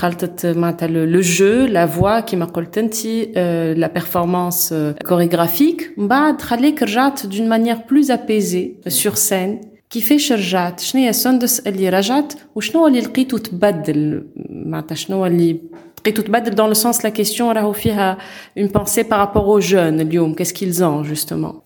le, 0.96 1.06
le 1.06 1.22
jeu, 1.22 1.68
la 1.68 1.86
voix 1.86 2.22
qui 2.22 2.36
m'a 2.36 2.48
euh, 3.38 3.74
la 3.76 3.90
performance 3.90 4.72
euh, 4.74 4.94
chorégraphique, 5.06 5.82
bah 5.98 6.34
que 6.38 6.84
رجعت 6.84 7.28
d'une 7.28 7.48
manière 7.48 7.86
plus 7.86 8.12
apaisée 8.12 8.78
sur 8.88 9.18
scène 9.18 9.60
كيفاش 9.90 10.32
رجعت 10.32 10.80
شنو 10.80 11.02
هي 11.02 11.10
السندس 11.10 11.60
اللي 11.60 11.90
رجعت 11.90 12.34
وشنو 12.56 12.88
اللي 12.88 13.00
لقيتو 13.00 13.38
تبدل 13.38 14.28
معناتها 14.50 14.96
شنو 14.96 15.26
اللي 15.26 15.60
لقيتو 15.93 15.93
تبدل 15.93 15.93
et 16.07 16.13
tout 16.13 16.25
bas 16.29 16.41
dans 16.41 16.67
le 16.67 16.75
sens 16.75 17.03
la 17.03 17.11
question 17.11 17.49
a 17.51 17.55
euh, 18.13 18.15
une 18.57 18.71
pensée 18.71 19.05
par 19.05 19.19
rapport 19.19 19.49
aux 19.49 19.61
jeunes 19.61 20.05
qu'est-ce 20.35 20.53
qu'ils 20.53 20.85
ont 20.85 21.03
justement? 21.03 21.65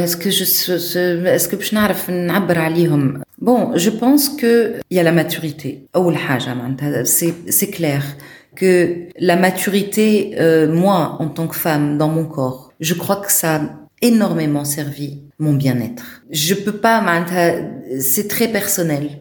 est-ce 0.00 0.16
que 0.16 0.30
je 0.30 0.44
est-ce 1.26 1.48
que 1.48 1.56
bon 3.40 3.72
je 3.74 3.90
pense 3.90 4.30
que 4.30 4.76
il 4.90 4.96
y 4.96 5.00
a 5.00 5.02
la 5.02 5.12
maturité. 5.12 5.86
c'est 7.04 7.70
clair 7.70 8.02
que 8.56 9.08
la 9.18 9.36
maturité 9.36 10.34
euh, 10.40 10.72
moi 10.72 11.16
en 11.18 11.28
tant 11.28 11.46
que 11.46 11.56
femme 11.56 11.98
dans 11.98 12.08
mon 12.08 12.24
corps 12.24 12.72
je 12.80 12.94
crois 12.94 13.16
que 13.16 13.30
ça 13.30 13.56
a 13.56 13.60
énormément 14.00 14.64
servi 14.64 15.22
mon 15.38 15.52
bien-être. 15.52 16.22
Je 16.30 16.54
peux 16.54 16.78
pas 16.78 17.00
c'est 18.00 18.28
très 18.28 18.48
personnel. 18.48 19.20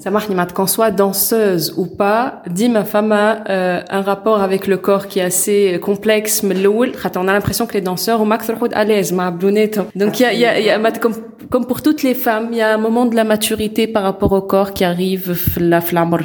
Ça 0.00 0.10
marche, 0.10 0.26
qu'on 0.54 0.66
soit 0.66 0.90
danseuse 0.90 1.74
ou 1.76 1.86
pas, 1.86 2.42
dit 2.48 2.68
ma 2.68 2.84
femme 2.84 3.12
a 3.12 3.44
euh, 3.48 3.80
un 3.88 4.02
rapport 4.02 4.42
avec 4.42 4.66
le 4.66 4.76
corps 4.76 5.06
qui 5.06 5.20
est 5.20 5.22
assez 5.22 5.78
complexe, 5.80 6.42
mais 6.42 6.56
on 6.66 7.28
a 7.28 7.32
l'impression 7.32 7.66
que 7.66 7.74
les 7.74 7.80
danseurs 7.80 8.20
ont 8.20 8.24
max 8.24 8.50
à 8.72 8.84
l'aise, 8.84 9.12
ma 9.12 9.30
Donc, 9.30 10.18
il 10.18 10.22
y 10.22 10.26
a, 10.26 10.34
y 10.34 10.44
a, 10.44 10.60
y 10.60 10.70
a 10.70 10.92
comme, 10.92 11.14
comme, 11.48 11.66
pour 11.66 11.80
toutes 11.80 12.02
les 12.02 12.14
femmes, 12.14 12.48
il 12.50 12.58
y 12.58 12.60
a 12.60 12.74
un 12.74 12.78
moment 12.78 13.06
de 13.06 13.14
la 13.14 13.24
maturité 13.24 13.86
par 13.86 14.02
rapport 14.02 14.32
au 14.32 14.42
corps 14.42 14.72
qui 14.72 14.84
arrive, 14.84 15.38
la 15.58 15.80
flamme 15.80 16.16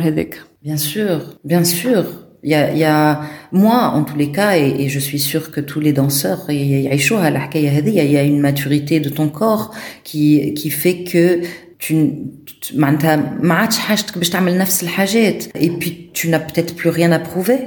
Bien 0.64 0.78
sûr, 0.78 1.20
bien 1.44 1.64
sûr. 1.64 2.06
Il 2.44 2.52
y 2.52 2.56
a, 2.56 2.74
y 2.74 2.84
a, 2.84 3.22
moi, 3.52 3.92
en 3.94 4.04
tous 4.04 4.16
les 4.16 4.32
cas, 4.32 4.58
et, 4.58 4.76
et 4.80 4.90
je 4.90 5.00
suis 5.00 5.20
sûre 5.20 5.52
que 5.52 5.60
tous 5.60 5.80
les 5.80 5.92
danseurs, 5.94 6.46
il 6.50 6.82
y 6.82 8.18
a 8.18 8.24
une 8.24 8.40
maturité 8.40 9.00
de 9.00 9.10
ton 9.10 9.28
corps 9.28 9.72
qui, 10.04 10.54
qui 10.54 10.70
fait 10.70 11.04
que 11.04 11.42
tu 11.79 11.95
معناتها 12.75 13.39
ما 13.43 13.55
عادش 13.55 13.79
حاجتك 13.79 14.19
باش 14.19 14.31
تعمل 14.31 14.59
نفس 14.59 14.83
الحاجات 14.83 15.45
et 15.45 15.71
puis 15.71 16.11
tu 16.13 16.29
n'as 16.29 16.39
peut-être 16.39 16.75
plus 16.77 16.91
rien 16.91 17.13
à 17.13 17.19
prouver 17.19 17.59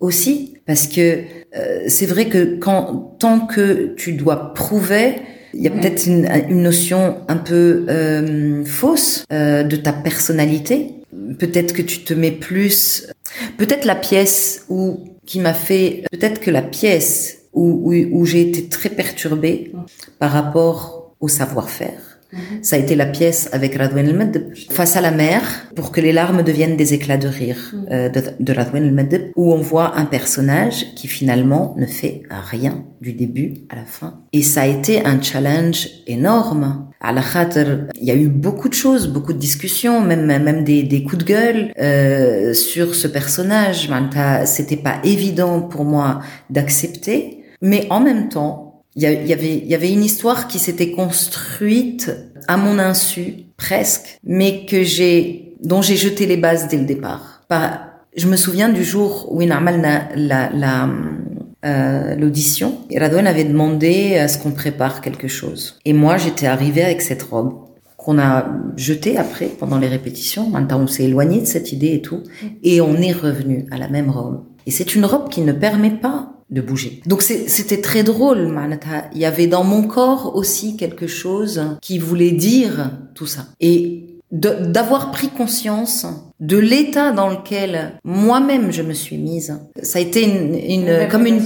aussi 0.00 0.54
parce 0.66 0.86
que 0.86 1.20
euh, 1.56 1.84
c'est 1.88 2.06
vrai 2.06 2.26
que 2.26 2.56
quand 2.58 3.16
tant 3.18 3.40
que 3.40 3.94
tu 3.96 4.12
dois 4.12 4.54
prouver 4.54 5.16
il 5.54 5.62
y 5.62 5.66
a 5.66 5.70
peut-être 5.70 6.06
une, 6.06 6.26
une 6.48 6.62
notion 6.62 7.18
un 7.28 7.36
peu 7.36 7.86
euh, 7.88 8.64
fausse 8.64 9.24
euh, 9.32 9.62
de 9.62 9.76
ta 9.76 9.92
personnalité 9.92 10.94
peut-être 11.38 11.72
que 11.72 11.82
tu 11.82 11.98
te 12.04 12.14
mets 12.14 12.36
plus 12.48 13.08
peut-être 13.56 13.84
la 13.86 13.94
pièce 13.94 14.66
où 14.68 15.04
qui 15.24 15.40
m'a 15.40 15.54
fait 15.54 16.04
peut-être 16.12 16.40
que 16.40 16.50
la 16.50 16.62
pièce 16.62 17.38
où, 17.54 17.64
où, 17.86 18.18
où 18.18 18.24
j'ai 18.26 18.42
été 18.48 18.68
très 18.68 18.90
perturbée 18.90 19.72
par 20.18 20.30
rapport 20.32 21.14
au 21.20 21.28
savoir-faire 21.28 22.05
ça 22.61 22.75
a 22.75 22.79
été 22.79 22.95
la 22.95 23.05
pièce 23.05 23.49
avec 23.53 23.75
Radwen 23.75 24.07
el 24.07 24.53
face 24.69 24.95
à 24.95 25.01
la 25.01 25.11
mer 25.11 25.41
pour 25.75 25.91
que 25.91 26.01
les 26.01 26.11
larmes 26.11 26.43
deviennent 26.43 26.77
des 26.77 26.93
éclats 26.93 27.17
de 27.17 27.27
rire 27.27 27.73
euh, 27.91 28.09
de, 28.09 28.21
de 28.39 28.53
Radwen 28.53 28.99
el 28.99 29.31
où 29.35 29.53
on 29.53 29.61
voit 29.61 29.97
un 29.97 30.05
personnage 30.05 30.93
qui 30.95 31.07
finalement 31.07 31.75
ne 31.77 31.85
fait 31.85 32.23
rien 32.29 32.83
du 33.01 33.13
début 33.13 33.53
à 33.69 33.75
la 33.75 33.85
fin. 33.85 34.19
Et 34.33 34.41
ça 34.41 34.61
a 34.61 34.65
été 34.65 35.05
un 35.05 35.21
challenge 35.21 35.87
énorme. 36.07 36.87
À 36.99 37.13
la 37.13 37.21
il 38.01 38.07
y 38.07 38.11
a 38.11 38.15
eu 38.15 38.27
beaucoup 38.27 38.69
de 38.69 38.73
choses, 38.73 39.07
beaucoup 39.07 39.33
de 39.33 39.37
discussions, 39.37 40.01
même 40.01 40.25
même 40.25 40.63
des, 40.63 40.81
des 40.81 41.03
coups 41.03 41.23
de 41.23 41.23
gueule 41.23 41.71
euh, 41.79 42.53
sur 42.53 42.95
ce 42.95 43.07
personnage. 43.07 43.89
C'était 44.45 44.77
pas 44.77 44.99
évident 45.03 45.61
pour 45.61 45.85
moi 45.85 46.21
d'accepter, 46.49 47.43
mais 47.61 47.85
en 47.91 47.99
même 47.99 48.29
temps, 48.29 48.66
il 48.97 49.03
y, 49.03 49.33
avait 49.33 49.57
il 49.57 49.67
y 49.67 49.75
avait 49.75 49.91
une 49.91 50.03
histoire 50.03 50.47
qui 50.47 50.57
s'était 50.57 50.91
construite 50.91 52.11
à 52.47 52.57
mon 52.57 52.79
insu 52.79 53.45
presque 53.55 54.19
mais 54.23 54.65
que 54.65 54.81
j'ai 54.81 55.53
dont 55.63 55.83
j'ai 55.83 55.95
jeté 55.95 56.25
les 56.25 56.37
bases 56.37 56.67
dès 56.67 56.77
le 56.77 56.85
départ. 56.85 57.43
Par, 57.47 57.79
je 58.15 58.27
me 58.27 58.35
souviens 58.35 58.69
du 58.69 58.83
jour 58.83 59.27
où 59.31 59.41
Inamal 59.41 59.81
la 60.15 60.49
la 60.49 60.89
euh, 61.65 62.15
l'audition 62.15 62.79
et 62.89 62.97
Radouane 62.97 63.27
avait 63.27 63.43
demandé 63.43 64.17
à 64.17 64.27
ce 64.27 64.39
qu'on 64.39 64.51
prépare 64.51 65.01
quelque 65.01 65.27
chose. 65.27 65.79
Et 65.85 65.93
moi 65.93 66.17
j'étais 66.17 66.47
arrivée 66.47 66.83
avec 66.83 67.03
cette 67.03 67.21
robe 67.21 67.53
qu'on 67.97 68.17
a 68.17 68.47
jetée 68.77 69.17
après 69.17 69.45
pendant 69.45 69.77
les 69.77 69.87
répétitions. 69.87 70.49
Maintenant 70.49 70.81
on 70.81 70.87
s'est 70.87 71.03
éloigné 71.03 71.41
de 71.41 71.45
cette 71.45 71.71
idée 71.71 71.93
et 71.93 72.01
tout. 72.01 72.23
Et 72.63 72.81
on 72.81 72.95
est 72.95 73.11
revenu 73.11 73.67
à 73.69 73.77
la 73.77 73.89
même 73.89 74.09
robe 74.09 74.43
et 74.67 74.71
c'est 74.71 74.95
une 74.95 75.05
robe 75.05 75.29
qui 75.29 75.41
ne 75.41 75.53
permet 75.53 75.91
pas 75.91 76.33
de 76.49 76.61
bouger. 76.61 77.01
Donc 77.05 77.21
c'était 77.21 77.81
très 77.81 78.03
drôle, 78.03 78.53
Il 79.13 79.19
y 79.19 79.25
avait 79.25 79.47
dans 79.47 79.63
mon 79.63 79.83
corps 79.83 80.35
aussi 80.35 80.77
quelque 80.77 81.07
chose 81.07 81.77
qui 81.81 81.97
voulait 81.97 82.31
dire 82.31 82.91
tout 83.15 83.25
ça. 83.25 83.47
Et 83.59 84.03
d'avoir 84.31 85.11
pris 85.11 85.29
conscience 85.29 86.05
de 86.41 86.57
l'état 86.57 87.13
dans 87.13 87.29
lequel 87.29 87.93
moi-même 88.03 88.71
je 88.71 88.81
me 88.81 88.93
suis 88.93 89.17
mise. 89.17 89.57
Ça 89.81 89.99
a 89.99 90.01
été 90.01 90.23
une, 90.23 90.55
une 90.55 91.07
comme 91.09 91.25
une 91.25 91.41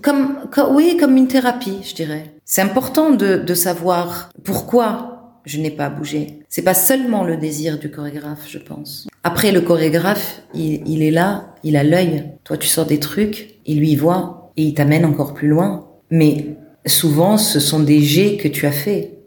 comme, 0.00 0.38
oui 0.70 0.96
comme 0.98 1.16
une 1.16 1.28
thérapie, 1.28 1.78
je 1.82 1.94
dirais. 1.94 2.34
C'est 2.44 2.62
important 2.62 3.10
de, 3.10 3.36
de 3.36 3.54
savoir 3.54 4.30
pourquoi 4.44 5.40
je 5.44 5.58
n'ai 5.58 5.70
pas 5.70 5.90
bougé. 5.90 6.38
C'est 6.48 6.62
pas 6.62 6.74
seulement 6.74 7.24
le 7.24 7.36
désir 7.36 7.78
du 7.78 7.90
chorégraphe, 7.90 8.46
je 8.48 8.58
pense. 8.58 9.08
Après, 9.24 9.52
le 9.52 9.60
chorégraphe, 9.60 10.42
il, 10.54 11.02
est 11.02 11.10
là, 11.10 11.54
il 11.62 11.76
a 11.76 11.84
l'œil. 11.84 12.24
Toi, 12.44 12.56
tu 12.56 12.66
sors 12.66 12.86
des 12.86 12.98
trucs, 12.98 13.54
il 13.66 13.78
lui 13.78 13.94
voit 13.94 14.52
et 14.56 14.64
il 14.64 14.74
t'amène 14.74 15.04
encore 15.04 15.32
plus 15.32 15.48
loin. 15.48 15.88
Mais 16.10 16.56
souvent, 16.86 17.38
ce 17.38 17.60
sont 17.60 17.80
des 17.80 18.00
jets 18.00 18.36
que 18.36 18.48
tu 18.48 18.66
as 18.66 18.72
fait 18.72 19.18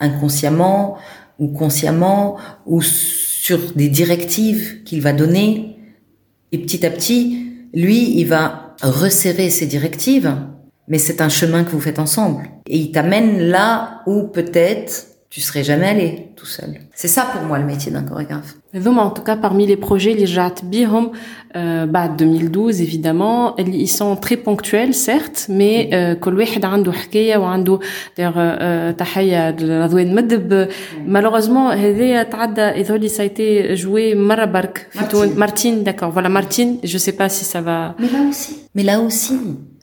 inconsciemment 0.00 0.96
ou 1.38 1.48
consciemment 1.48 2.36
ou 2.66 2.80
sur 2.80 3.72
des 3.74 3.88
directives 3.88 4.82
qu'il 4.84 5.02
va 5.02 5.12
donner. 5.12 5.76
Et 6.50 6.58
petit 6.58 6.86
à 6.86 6.90
petit, 6.90 7.46
lui, 7.74 8.18
il 8.18 8.24
va 8.24 8.74
resserrer 8.82 9.50
ses 9.50 9.66
directives, 9.66 10.34
mais 10.88 10.98
c'est 10.98 11.20
un 11.20 11.28
chemin 11.28 11.64
que 11.64 11.70
vous 11.70 11.80
faites 11.80 11.98
ensemble. 11.98 12.48
Et 12.66 12.78
il 12.78 12.92
t'amène 12.92 13.38
là 13.38 14.02
où 14.06 14.24
peut-être 14.24 15.11
tu 15.31 15.41
serais 15.41 15.63
jamais 15.63 15.87
allé 15.87 16.29
tout 16.37 16.45
seul. 16.45 16.79
C'est 16.95 17.09
ça 17.09 17.23
pour 17.31 17.41
moi 17.41 17.59
le 17.59 17.65
métier 17.65 17.91
d'un 17.91 18.03
chorégraphe. 18.03 18.55
En 18.73 19.09
tout 19.09 19.23
cas, 19.23 19.35
parmi 19.35 19.67
les 19.67 19.75
projets, 19.75 20.13
les 20.13 20.25
Jat 20.25 20.55
Bihom, 20.63 21.11
euh, 21.55 21.85
bah, 21.85 22.07
2012, 22.07 22.81
évidemment, 22.81 23.55
ils 23.57 23.89
sont 23.89 24.15
très 24.15 24.37
ponctuels, 24.37 24.93
certes, 24.93 25.47
mais 25.49 25.89
كل 26.21 26.37
واحد 26.37 26.65
عنده 26.65 26.91
حكاية 26.91 27.37
وعنده 27.37 27.79
تحية 28.97 29.49
لرضوان 29.49 30.15
مدب 30.15 30.67
malheureusement 31.07 31.71
هذايا 31.71 32.23
تعدى 32.23 32.61
يظهر 32.61 33.07
ça 33.07 33.21
a 33.21 33.25
été 33.25 33.75
joué 33.75 34.15
مرة 34.15 34.45
برك 34.45 34.87
في 34.91 35.05
تونس 35.05 35.37
Martine, 35.37 35.83
d'accord, 35.83 36.11
voilà 36.11 36.29
Martine, 36.29 36.77
je 36.83 36.97
sais 36.97 37.11
pas 37.11 37.29
si 37.29 37.45
ça 37.45 37.61
va 37.61 37.95
Mais 37.99 38.09
là 38.09 38.21
aussi, 38.29 38.57
mais 38.75 38.83
là 38.83 38.99
aussi 39.01 39.33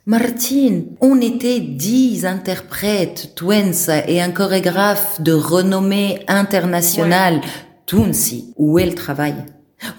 Martine, 0.09 0.95
on 1.01 1.21
était 1.21 1.59
dix 1.59 2.25
interprètes 2.25 3.33
Twins 3.35 3.91
et 4.07 4.19
un 4.19 4.31
chorégraphe 4.31 5.21
de 5.21 5.33
renommée 5.33 6.25
internationale. 6.27 7.41
Tunsi. 7.85 8.55
Où 8.57 8.79
est 8.79 8.87
le 8.87 8.95
travail? 8.95 9.35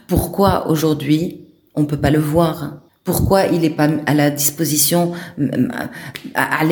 Pourquoi 0.09 0.67
aujourd'hui 0.69 1.43
on 1.77 1.85
peut 1.85 1.97
pas 1.97 2.11
le 2.11 2.19
voir? 2.19 2.81
Pourquoi 3.05 3.45
il 3.45 3.65
est 3.65 3.71
pas 3.71 3.89
à 4.07 4.15
la 4.15 4.31
disposition 4.31 5.13
à 6.35 6.65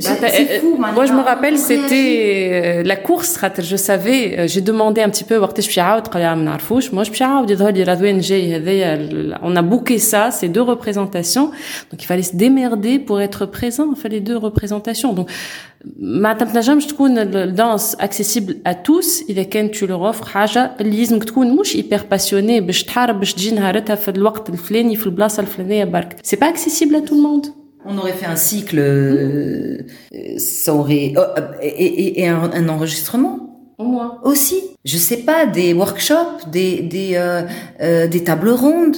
c'est 0.00 0.60
fou 0.60 0.76
moi 0.96 1.04
je 1.10 1.12
me 1.12 1.22
rappelle 1.30 1.56
c'était 1.58 2.82
la 2.84 2.96
course 2.96 3.32
je 3.72 3.76
savais 3.76 4.48
j'ai 4.52 4.60
demandé 4.60 5.00
un 5.02 5.10
petit 5.10 5.24
peu 5.24 5.36
وقتاش 5.38 5.66
باش 5.66 5.76
يعاود 5.76 6.08
قال 6.08 6.22
لي 6.22 6.36
ما 6.36 6.42
نعرفوش 6.42 6.90
moi 6.90 6.94
باش 6.94 7.20
يعاود 7.20 7.50
يظهر 7.50 7.72
لي 7.72 7.82
رضوان 7.82 8.18
جاي 8.18 8.56
هذايا 8.56 9.38
on 9.42 9.56
a 9.56 9.62
booké 9.62 9.98
ça 9.98 10.30
ces 10.30 10.48
deux 10.48 10.62
représentations 10.62 11.50
donc 11.90 12.02
il 12.02 12.06
fallait 12.06 12.28
se 12.30 12.36
démerder 12.36 12.98
pour 12.98 13.20
être 13.20 13.46
présent 13.46 13.86
il 13.94 14.00
fallait 14.02 14.20
deux 14.20 14.36
représentations 14.36 15.12
donc 15.12 15.30
ما 15.98 16.32
تنجمش 16.32 16.86
تكون 16.86 17.18
الدانس 17.18 17.96
accessible 17.96 18.54
à 18.68 18.74
tous 18.74 19.30
اذا 19.30 19.42
كان 19.42 19.70
tu 19.70 19.86
leur 19.86 20.14
offres 20.14 20.24
حاجه 20.28 20.76
اللي 20.80 20.98
لازمك 20.98 21.24
تكون 21.24 21.56
مش 21.56 21.76
hyper 21.76 22.00
passionné 22.14 22.60
باش 22.60 22.84
تحارب 22.84 23.18
باش 23.18 23.34
تجي 23.34 23.50
نهارتها 23.50 23.96
في 23.96 24.10
الوقت 24.10 24.48
الفلاني 24.48 24.96
في 24.96 25.06
البلاصه 25.06 25.40
الفلانيه 25.40 25.84
برك 25.84 26.16
c'est 26.26 26.38
pas 26.38 26.48
accessible 26.48 26.94
à 26.94 27.08
tout 27.08 27.14
le 27.14 27.22
monde 27.22 27.59
on 27.84 27.98
aurait 27.98 28.12
fait 28.12 28.26
un 28.26 28.36
cycle, 28.36 28.78
euh, 28.78 29.78
ça 30.38 30.74
aurait 30.74 31.12
oh, 31.16 31.40
et, 31.62 31.68
et, 31.68 32.20
et 32.20 32.28
un, 32.28 32.50
un, 32.52 32.68
enregistrement. 32.68 33.34
Au 33.78 33.84
moins. 33.84 34.18
Aussi, 34.24 34.60
je 34.84 34.96
sais 34.96 35.18
pas, 35.18 35.46
des 35.46 35.72
workshops, 35.74 36.48
des 36.50 36.82
des 36.82 37.12
euh, 37.14 37.42
euh, 37.80 38.06
des 38.06 38.24
tables 38.24 38.50
rondes. 38.50 38.96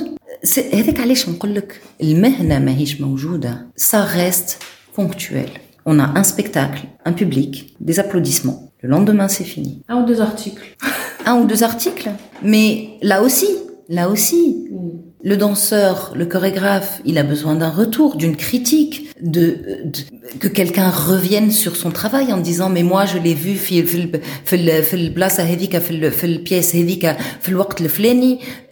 هذاك 0.72 1.00
علاش 1.00 1.28
نقول 1.28 1.54
لك 1.54 1.80
المهنة 2.02 2.58
ماهيش 2.58 3.00
موجودة. 3.00 3.66
Ça 3.76 4.02
reste 4.04 4.58
ponctuel. 4.96 5.50
On 5.86 5.98
a 5.98 6.18
un 6.18 6.22
spectacle, 6.22 6.86
un 7.04 7.12
public, 7.12 7.76
des 7.80 7.98
applaudissements. 7.98 8.70
Le 8.82 8.88
lendemain, 8.88 9.26
c'est 9.28 9.44
fini. 9.44 9.82
Un 9.88 10.02
ou 10.02 10.06
deux 10.06 10.20
articles. 10.20 10.76
un 11.26 11.34
ou 11.40 11.46
deux 11.46 11.62
articles. 11.62 12.10
Mais 12.42 12.90
là 13.02 13.22
aussi, 13.22 13.48
là 13.88 14.08
aussi, 14.08 14.68
Le 15.25 15.37
danseur, 15.37 16.11
le 16.17 16.25
chorégraphe, 16.25 16.99
il 17.05 17.17
a 17.17 17.23
besoin 17.23 17.55
d'un 17.55 17.69
retour, 17.69 18.17
d'une 18.17 18.35
critique, 18.35 19.07
de, 19.21 19.57
de 19.85 20.37
que 20.37 20.49
quelqu'un 20.49 20.89
revienne 20.89 21.49
sur 21.49 21.77
son 21.77 21.91
travail 21.91 22.33
en 22.33 22.39
disant 22.39 22.69
mais 22.69 22.83
moi 22.83 23.05
je 23.05 23.17
l'ai 23.17 23.33
vu 23.33 23.57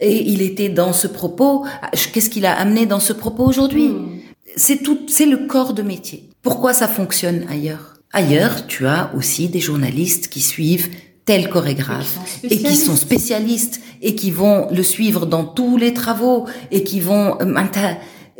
et 0.00 0.30
il 0.30 0.42
était 0.42 0.68
dans 0.68 0.92
ce 0.92 1.06
propos. 1.06 1.64
Qu'est-ce 2.12 2.28
qu'il 2.28 2.44
a 2.44 2.52
amené 2.52 2.84
dans 2.84 3.00
ce 3.00 3.14
propos 3.14 3.44
aujourd'hui? 3.44 3.88
Hmm. 3.88 4.18
C'est 4.54 4.82
tout, 4.82 4.98
c'est 5.08 5.24
le 5.24 5.46
corps 5.46 5.72
de 5.72 5.80
métier. 5.80 6.28
Pourquoi 6.42 6.74
ça 6.74 6.86
fonctionne 6.86 7.46
ailleurs? 7.48 7.94
Ailleurs, 8.12 8.66
tu 8.66 8.86
as 8.86 9.10
aussi 9.16 9.48
des 9.48 9.60
journalistes 9.60 10.28
qui 10.28 10.40
suivent 10.40 10.90
tel 11.24 11.48
chorégraphe 11.48 12.18
et 12.42 12.58
qui 12.58 12.76
sont 12.76 12.96
spécialistes 12.96 13.80
et 14.00 14.14
qui 14.14 14.30
vont 14.30 14.68
le 14.70 14.82
suivre 14.82 15.26
dans 15.26 15.44
tous 15.44 15.76
les 15.76 15.94
travaux 15.94 16.46
et 16.70 16.82
qui 16.82 17.00
vont 17.00 17.38
euh, 17.40 17.68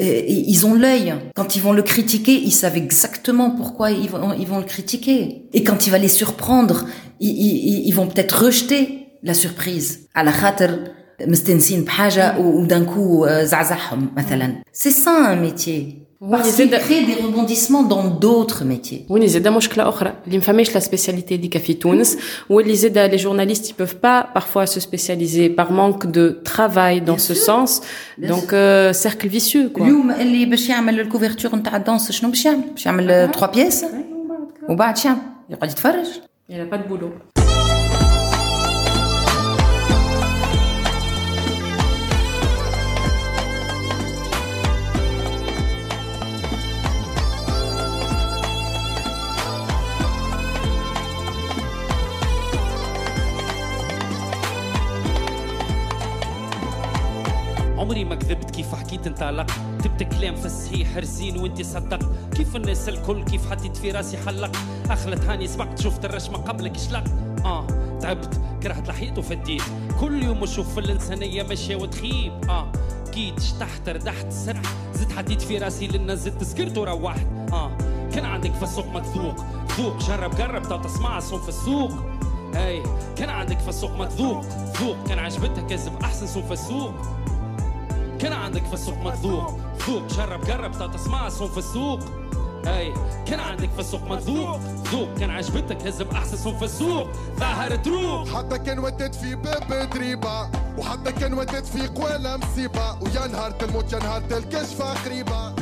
euh, 0.00 0.22
ils 0.26 0.66
ont 0.66 0.74
l'œil. 0.74 1.14
Quand 1.34 1.54
ils 1.54 1.62
vont 1.62 1.72
le 1.72 1.82
critiquer, 1.82 2.32
ils 2.32 2.52
savent 2.52 2.76
exactement 2.76 3.50
pourquoi 3.50 3.90
ils 3.90 4.08
vont, 4.08 4.32
ils 4.32 4.46
vont 4.46 4.58
le 4.58 4.64
critiquer. 4.64 5.44
Et 5.52 5.62
quand 5.62 5.86
il 5.86 5.90
va 5.90 5.98
les 5.98 6.08
surprendre, 6.08 6.86
ils, 7.20 7.28
ils, 7.28 7.86
ils 7.86 7.94
vont 7.94 8.06
peut-être 8.06 8.46
rejeter 8.46 9.06
la 9.22 9.34
surprise. 9.34 10.08
À 10.14 10.24
la 10.24 10.32
c'est 14.72 14.90
ça 14.90 15.12
un 15.12 15.36
métier 15.36 16.06
parce 16.31 16.55
qu'il 16.55 16.69
crée 16.69 17.01
des 17.05 17.17
rebondissements 17.25 17.83
dans 17.83 18.05
d'autres 18.23 18.63
métiers. 18.65 19.05
Oui, 19.09 19.25
زاد 19.25 19.47
مشكلة 19.47 19.89
أخرى 19.89 20.13
اللي 20.27 20.37
ما 20.37 20.43
فماش 20.43 20.69
la 20.77 20.81
spécialité 20.81 21.33
ديك 21.33 21.57
في 21.57 21.73
تونس 21.73 22.17
واللي 22.49 22.75
زاد 22.75 23.15
les 23.15 23.19
journalistes 23.21 23.69
ils 23.69 23.73
peuvent 23.73 23.99
pas 24.01 24.39
parfois 24.39 24.65
se 24.65 24.79
spécialiser 24.79 25.49
par 25.49 25.71
manque 25.71 26.11
de 26.11 26.41
travail 26.43 27.01
dans 27.01 27.17
ce 27.17 27.33
sens. 27.33 27.81
Donc 28.17 28.53
euh, 28.53 28.93
cercle 28.93 29.27
vicieux 29.27 29.69
quoi. 29.73 29.81
اليوم 29.81 30.11
اللي 30.11 30.45
باش 30.45 30.69
يعمل 30.69 30.99
الكوفرتور 30.99 31.55
نتاع 31.55 31.75
الدانس 31.75 32.11
شنو 32.11 32.29
باش 32.29 32.45
يعمل؟ 32.45 32.61
باش 32.73 32.85
يعمل 32.85 33.31
3 33.33 33.47
بياس 33.47 33.85
وبعد 34.69 34.97
شنو 34.97 35.15
يقعد 35.49 35.69
يتفرج. 35.71 36.07
Il 36.49 36.53
a 36.53 36.73
pas 36.73 36.77
de 36.77 36.87
boulot. 36.89 37.30
انطلق 59.06 59.50
كتبت 59.78 60.02
كلام 60.02 60.36
في 60.36 60.46
الصحيح 60.46 60.96
رزين 60.96 61.36
وانت 61.36 61.62
صدق. 61.62 61.98
كيف 62.34 62.56
الناس 62.56 62.88
الكل 62.88 63.24
كيف 63.24 63.50
حطيت 63.50 63.76
في 63.76 63.90
راسي 63.90 64.16
حلق. 64.16 64.56
أخلت 64.90 65.24
هاني 65.24 65.48
سبقت 65.48 65.80
شفت 65.80 66.04
الرشمة 66.04 66.38
قبلك 66.38 66.76
شلق. 66.76 67.04
آه 67.44 67.66
تعبت 68.00 68.40
كرهت 68.62 68.88
لحيت 68.88 69.18
وفديت 69.18 69.62
كل 70.00 70.22
يوم 70.22 70.38
نشوف 70.38 70.78
الإنسانية 70.78 71.42
ماشية 71.42 71.76
وتخيب. 71.76 72.32
آه 72.50 72.72
كيت 73.12 73.40
شطحت 73.40 73.88
ردحت 73.88 74.32
سرح 74.32 74.62
زدت 74.94 75.12
حطيت 75.12 75.42
في 75.42 75.58
راسي 75.58 75.86
لنا 75.86 76.14
زدت 76.14 76.44
سكرت 76.44 76.78
وروحت. 76.78 77.26
آه 77.52 77.76
كان 78.14 78.24
عندك 78.24 78.54
في 78.54 78.62
السوق 78.62 78.86
متذوق 78.86 79.36
ذوق 79.78 79.98
جرب 79.98 80.36
جرب 80.36 80.62
تو 80.62 80.76
تسمع 80.76 81.20
صوم 81.20 81.40
في 81.40 81.48
السوق. 81.48 81.90
هاي 82.54 82.82
كان 83.16 83.28
عندك 83.28 83.58
في 83.58 83.68
السوق 83.68 83.96
متذوق 83.96 84.44
ذوق 84.80 84.96
كان 85.08 85.18
عجبتك 85.18 85.66
كذب 85.66 85.92
أحسن 86.02 86.26
صوم 86.26 86.42
في 86.42 86.52
السوق. 86.52 86.94
كان 88.22 88.32
عندك 88.32 88.64
في 88.64 88.74
السوق 88.74 88.98
مذوق 88.98 89.58
ذوق 89.88 90.06
جرب 90.06 90.44
جرب 90.44 90.92
تسمع 90.94 91.28
صوم 91.28 91.48
في 91.48 91.58
السوق. 91.58 92.00
أي 92.66 92.94
كان 93.26 93.40
عندك 93.40 93.70
في 93.70 93.80
السوق 93.80 94.02
مذوق 94.02 94.60
ذوق 94.92 95.18
كان 95.18 95.30
عجبتك 95.30 95.86
هز 95.86 96.02
باحسن 96.02 96.36
صوم 96.36 96.58
في 96.58 96.64
السوق. 96.64 97.06
ظاهر 97.38 97.76
تروق 97.76 98.28
حتى 98.28 98.58
كان 98.58 98.78
ودت 98.78 99.14
في 99.14 99.34
باب 99.34 99.90
دريبة 99.94 100.48
وحتى 100.78 101.12
كان 101.12 101.34
ودت 101.34 101.66
في 101.66 101.86
قوالة 101.86 102.36
مصيبة. 102.36 102.98
ويا 103.00 103.26
نهار 103.26 103.54
الموت 103.62 103.92
يا 103.92 103.98
نهار 103.98 104.22
الكشفة 104.30 105.04
قريبة 105.04 105.54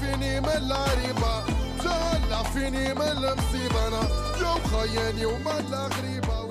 فيني 0.00 0.40
من 0.40 0.48
العريبة 0.48 1.44
تهلع 1.84 2.42
فيني 2.42 2.94
من 2.94 3.02
المصيبة. 3.02 3.88
أنا 3.88 4.02
يوم 4.40 4.60
خياني 4.72 5.26
وما 5.26 5.52
غريبة. 5.70 6.48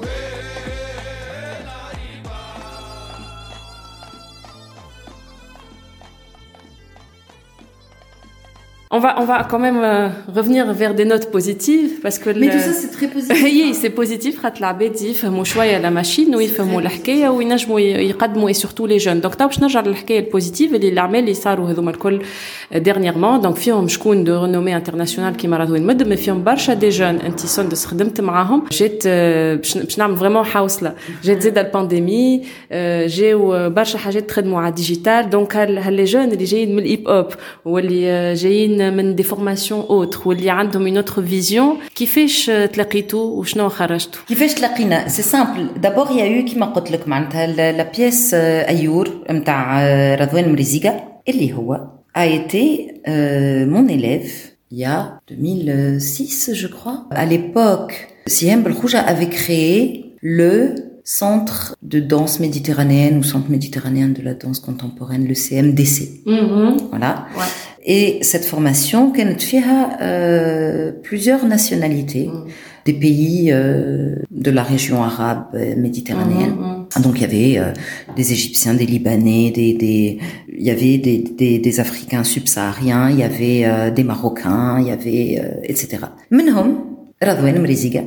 On 8.89 8.99
va, 8.99 9.19
on 9.19 9.25
va 9.25 9.43
quand 9.43 9.59
même 9.59 9.81
euh, 9.83 10.07
revenir 10.33 10.71
vers 10.71 10.93
des 10.93 11.03
notes 11.03 11.29
positives 11.29 11.99
parce 12.01 12.19
que. 12.19 12.29
Mais 12.29 12.45
le... 12.45 12.53
tout 12.53 12.59
ça, 12.59 12.71
c'est 12.71 12.87
très 12.87 13.07
positif. 13.07 13.37
oui, 13.43 13.65
hein. 13.65 13.71
c'est 13.73 13.89
positif. 13.89 14.41
Ratlabed, 14.41 14.93
il 15.01 15.29
mon 15.29 15.43
choix 15.43 15.63
à 15.63 15.79
la 15.79 15.91
machine, 15.91 16.33
ou 16.33 16.39
il 16.39 16.47
fait 16.47 16.63
mon 16.63 16.79
l'hkaye, 16.79 17.27
ou 17.27 17.41
il 17.41 17.47
nage 17.49 17.67
mon 17.67 18.47
et 18.47 18.53
surtout 18.53 18.85
les 18.85 18.99
jeunes. 18.99 19.19
Donc, 19.19 19.35
t'as 19.35 19.49
pas 19.49 19.81
le 19.83 19.91
l'hkaye 19.91 20.21
positive 20.21 20.73
et 20.73 20.79
les 20.79 20.91
l'armée, 20.91 21.21
les 21.21 21.33
sarou, 21.33 21.67
et 21.69 21.73
euh, 21.73 22.79
dernièrement. 22.79 23.39
Donc, 23.39 23.57
fiom, 23.57 23.89
je 23.89 23.99
de 24.23 24.31
renommée 24.31 24.71
internationale 24.71 25.35
qui 25.35 25.49
m'a 25.49 25.57
radoué 25.57 25.81
mais 25.81 26.15
fiom, 26.15 26.39
barcha 26.41 26.75
des 26.75 26.91
jeunes, 26.91 27.19
un 27.27 27.31
petit 27.31 27.49
son 27.49 27.65
de 27.65 27.75
se 27.75 27.89
redemte 27.89 28.17
marahom. 28.21 28.63
J'ai, 28.71 28.99
euh, 29.05 29.57
je 29.61 30.13
vraiment 30.13 30.43
house 30.53 30.79
là. 30.79 30.95
J'ai 31.23 31.35
dit 31.35 31.51
dans 31.51 31.63
la 31.63 31.65
pandémie, 31.65 32.43
euh, 32.71 33.03
j'ai 33.07 33.33
ou 33.33 33.51
barcha 33.69 33.97
hajet 34.07 34.21
très 34.21 34.43
de 34.43 34.47
moi 34.47 34.71
digital. 34.71 35.29
Donc, 35.29 35.55
les 35.55 36.05
jeunes, 36.05 36.29
les 36.29 36.45
j'ai 36.45 36.65
de 36.65 36.81
hip 36.81 37.03
hop, 37.05 37.35
ou 37.65 37.75
les 37.77 38.33
j'ai 38.37 38.76
من 38.90 39.14
دي 39.14 39.22
فورماسيون 39.22 39.80
اوتر 39.80 40.20
واللي 40.24 40.50
عندهم 40.50 40.86
اون 40.86 40.96
اوتر 40.96 41.26
فيزيون 41.26 41.76
كيفاش 41.94 42.46
تلاقيتوا 42.46 43.40
وشنو 43.40 43.68
خرجتوا 43.68 44.22
كيفاش 44.28 44.54
تلاقينا 44.54 45.08
سي 45.08 45.22
سامبل 45.22 45.68
دابور 45.80 46.10
يا 46.10 46.24
يو 46.24 46.44
كيما 46.44 46.66
قلت 46.66 46.90
لك 46.90 47.08
معناتها 47.08 47.46
لا 47.46 47.92
بيس 47.98 48.34
ايور 48.34 49.10
نتاع 49.30 49.84
رضوان 50.14 50.52
مريزيكا 50.52 51.00
اللي 51.28 51.52
هو 51.52 51.80
a 52.18 52.26
été 52.26 52.64
euh, 53.08 53.64
mon 53.74 53.88
élève 53.88 54.32
il 54.70 54.78
y 54.78 54.84
a 54.84 55.18
2006 55.28 56.50
je 56.52 56.66
crois 56.66 56.98
à 57.10 57.24
l'époque 57.24 57.94
Siem 58.26 58.62
Belkhouja 58.62 59.00
avait 59.00 59.28
créé 59.28 60.14
le 60.20 60.74
centre 61.04 61.74
de 61.82 61.98
danse 61.98 62.38
méditerranéenne 62.40 63.18
ou 63.18 63.22
centre 63.22 63.50
méditerranéen 63.50 64.08
de 64.08 64.22
la 64.22 64.34
danse 64.34 64.60
contemporaine, 64.60 65.26
le 65.26 65.34
CMDC. 65.34 66.24
Mm-hmm. 66.26 66.88
Voilà. 66.90 67.26
Ouais. 67.36 67.44
Et 67.86 68.22
cette 68.22 68.44
formation, 68.44 69.12
كانت 69.12 69.40
فيها 69.40 69.98
euh, 70.00 70.92
plusieurs 71.02 71.44
nationalités, 71.46 72.28
mm. 72.28 72.46
des 72.86 72.92
pays 72.92 73.50
euh, 73.52 74.16
de 74.30 74.50
la 74.50 74.62
région 74.62 75.02
arabe 75.02 75.44
euh, 75.54 75.74
méditerranéenne. 75.76 76.56
Mm, 76.58 76.98
mm, 76.98 77.02
Donc 77.02 77.14
il 77.16 77.22
y 77.22 77.24
avait 77.24 77.58
euh, 77.58 77.72
des 78.16 78.32
Égyptiens, 78.32 78.74
des 78.74 78.86
Libanais, 78.86 79.50
des, 79.50 79.74
des 79.74 80.18
il 80.48 80.64
y 80.68 80.70
avait 80.70 80.98
des, 80.98 81.18
des, 81.40 81.58
des 81.58 81.80
Africains 81.80 82.24
subsahariens, 82.24 83.10
il 83.10 83.18
y 83.18 83.22
avait 83.22 83.62
euh, 83.64 83.90
des 83.90 84.04
Marocains, 84.04 84.78
il 84.80 84.86
y 84.88 84.90
avait 84.90 85.40
euh, 85.42 85.70
etc. 85.70 85.88
منهم 86.30 86.92
Radouane 87.22 87.60
Mriziga. 87.60 88.02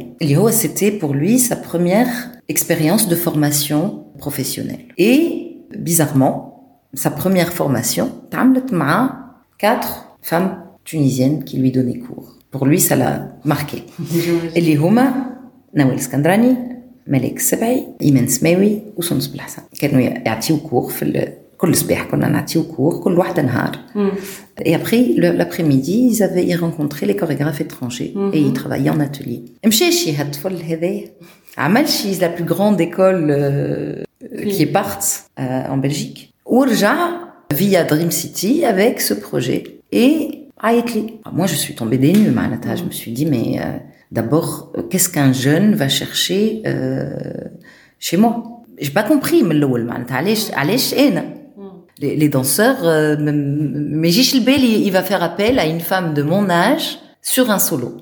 C'était 0.52 0.92
pour 0.92 1.14
lui 1.14 1.40
sa 1.40 1.56
première 1.56 2.32
expérience 2.50 3.08
de 3.08 3.16
formation 3.16 4.08
professionnelle. 4.18 4.86
Et 4.98 5.62
bizarrement, 5.78 6.34
sa 6.94 7.12
première 7.12 7.54
formation, 7.54 8.10
تعملت 8.32 8.74
مع 8.74 9.19
quatre 9.60 10.18
femmes 10.22 10.52
tunisiennes 10.84 11.44
qui 11.44 11.58
lui 11.58 11.72
donnaient 11.72 12.00
cours. 12.00 12.30
Pour 12.52 12.66
lui, 12.66 12.80
ça 12.80 12.96
l'a 12.96 13.12
marqué. 13.46 13.84
اللي 14.58 14.76
هما 14.76 15.14
نوال 15.76 16.00
سكندراني 16.00 16.56
ملك 17.08 17.38
السبعي 17.38 17.88
ايمان 18.02 18.28
سماوي 18.28 18.82
وسندس 18.98 19.28
بالحسن 19.28 19.62
كانوا 19.80 20.02
يعطيو 20.02 20.58
كور 20.58 20.90
في 20.92 21.34
كل 21.58 21.76
صباح 21.76 22.04
كنا 22.04 22.28
نعطيو 22.30 22.64
كور 22.64 23.00
كل 23.04 23.18
واحدة 23.18 23.42
نهار 23.42 23.72
et 24.62 24.76
après 24.76 25.02
l'après-midi 25.18 26.10
ils 26.12 26.24
avaient 26.24 26.56
rencontré 26.56 27.06
les 27.06 27.16
chorégraphes 27.16 27.62
étrangers 27.62 28.12
mm 28.16 28.20
-hmm. 28.20 28.36
et 28.36 28.40
ils 28.40 28.54
travaillaient 28.54 28.96
en 28.98 29.00
atelier 29.00 29.42
مشى 29.66 29.92
شي 29.92 30.16
هالطفل 30.16 30.62
هذايا 30.62 31.10
عمل 31.58 31.90
شي 31.90 32.16
la 32.16 32.30
plus 32.30 32.46
grande 32.54 32.82
école 32.82 33.32
euh, 33.32 34.04
qui 34.50 34.64
est 34.64 34.72
Barthes 34.74 35.14
euh, 35.40 35.74
en 35.74 35.78
Belgique 35.78 36.34
ورجع 36.46 36.96
via 37.53 37.85
Dream 37.85 38.11
City 38.11 38.65
avec 38.65 39.01
ce 39.01 39.15
projet 39.15 39.81
et 39.93 40.47
à 40.59 40.75
Italy. 40.75 41.21
Moi, 41.33 41.47
je 41.47 41.55
suis 41.55 41.75
tombée 41.75 41.99
des 41.99 42.13
nues, 42.13 42.31
Malata. 42.31 42.77
Je 42.77 42.85
me 42.85 42.91
suis 42.91 43.13
dit, 43.13 43.27
mais 43.27 43.59
euh, 43.59 43.79
d'abord, 44.13 44.73
euh, 44.77 44.83
qu'est-ce 44.83 45.09
qu'un 45.09 45.33
jeune 45.33 45.75
va 45.75 45.89
chercher 45.89 46.63
euh, 46.67 47.11
chez 47.99 48.17
moi? 48.17 48.63
J'ai 48.79 48.91
pas 48.91 49.03
compris, 49.03 49.43
mais 49.43 49.55
mm. 51.57 51.63
les, 52.01 52.17
les 52.17 52.29
danseurs, 52.29 52.85
euh, 52.85 53.17
mais 53.19 54.11
Gilles 54.11 54.45
Bell, 54.45 54.65
il 54.65 54.91
va 54.91 55.03
faire 55.03 55.23
appel 55.23 55.59
à 55.59 55.67
une 55.67 55.81
femme 55.81 56.15
de 56.15 56.23
mon 56.23 56.51
âge 56.51 56.99
sur 57.23 57.51
un 57.51 57.59
solo. 57.59 57.97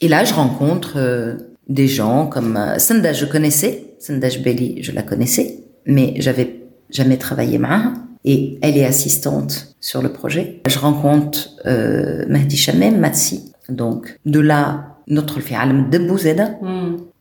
Et 0.00 0.08
là, 0.08 0.24
je 0.24 0.34
rencontre 0.34 0.92
euh, 0.96 1.34
des 1.68 1.88
gens 1.88 2.26
comme 2.26 2.56
euh, 2.56 2.78
Sanda, 2.78 3.12
je 3.12 3.24
connaissais, 3.24 3.87
Sanda 4.05 4.29
Jbeli, 4.29 4.69
je 4.85 4.91
la 4.91 5.03
connaissais, 5.09 5.47
mais 5.95 6.07
j'avais 6.23 6.49
jamais 6.97 7.17
travaillé 7.25 7.57
معها. 7.57 7.93
Et 8.25 8.57
elle 8.61 8.77
est 8.77 8.85
assistante 8.93 9.53
sur 9.89 10.01
le 10.05 10.09
projet. 10.19 10.45
Je 10.73 10.79
rencontre 10.87 11.39
euh, 11.65 12.25
Mahdi 12.33 12.57
Chamem, 12.65 12.95
Matsi. 13.05 13.37
Donc, 13.69 14.01
de 14.25 14.39
là, 14.39 14.63
ندخل 15.07 15.41
في 15.41 15.55
عالم 15.55 15.79
الدب 15.79 16.11
وزاده 16.11 16.57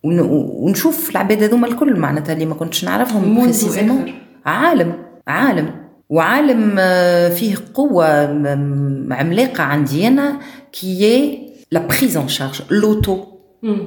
ون- 0.05 0.21
ونشوف 0.65 1.11
العباد 1.11 1.43
هذوما 1.43 1.67
الكل 1.67 1.97
معناتها 1.97 2.33
اللي 2.33 2.47
ما 2.47 2.55
كنتش 2.55 2.85
نعرفهم 2.85 3.35
منذ 3.35 3.43
بريسيزيمون 3.45 4.03
آخر. 4.03 4.15
عالم 4.47 4.93
عالم 5.27 5.71
وعالم 6.11 6.75
آه، 6.79 7.29
فيه 7.29 7.55
قوة 7.75 8.33
م- 8.33 9.13
عملاقة 9.13 9.63
عندي 9.63 10.07
أنا 10.09 10.39
qui 10.77 11.03
est 11.03 11.39
la 11.75 11.81
prise 11.81 12.17
en 12.17 12.29
charge, 12.29 12.63
l'auto 12.71 13.15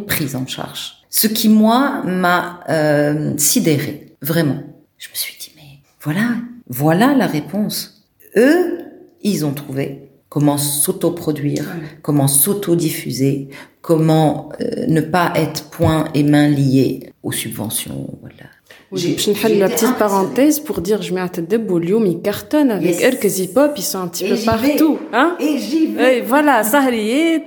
prise 0.07 0.35
en 0.35 0.47
charge. 0.55 0.98
ce 1.10 1.26
qui 1.26 1.48
moi 1.48 2.02
m'a 2.04 2.60
euh, 2.68 3.34
sidéré, 3.36 4.14
vraiment. 4.22 4.62
Je 4.96 5.08
me 5.08 5.14
suis 5.14 5.36
dit 5.38 5.52
mais 5.56 5.80
voilà, 6.00 6.36
voilà 6.68 7.14
la 7.14 7.26
réponse. 7.26 8.06
Eux, 8.36 8.78
ils 9.22 9.44
ont 9.44 9.52
trouvé 9.52 10.08
comment 10.28 10.56
s'autoproduire, 10.56 11.64
comment 12.02 12.28
s'autodiffuser, 12.28 13.48
comment 13.82 14.50
euh, 14.60 14.86
ne 14.86 15.00
pas 15.00 15.32
être 15.34 15.68
point 15.70 16.08
et 16.14 16.22
main 16.22 16.48
liés 16.48 17.12
aux 17.24 17.32
subventions. 17.32 18.18
Voilà. 18.20 18.48
Je 18.92 19.32
fais 19.34 19.54
la 19.54 19.68
petite 19.68 19.96
parenthèse 19.98 20.58
pour 20.58 20.80
dire 20.80 21.00
je 21.00 21.14
mets 21.14 21.20
à 21.20 21.28
Tadeb 21.28 21.70
ou 21.70 21.80
ils 21.80 22.20
cartonnent 22.20 22.72
avec 22.72 23.00
Erkez 23.00 23.42
Hip 23.42 23.56
Hop, 23.56 23.72
ils 23.76 23.82
sont 23.82 24.00
un 24.00 24.08
petit 24.08 24.28
peu 24.28 24.36
partout. 24.44 24.98
Hein 25.12 25.36
et 25.38 25.58
j'y 25.58 25.86
vais. 25.86 26.20
voilà, 26.22 26.64
Sahriet, 26.64 27.46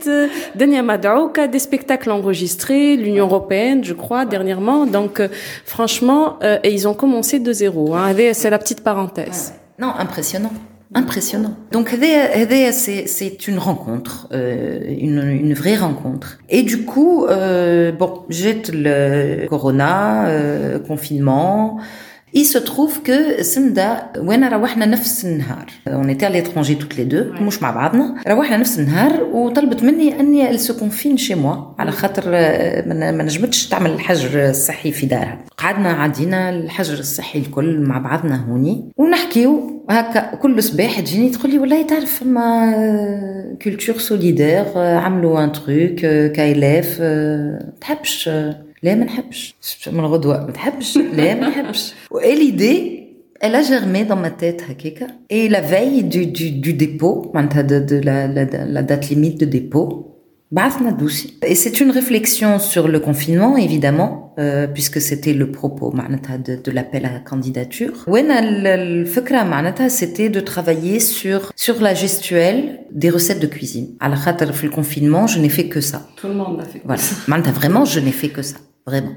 Dania 0.56 0.82
Madouka, 0.82 1.48
des 1.48 1.60
spectacles 1.60 2.12
enregistrés, 2.12 2.96
l'Union 2.96 3.26
Européenne, 3.26 3.84
je 3.84 3.94
crois, 3.94 4.26
dernièrement. 4.26 4.86
Donc, 4.86 5.20
euh, 5.20 5.28
franchement, 5.66 6.38
euh, 6.44 6.60
et 6.64 6.72
ils 6.72 6.88
ont 6.88 6.94
commencé 6.94 7.40
de 7.40 7.52
zéro. 7.52 7.94
Hein. 7.94 8.14
C'est 8.34 8.50
la 8.50 8.58
petite 8.58 8.82
parenthèse. 8.82 9.54
Non, 9.78 9.94
impressionnant 9.98 10.52
impressionnant. 10.96 11.56
Donc 11.72 11.94
Hedea, 11.94 12.72
c'est 12.72 13.48
une 13.48 13.58
rencontre, 13.58 14.28
euh, 14.32 14.80
une, 14.88 15.24
une, 15.24 15.54
vraie 15.54 15.76
rencontre. 15.76 16.40
Et 16.50 16.64
du 16.64 16.86
coup, 16.86 17.26
euh, 17.26 17.92
bon, 17.92 18.24
jette 18.30 18.72
le 18.74 19.48
corona, 19.48 20.28
euh, 20.28 20.80
confinement. 20.80 21.80
Il 22.36 22.46
se 22.46 22.58
trouve 22.58 23.02
que 23.04 23.42
سندا 23.42 23.98
وين 24.18 24.44
روحنا 24.44 24.86
نفس 24.86 25.26
النهار 25.26 25.66
on 25.88 26.08
était 26.10 26.26
à 26.26 26.30
l'étranger 26.30 26.76
toutes 26.76 26.98
les 26.98 27.06
deux 27.14 27.42
مش 27.42 27.62
مع 27.62 27.72
بعضنا 27.72 28.16
روحنا 28.28 28.58
نفس 28.58 28.80
النهار 28.80 29.24
وطلبت 29.24 29.84
مني 29.84 30.20
اني 30.20 30.52
elle 30.52 30.60
se 30.60 30.72
confine 30.72 31.18
chez 31.18 31.36
moi 31.36 31.80
على 31.80 31.92
خاطر 31.92 32.32
ما 32.88 33.24
نجمتش 33.24 33.68
تعمل 33.70 33.92
الحجر 33.92 34.50
الصحي 34.50 34.92
في 34.92 35.06
دارها 35.06 35.40
قعدنا 35.58 35.90
عدينا 35.90 36.50
الحجر 36.50 37.00
الصحي 37.00 37.40
الكل 37.40 37.80
مع 37.80 37.98
بعضنا 37.98 38.46
هوني 38.50 38.92
ونحكيو 38.98 39.84
هكا 39.90 40.36
كل 40.36 40.64
صباح 40.64 41.00
تجيني 41.00 41.30
تقول 41.30 41.52
لي 41.52 41.60
والله 41.60 41.82
تعرف 41.82 42.20
فما 42.20 43.58
كولتور 43.64 43.98
سوليدير 43.98 44.66
عملوا 44.78 45.44
ان 45.44 45.52
تروك 45.52 46.00
كايلاف 46.36 47.02
تحبش 47.82 48.30
لا 48.83 48.95
ما 48.95 49.05
نحبش 49.05 49.55
من 49.93 50.01
الغدوه 50.01 50.47
ما 50.47 50.53
تحبش 50.53 50.97
لا 50.97 51.35
ما 51.35 51.49
نحبش 51.49 51.93
et 52.15 52.35
l'idée 52.37 53.05
elle 53.41 53.55
a 53.55 53.63
germé 53.63 54.05
dans 54.05 54.17
ma 54.25 54.31
tête 54.31 54.63
هكاكا 54.71 55.07
et 55.33 55.49
la 55.49 55.61
veille 55.61 56.03
du 56.05 56.27
du 56.27 56.51
du 56.51 56.73
dépôt 56.75 57.31
معناتها 57.35 57.63
de, 57.63 57.79
de 57.79 58.01
la, 58.05 58.27
la 58.27 58.45
la 58.67 58.83
date 58.83 59.11
limite 59.11 59.41
de 59.41 59.47
dépôt 59.59 60.05
بعثنا 60.53 60.91
دوسي 60.91 61.35
et 61.45 61.55
c'est 61.55 61.81
une 61.81 61.91
réflexion 61.91 62.59
sur 62.59 62.89
le 62.89 63.01
confinement 63.01 63.57
évidemment 63.57 64.35
euh, 64.39 64.67
puisque 64.67 65.01
c'était 65.01 65.33
le 65.35 65.51
propos 65.53 65.95
معناتها 65.95 66.37
de, 66.37 66.57
de 66.65 66.71
l'appel 66.71 67.05
à 67.05 67.31
candidature 67.31 68.09
وانا 68.09 68.39
ال- 68.39 68.67
الفكره 68.67 69.43
معناتها 69.43 69.89
c'était 69.89 70.29
de 70.37 70.41
travailler 70.41 71.01
sur 71.01 71.53
sur 71.57 71.81
la 71.83 71.95
gestuelle 71.95 72.79
des 72.93 73.11
recettes 73.11 73.41
de 73.41 73.47
cuisine 73.47 73.87
على 74.01 74.17
خاطر 74.17 74.53
في 74.53 74.65
الconfinement 74.65 75.27
je 75.27 75.39
n'ai 75.39 75.51
fait 75.51 75.69
que 75.69 75.81
ça 75.81 75.99
tout 76.21 76.29
le 76.29 76.35
monde 76.35 76.61
a 76.61 76.65
fait 76.65 76.81
voilà. 76.85 77.03
Manta, 77.29 77.51
vraiment, 77.61 77.85
je 77.95 78.01
n'ai 78.01 78.17
fait 78.23 78.29
que 78.37 78.43
ça. 78.51 78.57
Vraiment. 78.87 79.15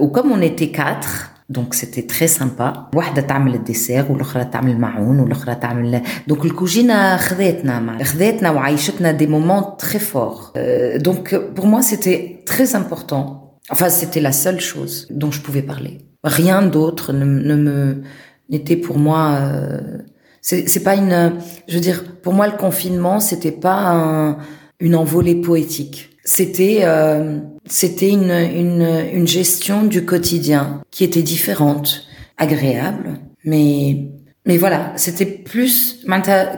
Ou 0.00 0.08
comme 0.08 0.30
on 0.32 0.40
était 0.42 0.70
quatre, 0.70 1.32
donc 1.48 1.74
c'était 1.74 2.06
très 2.06 2.28
sympa. 2.28 2.88
واحدة 2.94 3.22
تعمل 3.22 3.54
الديسير 3.54 4.06
والأخرى 4.10 4.44
تعمل 4.44 4.72
المعون 4.72 5.20
والأخرى 5.20 5.54
تعمل 5.54 6.02
donc 6.30 6.44
الكوجينة 6.44 7.16
خذتنا 7.16 7.80
مع 7.80 8.02
خذتنا 8.02 8.50
وعيشتنا 8.50 9.18
des 9.18 9.26
moments 9.26 9.76
très 9.78 9.98
forts. 9.98 10.52
Euh, 10.56 10.98
donc 10.98 11.34
pour 11.54 11.66
moi 11.66 11.82
c'était 11.82 12.42
très 12.46 12.74
important. 12.74 13.54
Enfin 13.70 13.88
c'était 13.88 14.20
la 14.20 14.32
seule 14.32 14.60
chose 14.60 15.06
dont 15.10 15.30
je 15.30 15.40
pouvais 15.40 15.62
parler. 15.62 15.98
Rien 16.24 16.62
d'autre 16.62 17.12
ne, 17.12 17.24
ne 17.24 17.56
me 17.56 18.02
n'était 18.50 18.76
pour 18.76 18.98
moi 18.98 19.38
euh, 19.40 19.80
c'est 20.42 20.68
c'est 20.68 20.82
pas 20.82 20.96
une 20.96 21.32
je 21.68 21.74
veux 21.76 21.80
dire 21.90 22.04
pour 22.22 22.34
moi 22.34 22.46
le 22.46 22.56
confinement 22.56 23.20
c'était 23.20 23.56
pas 23.68 23.80
un, 23.88 24.38
une 24.80 24.94
envolée 24.94 25.36
poétique. 25.48 26.10
C'était 26.24 26.80
euh, 26.82 27.38
c'était 27.65 28.09
une, 28.09 28.31
une 28.31 28.87
une 29.13 29.27
gestion 29.27 29.83
du 29.83 30.05
quotidien 30.05 30.81
qui 30.91 31.03
était 31.03 31.23
différente, 31.23 32.05
agréable, 32.37 33.19
mais 33.45 34.09
mais 34.45 34.57
voilà, 34.57 34.91
c'était 34.97 35.25
plus 35.25 36.03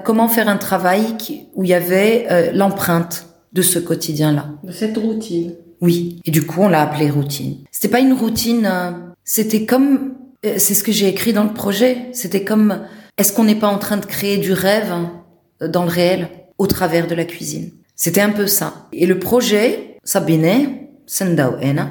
comment 0.04 0.28
faire 0.28 0.50
un 0.50 0.58
travail 0.58 1.18
qui, 1.18 1.44
où 1.54 1.64
il 1.64 1.70
y 1.70 1.74
avait 1.74 2.26
euh, 2.32 2.52
l'empreinte 2.52 3.28
de 3.54 3.62
ce 3.62 3.78
quotidien-là? 3.78 4.50
de 4.64 4.72
cette 4.72 4.98
routine 4.98 5.54
Oui. 5.82 6.20
Et 6.26 6.32
du 6.32 6.46
coup, 6.46 6.62
on 6.62 6.68
l'a 6.68 6.82
appelé 6.82 7.10
routine. 7.10 7.58
C'était 7.72 7.90
pas 7.90 8.00
une 8.00 8.14
routine, 8.14 8.66
euh, 8.66 8.92
c'était 9.24 9.66
comme, 9.66 10.16
euh, 10.46 10.56
c'est 10.58 10.74
ce 10.74 10.84
que 10.84 10.92
j'ai 10.92 11.08
écrit 11.08 11.32
dans 11.32 11.44
le 11.44 11.54
projet. 11.54 12.10
C'était 12.12 12.44
comme, 12.44 12.82
est-ce 13.18 13.34
qu'on 13.34 13.44
n'est 13.44 13.56
pas 13.56 13.68
en 13.68 13.78
train 13.78 13.98
de 13.98 14.06
créer 14.06 14.38
du 14.38 14.52
rêve 14.52 14.92
hein, 14.92 15.24
dans 15.62 15.84
le 15.84 15.90
réel 15.90 16.30
au 16.58 16.66
travers 16.66 17.06
de 17.06 17.14
la 17.14 17.26
cuisine? 17.26 17.70
C'était 17.96 18.22
un 18.22 18.32
peu 18.32 18.48
ça. 18.48 18.88
Et 18.94 19.06
le 19.06 19.20
projet, 19.20 20.00
Sabine, 20.04 20.85
Senda 21.07 21.57
Ena. 21.61 21.89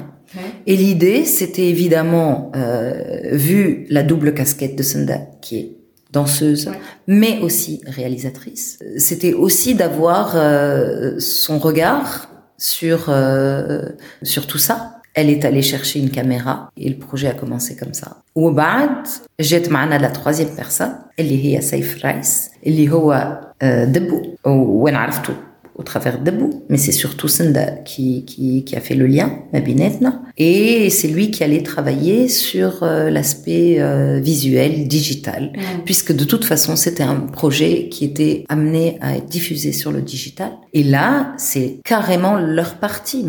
Et 0.66 0.76
l'idée, 0.76 1.24
c'était 1.24 1.68
évidemment, 1.68 2.52
euh, 2.54 3.30
vu 3.32 3.86
la 3.90 4.02
double 4.04 4.32
casquette 4.32 4.76
de 4.76 4.84
Senda, 4.84 5.18
qui 5.42 5.58
est 5.58 5.72
danseuse, 6.12 6.70
mais 7.06 7.40
aussi 7.40 7.80
réalisatrice, 7.86 8.78
euh, 8.82 8.94
c'était 8.98 9.32
aussi 9.32 9.74
d'avoir 9.74 10.32
euh, 10.34 11.18
son 11.18 11.58
regard 11.58 12.28
sur 12.58 13.06
euh, 13.08 13.88
sur 14.22 14.46
tout 14.46 14.58
ça. 14.58 14.76
Elle 15.14 15.30
est 15.30 15.44
allée 15.44 15.62
chercher 15.62 15.98
une 15.98 16.10
caméra 16.10 16.70
et 16.76 16.88
le 16.88 16.96
projet 16.96 17.28
a 17.28 17.34
commencé 17.34 17.76
comme 17.76 17.94
ça. 17.94 18.08
وبعد 18.34 19.06
جت 19.40 19.68
معنا 19.68 19.98
la 19.98 20.10
troisième 20.10 20.54
personne 20.56 20.94
اللي 21.18 21.44
هي 21.44 21.60
سيف 21.60 22.04
رايس 22.04 22.50
اللي 22.66 22.90
هو 22.90 23.38
آه، 23.62 23.84
دبو 23.84 24.22
وين 24.46 24.94
عرفته 24.94 25.32
au 25.75 25.83
travers 25.83 26.19
de 26.19 26.25
d'Abou, 26.25 26.63
mais 26.69 26.77
c'est 26.77 26.91
surtout 26.91 27.27
Senda 27.27 27.65
qui, 27.71 28.25
qui, 28.25 28.63
qui, 28.63 28.75
a 28.75 28.81
fait 28.81 28.95
le 28.95 29.07
lien, 29.07 29.39
Mabinetna. 29.53 30.21
Et 30.37 30.89
c'est 30.89 31.07
lui 31.07 31.31
qui 31.31 31.43
allait 31.43 31.63
travailler 31.63 32.27
sur 32.29 32.83
euh, 32.83 33.09
l'aspect 33.09 33.79
euh, 33.79 34.19
visuel, 34.19 34.87
digital, 34.87 35.51
puisque 35.85 36.15
de 36.15 36.23
toute 36.23 36.45
façon, 36.45 36.75
c'était 36.75 37.03
un 37.03 37.15
projet 37.15 37.89
qui 37.89 38.05
était 38.05 38.45
amené 38.49 38.97
à 39.01 39.17
être 39.17 39.27
diffusé 39.27 39.71
sur 39.71 39.91
le 39.91 40.01
digital. 40.01 40.51
Et 40.73 40.83
là, 40.83 41.33
c'est 41.37 41.79
carrément 41.83 42.35
leur 42.37 42.75
partie. 42.75 43.25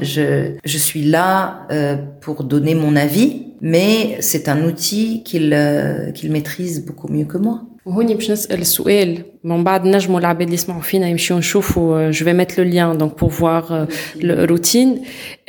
Je, 0.00 0.52
je 0.64 0.78
suis 0.78 1.04
là 1.04 1.66
euh, 1.70 1.96
pour 2.20 2.44
donner 2.44 2.74
mon 2.74 2.96
avis, 2.96 3.46
mais 3.60 4.16
c'est 4.20 4.48
un 4.48 4.64
outil 4.64 5.22
qu'ils 5.22 5.52
euh, 5.52 6.10
qu'ils 6.12 6.32
maîtrisent 6.32 6.84
beaucoup 6.84 7.08
mieux 7.08 7.26
que 7.26 7.38
moi. 7.38 7.62
وهوني 7.85 8.15
باش 8.15 8.31
نسال 8.31 8.61
السؤال 8.61 9.21
من 9.43 9.63
بعد 9.63 9.87
نجموا 9.87 10.19
العباد 10.19 10.41
اللي 10.41 10.53
يسمعوا 10.53 10.81
فينا 10.81 11.07
يمشيو 11.07 11.37
نشوفوا 11.37 12.11
جو 12.11 12.25
vais 12.25 12.33
mettre 12.33 12.55
le 12.57 12.63
lien 12.63 12.95
donc 12.95 13.15
pour 13.15 13.29
voir 13.29 13.71
euh, 13.71 13.85
le 14.21 14.45
routine 14.51 14.99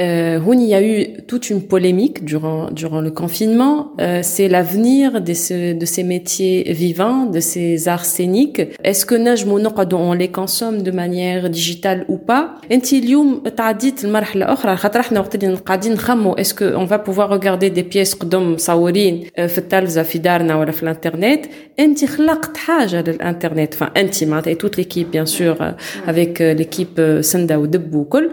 euh, 0.01 0.39
هوني 0.39 0.67
il 0.67 0.71
y 0.71 0.75
a 0.75 0.83
eu 0.83 1.23
toute 1.29 1.49
une 1.51 1.63
polémique 1.63 2.25
durant 2.25 2.71
durant 2.71 3.01
le 3.01 3.11
confinement 3.11 3.93
euh, 4.01 4.21
c'est 4.23 4.49
l'avenir 4.49 5.23
de 5.23 5.33
ce 5.33 5.73
de 5.73 5.87
ces 5.87 6.03
métiers 6.03 6.73
vivants 6.73 7.25
de 7.37 7.41
ces 7.41 7.89
arts 7.89 8.05
scéniques 8.05 8.63
est-ce 8.85 9.07
que 9.07 9.15
نجموا 9.15 9.61
نقعدوا 9.61 9.99
on 9.99 10.19
les 10.19 10.31
consomme 10.41 10.83
de 10.83 10.91
manière 10.91 11.49
digitale 11.49 12.05
ou 12.09 12.19
pas 12.19 12.45
انت 12.73 12.93
اليوم 12.93 13.43
تعديت 13.57 14.05
المرحله 14.05 14.53
اخرى 14.53 14.77
خاطر 14.77 15.01
احنا 15.01 15.21
وقت 15.21 15.35
اللي 15.35 15.57
قاعدين 15.57 15.93
نخموا 15.93 16.41
est-ce 16.41 16.55
que 16.55 16.77
on 16.77 16.85
va 16.85 16.99
pouvoir 16.99 17.29
regarder 17.31 17.71
des 17.71 17.85
pièces 17.95 18.19
قدام 18.21 18.53
مصورين 18.53 19.27
آه، 19.37 19.47
في 19.47 19.59
التلفزه 19.59 20.03
في 20.03 20.19
دارنا 20.19 20.57
ولا 20.57 20.71
في 20.71 20.83
الانترنت 20.83 21.45
انت 21.79 22.05
خلقت 22.21 22.57
حاجه 22.57 23.03
للانترنت 23.03 23.75
enfin 23.75 23.89
انت 23.97 24.25
معناتها 24.25 24.55
toute 24.55 24.77
l'équipe 24.77 25.11
bien 25.17 25.27
sûr 25.27 25.61
euh, 25.61 25.73
avec 26.07 26.41
euh, 26.41 26.55
l'équipe 26.55 26.99
euh, 26.99 27.21
سندا 27.21 27.57
ودب 27.57 27.95
وكل 27.95 28.31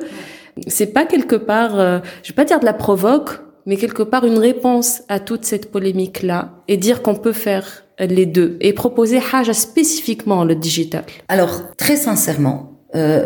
c'est 0.67 0.93
pas 0.93 1.05
quelque 1.05 1.35
part 1.35 1.79
euh, 1.79 1.99
je 2.23 2.29
vais 2.29 2.35
pas 2.35 2.45
dire 2.45 2.59
de 2.59 2.65
la 2.65 2.73
provoque 2.73 3.31
mais 3.65 3.77
quelque 3.77 4.03
part 4.03 4.25
une 4.25 4.39
réponse 4.39 4.89
à 5.09 5.19
toute 5.19 5.45
cette 5.45 5.71
polémique 5.71 6.21
là 6.23 6.39
et 6.67 6.77
dire 6.77 7.01
qu'on 7.03 7.15
peut 7.15 7.37
faire 7.43 7.67
les 7.99 8.25
deux 8.25 8.57
et 8.65 8.73
proposer 8.73 9.19
حاجه 9.19 9.53
spécifiquement 9.53 10.43
le 10.49 10.55
digital 10.55 11.03
Alors, 11.29 11.53
très 11.83 11.97
sincèrement, 12.07 12.73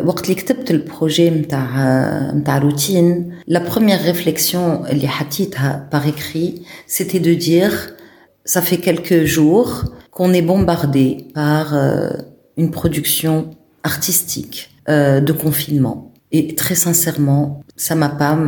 وقت 0.06 0.24
اللي 0.24 0.36
كتبت 0.36 0.72
البروجي 0.72 1.30
نتاع 1.30 2.32
نتاع 2.36 2.58
روتين 2.58 3.34
la 3.52 3.60
première 3.60 4.16
réflexion 4.16 4.90
اللي 4.90 5.08
حطيتها 5.08 5.90
par 5.92 6.08
écrit 6.08 6.62
c'était 6.88 7.20
de 7.20 7.34
dire 7.34 7.74
ça 8.46 8.62
fait 8.62 8.78
quelques 8.78 9.24
jours 9.24 9.84
qu'on 10.13 10.33
est 10.33 10.43
bombardé 10.43 11.27
par 11.35 11.75
euh, 11.75 12.11
une 12.57 12.71
production 12.71 13.51
artistique 13.83 14.71
euh, 14.89 15.21
de 15.21 15.33
confinement. 15.33 16.13
Et 16.31 16.55
très 16.55 16.77
sincèrement 16.77 17.63
ça 17.77 17.95
m'a 17.95 18.09
pas 18.09 18.39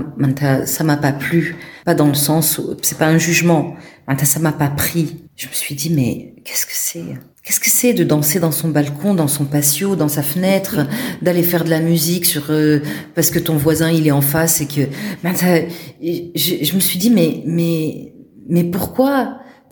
ça 0.66 0.84
m'a 0.84 0.96
pas 0.96 1.12
plu. 1.12 1.56
Pas 1.84 1.94
dans 1.94 2.06
le 2.06 2.14
sens 2.14 2.60
c'est 2.82 2.98
pas 2.98 3.08
un 3.08 3.18
jugement. 3.18 3.74
Ça 4.22 4.38
m'a 4.38 4.52
pas 4.52 4.68
pris. 4.68 5.16
Je 5.34 5.48
me 5.48 5.52
suis 5.52 5.74
dit 5.74 5.90
mais 5.90 6.34
qu'est-ce 6.44 6.66
que 6.66 6.72
c'est? 6.72 7.04
Qu'est-ce 7.42 7.60
que 7.60 7.70
c'est 7.70 7.92
de 7.92 8.04
danser 8.04 8.40
dans 8.40 8.52
son 8.52 8.68
balcon, 8.68 9.14
dans 9.14 9.28
son 9.28 9.44
patio, 9.44 9.96
dans 9.96 10.08
sa 10.08 10.22
fenêtre, 10.22 10.86
d'aller 11.20 11.42
faire 11.42 11.64
de 11.64 11.70
la 11.70 11.80
musique 11.80 12.24
sur 12.24 12.50
euh, 12.50 12.80
parce 13.14 13.30
que 13.30 13.38
ton 13.38 13.56
voisin 13.56 13.90
il 13.90 14.06
est 14.06 14.12
en 14.12 14.22
face 14.22 14.60
et 14.60 14.66
que 14.66 14.82
ben, 15.22 15.34
je, 15.34 16.64
je, 16.64 16.74
me 16.74 16.80
suis 16.80 16.98
dit 16.98 17.10
mais 17.10 17.42
mais 17.46 18.12
mais 18.48 18.64
pourquoi 18.64 19.38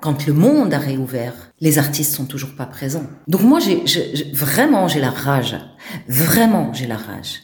quand 0.00 0.26
le 0.26 0.32
monde 0.32 0.72
a 0.74 0.78
réouvert 0.78 1.34
les 1.60 1.78
artistes 1.78 2.14
sont 2.14 2.26
toujours 2.26 2.54
pas 2.54 2.66
présents. 2.66 3.06
Donc 3.26 3.42
moi 3.42 3.58
j'ai 3.58 3.82
vraiment 4.32 4.88
j'ai 4.88 5.00
la 5.00 5.10
rage. 5.10 5.56
Vraiment 6.08 6.72
j'ai 6.72 6.86
la 6.86 6.96
rage. 6.96 7.42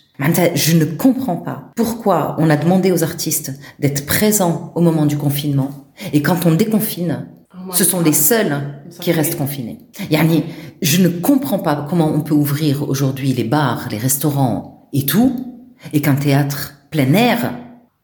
Je 0.54 0.76
ne 0.76 0.84
comprends 0.84 1.36
pas 1.36 1.72
pourquoi 1.74 2.36
on 2.38 2.48
a 2.48 2.56
demandé 2.56 2.92
aux 2.92 3.02
artistes 3.02 3.52
d'être 3.80 4.06
présents 4.06 4.72
au 4.76 4.80
moment 4.80 5.06
du 5.06 5.16
confinement. 5.16 5.90
Et 6.12 6.22
quand 6.22 6.46
on 6.46 6.54
déconfine, 6.54 7.26
ce 7.72 7.84
sont 7.84 8.00
les 8.00 8.12
seuls 8.12 8.80
qui 9.00 9.10
restent 9.10 9.36
confinés. 9.36 9.78
Yani, 10.10 10.44
je 10.82 11.02
ne 11.02 11.08
comprends 11.08 11.58
pas 11.58 11.86
comment 11.88 12.12
on 12.14 12.20
peut 12.20 12.34
ouvrir 12.34 12.88
aujourd'hui 12.88 13.32
les 13.32 13.44
bars, 13.44 13.88
les 13.90 13.98
restaurants 13.98 14.88
et 14.92 15.06
tout, 15.06 15.64
et 15.92 16.00
qu'un 16.00 16.14
théâtre 16.14 16.74
plein 16.90 17.12
air, 17.14 17.54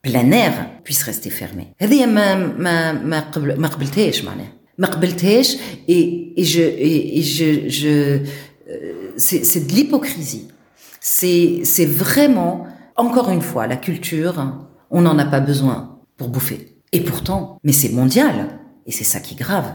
plein 0.03 0.31
air, 0.31 0.71
puisse 0.85 1.03
rester 1.03 1.31
fermé. 1.31 1.69
et 5.89 6.45
je 6.45 6.61
et 6.63 7.23
je 7.23 7.69
je 7.69 8.19
c'est 9.17 9.67
de 9.67 9.73
l'hypocrisie 9.73 10.49
c'est, 11.01 11.63
c'est 11.65 11.87
vraiment, 11.87 12.67
encore 12.97 13.31
une 13.31 13.41
fois, 13.41 13.67
la 13.67 13.77
culture, 13.77 14.55
on 14.91 15.01
n'en 15.01 15.19
a 15.19 15.25
pas 15.25 15.41
besoin 15.41 15.99
pour 16.17 16.29
bouffer. 16.29 16.77
Et 16.93 17.01
pourtant, 17.01 17.59
mais 17.65 17.73
c'est 17.73 17.89
mondial. 17.91 18.61
Et 18.87 18.93
c'est 18.93 19.05
ça 19.05 19.21
qui 19.21 19.35
est 19.35 19.39
grave. 19.39 19.73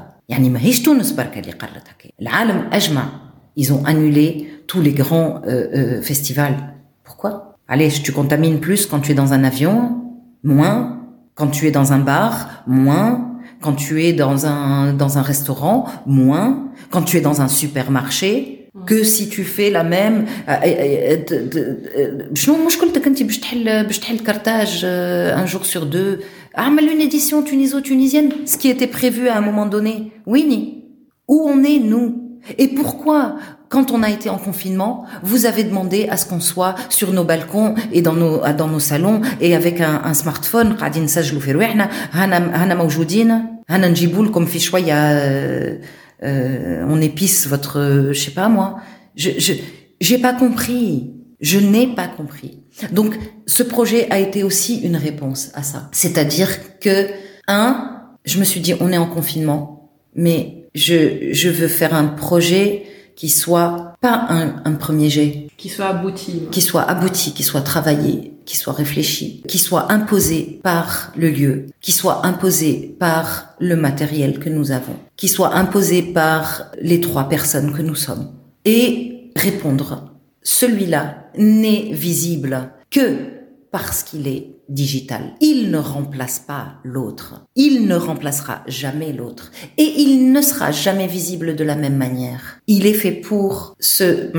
ils 3.55 3.73
ont 3.73 3.85
annulé 3.85 4.49
tous 4.67 4.81
les 4.81 4.91
grands 4.91 5.41
euh, 5.45 5.67
euh, 5.73 6.01
festivals. 6.01 6.75
Pourquoi? 7.03 7.57
Allez, 7.67 7.89
tu 7.89 8.11
contamines 8.11 8.59
plus 8.59 8.85
quand 8.85 8.99
tu 8.99 9.11
es 9.11 9.15
dans 9.15 9.33
un 9.33 9.43
avion, 9.43 10.04
moins 10.44 11.00
quand 11.34 11.48
tu 11.48 11.66
es 11.66 11.70
dans 11.70 11.92
un 11.92 11.98
bar, 11.98 12.64
moins 12.66 13.38
quand 13.60 13.74
tu 13.74 14.02
es 14.04 14.12
dans 14.12 14.46
un 14.46 14.92
dans 14.94 15.18
un 15.18 15.22
restaurant, 15.22 15.86
moins 16.06 16.70
quand 16.90 17.02
tu 17.02 17.16
es 17.18 17.20
dans 17.20 17.40
un 17.40 17.48
supermarché, 17.48 18.60
que 18.86 19.02
si 19.02 19.28
tu 19.28 19.44
fais 19.44 19.70
la 19.70 19.84
même 19.84 20.26
شنو 22.34 22.66
مشكلتك 22.66 23.06
انت 23.06 23.22
باش 23.22 23.38
تحل 23.38 23.86
باش 23.86 23.98
تحل 23.98 24.18
كارتاج 24.18 24.86
un 25.34 25.46
jour 25.46 25.64
sur 25.64 25.86
deux 25.86 26.20
اعمل 26.58 26.88
une 26.88 27.00
édition 27.00 27.42
tuniso-tunisienne 27.42 28.30
ce 28.46 28.56
qui 28.56 28.68
était 28.68 28.86
prévu 28.86 29.28
à 29.28 29.36
un 29.36 29.40
moment 29.40 29.66
donné 29.66 30.12
oui 30.26 30.84
où 31.28 31.48
on 31.48 31.64
est 31.64 31.78
nous 31.78 32.23
Et 32.57 32.69
pourquoi, 32.69 33.37
quand 33.69 33.91
on 33.91 34.03
a 34.03 34.09
été 34.09 34.29
en 34.29 34.37
confinement, 34.37 35.05
vous 35.23 35.45
avez 35.45 35.63
demandé 35.63 36.07
à 36.09 36.17
ce 36.17 36.25
qu'on 36.25 36.39
soit 36.39 36.75
sur 36.89 37.11
nos 37.13 37.23
balcons 37.23 37.75
et 37.91 38.01
dans 38.01 38.13
nos, 38.13 38.41
dans 38.53 38.67
nos 38.67 38.79
salons 38.79 39.21
et 39.41 39.55
avec 39.55 39.81
un, 39.81 40.01
un 40.03 40.13
smartphone, 40.13 40.75
comme 44.31 44.47
euh, 44.87 45.77
euh, 46.23 46.85
on 46.87 47.01
épice 47.01 47.47
votre, 47.47 48.09
je 48.11 48.19
sais 48.19 48.31
pas 48.31 48.47
moi. 48.49 48.77
Je, 49.15 49.31
je, 49.37 49.53
j'ai 49.99 50.17
pas 50.17 50.33
compris. 50.33 51.11
Je 51.41 51.59
n'ai 51.59 51.87
pas 51.87 52.07
compris. 52.07 52.63
Donc, 52.91 53.17
ce 53.45 53.61
projet 53.61 54.09
a 54.09 54.19
été 54.19 54.43
aussi 54.43 54.79
une 54.79 54.95
réponse 54.95 55.51
à 55.53 55.63
ça. 55.63 55.89
C'est-à-dire 55.91 56.79
que, 56.79 57.09
un, 57.47 58.01
je 58.23 58.39
me 58.39 58.45
suis 58.45 58.61
dit, 58.61 58.73
on 58.79 58.91
est 58.91 58.97
en 58.97 59.07
confinement, 59.07 59.91
mais 60.15 60.64
je, 60.75 61.29
je 61.31 61.49
veux 61.49 61.67
faire 61.67 61.95
un 61.95 62.05
projet 62.05 62.83
qui 63.15 63.29
soit 63.29 63.95
pas 64.01 64.25
un, 64.29 64.61
un 64.65 64.73
premier 64.73 65.09
jet. 65.09 65.47
Qui 65.57 65.69
soit 65.69 65.87
abouti. 65.87 66.43
Qui 66.51 66.61
soit 66.61 66.83
abouti, 66.83 67.33
qui 67.33 67.43
soit 67.43 67.61
travaillé, 67.61 68.33
qui 68.45 68.57
soit 68.57 68.73
réfléchi, 68.73 69.41
qui 69.47 69.57
soit 69.57 69.91
imposé 69.91 70.59
par 70.61 71.13
le 71.15 71.29
lieu, 71.29 71.67
qui 71.79 71.93
soit 71.93 72.25
imposé 72.25 72.95
par 72.99 73.55
le 73.59 73.77
matériel 73.77 74.37
que 74.37 74.49
nous 74.49 74.71
avons, 74.71 74.97
qui 75.15 75.29
soit 75.29 75.55
imposé 75.55 76.01
par 76.01 76.71
les 76.81 76.99
trois 76.99 77.29
personnes 77.29 77.73
que 77.73 77.81
nous 77.81 77.95
sommes. 77.95 78.33
Et 78.65 79.31
répondre, 79.35 80.11
celui-là 80.43 81.29
n'est 81.37 81.93
visible 81.93 82.71
que 82.91 83.17
parce 83.71 84.03
qu'il 84.03 84.27
est 84.27 84.54
digital. 84.68 85.22
Il 85.40 85.70
ne 85.70 85.78
remplace 85.78 86.38
pas 86.38 86.64
l'autre. 86.84 87.28
Il 87.56 87.86
ne 87.86 87.96
remplacera 87.96 88.56
jamais 88.66 89.12
l'autre. 89.12 89.50
Et 89.78 89.88
il 90.04 90.32
ne 90.32 90.42
sera 90.42 90.70
jamais 90.70 91.06
visible 91.06 91.56
de 91.56 91.64
la 91.64 91.76
même 91.76 91.96
manière. 91.96 92.42
Il 92.66 92.86
est 92.86 93.00
fait 93.02 93.16
pour 93.28 93.74
ce, 93.80 94.30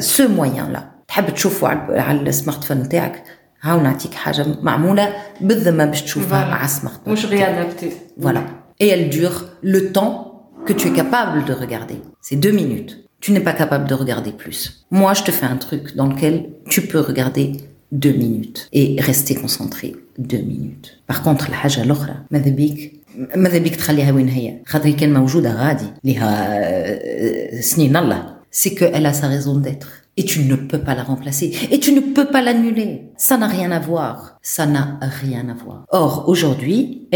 ce 0.00 0.22
moyen-là. 0.38 0.92
تحب 1.08 1.30
تشوفه 1.34 1.68
على 1.90 2.20
السمارت 2.20 2.72
تاعك 2.72 3.24
هاو 3.60 3.80
نعطيك 3.80 4.14
حاجة 4.14 4.46
معمولة 4.62 5.12
بالذمة 5.40 5.84
باش 5.84 6.02
تشوفها 6.02 6.44
على 6.44 6.64
السمارت 6.64 7.08
مش 7.08 7.26
réadapté. 7.26 7.86
Voilà. 8.18 8.42
Et 8.80 8.88
elle 8.88 9.08
dure 9.08 9.44
le 9.62 9.92
temps 9.92 10.50
que 10.66 10.72
tu 10.72 10.88
es 10.88 10.92
capable 10.92 11.44
de 11.44 11.52
regarder. 11.52 11.98
C'est 12.20 12.36
deux 12.36 12.50
minutes. 12.50 12.92
Tu 13.20 13.32
n'es 13.32 13.40
pas 13.40 13.52
capable 13.52 13.88
de 13.88 13.94
regarder 13.94 14.32
plus. 14.32 14.86
Moi, 14.90 15.14
je 15.14 15.22
te 15.22 15.30
fais 15.30 15.46
un 15.46 15.56
truc 15.56 15.96
dans 15.96 16.06
lequel 16.06 16.34
tu 16.68 16.82
peux 16.82 17.00
regarder 17.00 17.52
deux 17.92 18.12
minutes 18.12 18.68
et 18.72 18.96
rester 19.00 19.34
concentré 19.34 19.94
deux 20.18 20.42
minutes 20.52 21.02
par 21.06 21.22
contre 21.22 21.48
الحاجة 21.48 21.82
الأخرى 21.82 22.14
ماذا 22.30 22.50
بيك 22.50 22.92
ماذا 23.36 23.58
بيك 23.58 23.76
تخليها 23.76 24.12
وين 24.12 24.28
هي 24.28 24.58
خاطر 24.66 24.90
كان 24.90 25.12
موجودة 25.12 25.52
غادي 25.52 25.86
لها 26.04 27.60
سنين 27.60 27.96
الله 27.96 28.36
c'est 28.50 28.74
qu'elle 28.74 29.06
a 29.06 29.12
sa 29.12 29.28
raison 29.28 29.56
d'être 29.56 29.90
et 30.16 30.24
tu 30.24 30.44
ne 30.44 30.56
peux 30.56 30.78
pas 30.78 30.94
la 30.94 31.02
remplacer 31.02 31.52
et 31.70 31.78
tu 31.78 31.92
ne 31.92 32.00
peux 32.00 32.24
pas 32.24 32.40
l'annuler 32.40 32.90
ça 33.16 33.36
n'a 33.36 33.46
rien 33.46 33.70
à 33.70 33.80
voir 33.80 34.38
ça 34.42 34.64
n'a 34.66 34.98
rien 35.22 35.48
à 35.48 35.54
voir 35.54 35.84
or 35.90 36.24
aujourd'hui 36.28 37.08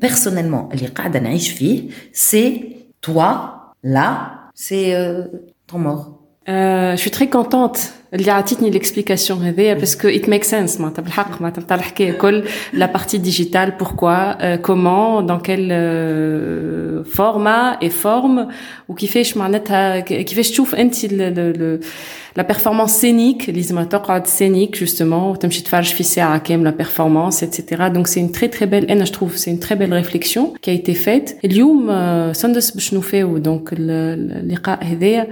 personnellement 0.00 0.68
اللي 0.72 0.86
قاعدة 0.86 1.20
نعيش 1.20 1.48
فيه 1.50 1.90
c'est 2.12 2.52
toi 3.00 3.30
là 3.84 4.10
c'est 4.54 4.94
euh, 4.94 5.24
ton 5.66 5.78
mort 5.78 6.04
euh, 6.48 6.92
je 6.96 7.00
suis 7.00 7.10
très 7.10 7.28
contente 7.28 7.78
اللي 8.14 8.30
عطيتني 8.30 8.72
l'explication 8.72 9.30
هذيا 9.30 9.78
parce 9.78 9.94
que 9.94 10.06
it 10.06 10.26
makes 10.26 10.48
sense 10.50 10.80
معناتها 10.80 11.02
بالحق 11.02 11.42
معناتها 11.42 11.62
نتاع 11.62 11.76
الحكايه 11.76 12.12
كل 12.12 12.44
la 12.74 12.88
partie 12.98 13.18
digitale 13.18 13.72
pourquoi 13.78 14.36
euh, 14.40 14.56
comment 14.56 15.22
dans 15.22 15.40
quel 15.40 15.68
euh, 15.70 17.04
format 17.04 17.78
et 17.82 17.90
forme 17.90 18.52
وكيفاش 18.88 19.36
معناتها 19.36 20.00
كيفاش 20.00 20.50
تشوف 20.50 20.74
انت 20.74 20.94
la 22.38 22.42
performance 22.42 22.92
scénique 23.00 23.48
اللي 23.48 23.60
لازم 23.60 23.82
تقعد 23.82 24.26
scénique 24.26 24.78
justement 24.78 25.12
وتمشي 25.12 25.62
تفرج 25.62 25.84
في 25.84 26.02
ساعه 26.02 26.38
كامله 26.38 26.74
performance 26.82 27.34
etc 27.34 27.76
donc 27.94 28.06
c'est 28.06 28.20
une 28.20 28.32
très 28.32 28.48
très 28.48 28.66
belle 28.66 28.90
انا 28.90 29.04
je 29.04 29.12
trouve 29.12 29.36
c'est 29.36 29.50
une 29.50 29.66
très 29.66 29.76
belle 29.76 29.94
réflexion 29.94 30.54
qui 30.62 30.70
a 30.70 30.72
été 30.72 30.94
faite 30.94 31.34
اليوم 31.44 31.92
سندس 32.32 32.70
باش 32.70 32.94
نوفاو 32.94 33.42
donc 33.42 33.72
اللقاء 33.72 34.84
هذايا 34.84 35.26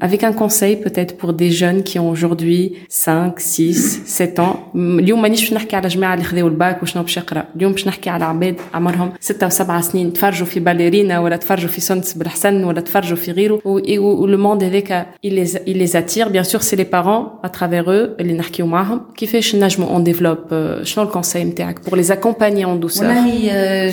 avec 0.00 0.24
un 0.24 0.32
conseil 0.32 0.76
peut-être 0.76 1.16
pour 1.16 1.32
des 1.32 1.50
jeunes 1.50 1.82
qui 1.82 1.98
ont 1.98 2.10
aujourd'hui 2.10 2.76
5 2.88 3.40
6 3.40 4.02
7 4.06 4.38
ans 4.38 4.56
اليوم 4.74 5.22
مانيش 5.22 5.40
باش 5.40 5.52
نحكي 5.52 5.76
على 5.76 5.88
جماعه 5.88 6.14
اللي 6.14 6.24
خذاو 6.24 6.48
الباك 6.48 6.82
وشنو 6.82 7.02
باش 7.02 7.16
يقرا 7.16 7.44
اليوم 7.56 7.72
باش 7.72 7.86
نحكي 7.88 8.10
على 8.10 8.24
عباد 8.24 8.56
عمرهم 8.74 9.12
6 9.20 9.48
و7 9.48 9.80
سنين 9.80 10.12
تفرجوا 10.12 10.46
في 10.46 10.60
باليرينا 10.60 11.18
ولا 11.18 11.36
تفرجوا 11.36 11.68
في 11.68 11.80
سونس 11.80 12.14
بالحسن 12.14 12.64
ولا 12.64 12.80
تفرجوا 12.80 13.16
في 13.16 13.32
غيره 13.32 13.60
ولو 13.64 14.38
موند 14.38 14.64
هذاك 14.64 15.06
il 15.26 15.30
les 15.30 15.56
il 15.68 15.78
les 15.78 15.96
attire 15.96 16.30
bien 16.30 16.44
sûr 16.44 16.62
c'est 16.62 16.76
les 16.76 16.90
parents 16.96 17.40
à 17.42 17.48
travers 17.48 17.88
eux 17.88 18.20
اللي 18.20 18.32
نحكيو 18.32 18.66
معاهم 18.66 19.00
كيفاش 19.16 19.56
نجموا 19.56 19.98
on 19.98 20.08
développe 20.08 20.54
شنو 20.82 21.04
الكونساي 21.04 21.44
نتاعك 21.44 21.78
pour 21.78 21.96
les 21.96 22.10
accompagner 22.10 22.64
en 22.64 22.76
douceur 22.86 23.02
والله 23.02 23.90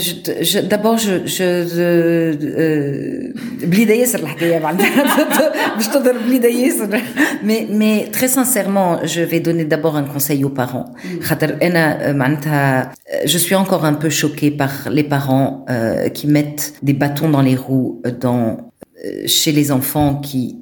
d'abord 0.69 0.97
je 0.97 1.27
je 1.37 1.43
بليده 3.63 3.93
ياسر 3.93 4.19
الحكايه 4.19 4.59
معناتها 4.59 5.77
mais, 7.42 7.66
mais 7.70 8.08
très 8.12 8.28
sincèrement, 8.28 9.00
je 9.04 9.20
vais 9.20 9.40
donner 9.40 9.64
d'abord 9.64 9.96
un 9.96 10.04
conseil 10.04 10.44
aux 10.44 10.50
parents. 10.50 10.86
Euh, 11.04 12.12
euh, 12.46 12.84
je 13.24 13.38
suis 13.38 13.54
encore 13.54 13.84
un 13.84 13.94
peu 13.94 14.10
choquée 14.10 14.50
par 14.50 14.90
les 14.90 15.04
parents 15.04 15.64
euh, 15.68 16.08
qui 16.08 16.26
mettent 16.26 16.74
des 16.82 16.92
bâtons 16.92 17.28
dans 17.28 17.42
les 17.42 17.56
roues 17.56 18.02
chez 19.26 19.52
les 19.52 19.72
enfants 19.72 20.16
qui, 20.16 20.58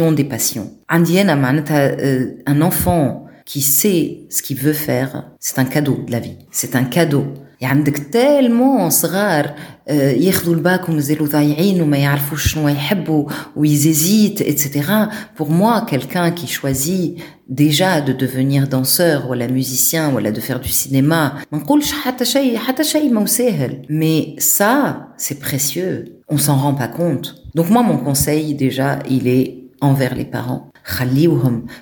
ont 0.00 0.12
des 0.12 0.24
passions. 0.24 0.72
Un 0.88 2.60
enfant 2.60 3.26
qui 3.44 3.62
sait 3.62 4.26
ce 4.28 4.42
qu'il 4.42 4.58
veut 4.58 4.74
faire, 4.74 5.30
c'est 5.40 5.58
un 5.58 5.64
cadeau 5.64 5.98
de 6.06 6.12
la 6.12 6.20
vie. 6.20 6.36
C'est 6.50 6.76
un 6.76 6.84
cadeau. 6.84 7.24
عندك 7.61 7.97
تالمون 7.97 8.89
صغار 8.89 9.53
ياخذوا 9.87 10.55
الباك 10.55 10.89
ومازالوا 10.89 11.27
ضايعين 11.27 11.81
وما 11.81 11.97
يعرفوش 11.97 12.53
شنو 12.53 12.67
يحبوا 12.67 13.29
ويزيزيت 13.55 14.41
etc 14.41 14.81
pour 15.37 15.49
moi 15.49 15.85
quelqu'un 15.91 16.31
qui 16.31 16.47
choisit 16.47 17.17
déjà 17.49 18.01
de 18.01 18.13
devenir 18.13 18.67
danseur 18.67 19.29
ou 19.29 19.33
la 19.33 19.47
musicien 19.47 20.13
ou 20.13 20.21
de 20.21 20.39
faire 20.39 20.59
du 20.59 20.69
cinéma 20.69 21.33
ما 21.51 21.57
نقولش 21.59 21.91
حتى 21.91 22.25
شيء 22.25 22.57
حتى 22.57 22.83
شيء 22.83 23.13
ما 23.13 23.25
سهل 23.25 23.85
mais 23.89 24.41
ça 24.41 25.07
c'est 25.17 25.39
précieux 25.39 26.05
on 26.29 26.37
s'en 26.37 26.55
rend 26.55 26.73
pas 26.73 26.87
compte 26.87 27.35
donc 27.55 27.69
moi 27.69 27.83
mon 27.83 27.97
conseil 27.97 28.55
déjà 28.55 28.99
il 29.09 29.27
est 29.27 29.63
envers 29.81 30.15
les 30.15 30.25
parents 30.25 30.73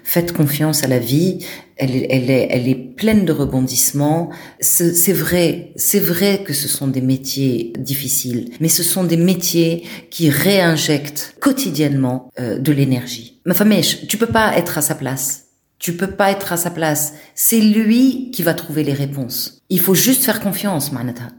faites 0.04 0.32
confiance 0.34 0.84
à 0.84 0.88
la 0.88 1.00
vie 1.00 1.40
elle 1.78 1.96
est, 1.96 2.08
elle 2.10 2.30
est, 2.30 2.48
elle 2.52 2.68
est 2.68 2.85
pleine 2.96 3.26
de 3.26 3.32
rebondissements. 3.32 4.30
C'est 4.60 5.14
vrai, 5.14 5.72
c'est 5.76 6.00
vrai 6.00 6.44
que 6.46 6.54
ce 6.54 6.68
sont 6.68 6.88
des 6.88 7.02
métiers 7.02 7.74
difficiles, 7.78 8.52
mais 8.60 8.70
ce 8.70 8.84
sont 8.84 9.04
des 9.04 9.18
métiers 9.18 9.84
qui 10.10 10.30
réinjectent 10.30 11.36
quotidiennement 11.40 12.30
euh, 12.40 12.58
de 12.60 12.72
l'énergie. 12.72 13.40
Ma 13.46 13.54
femme, 13.54 13.74
tu 14.08 14.18
peux 14.18 14.28
pas 14.28 14.58
être 14.58 14.78
à 14.78 14.82
sa 14.82 14.96
place. 14.96 15.46
Tu 15.80 15.94
peux 15.94 16.12
pas 16.12 16.30
être 16.32 16.54
à 16.54 16.58
sa 16.58 16.70
place. 16.70 17.14
C'est 17.34 17.60
lui 17.60 18.30
qui 18.32 18.44
va 18.44 18.54
trouver 18.54 18.84
les 18.84 18.94
réponses. 18.94 19.62
Il 19.70 19.80
faut 19.80 19.96
juste 19.96 20.24
faire 20.24 20.40
confiance, 20.40 20.92
manata. 20.92 21.30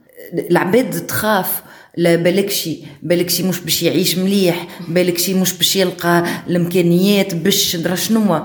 La 0.49 0.65
bête 0.65 0.91
de 0.91 0.99
traf, 0.99 1.63
لا 1.97 2.17
بالك 2.17 2.51
شي 2.51 2.79
بالك 3.03 3.31
شي 3.31 3.43
مش 3.43 3.61
باش 3.61 3.83
يعيش 3.83 4.19
مليح 4.19 4.67
بالك 4.89 5.19
شي 5.19 5.35
مش 5.35 5.53
باش 5.53 5.77
يلقى 5.77 6.25
الامكانيات 6.49 7.35
باش 7.35 7.77
درا 7.77 7.95
شنو 7.95 8.45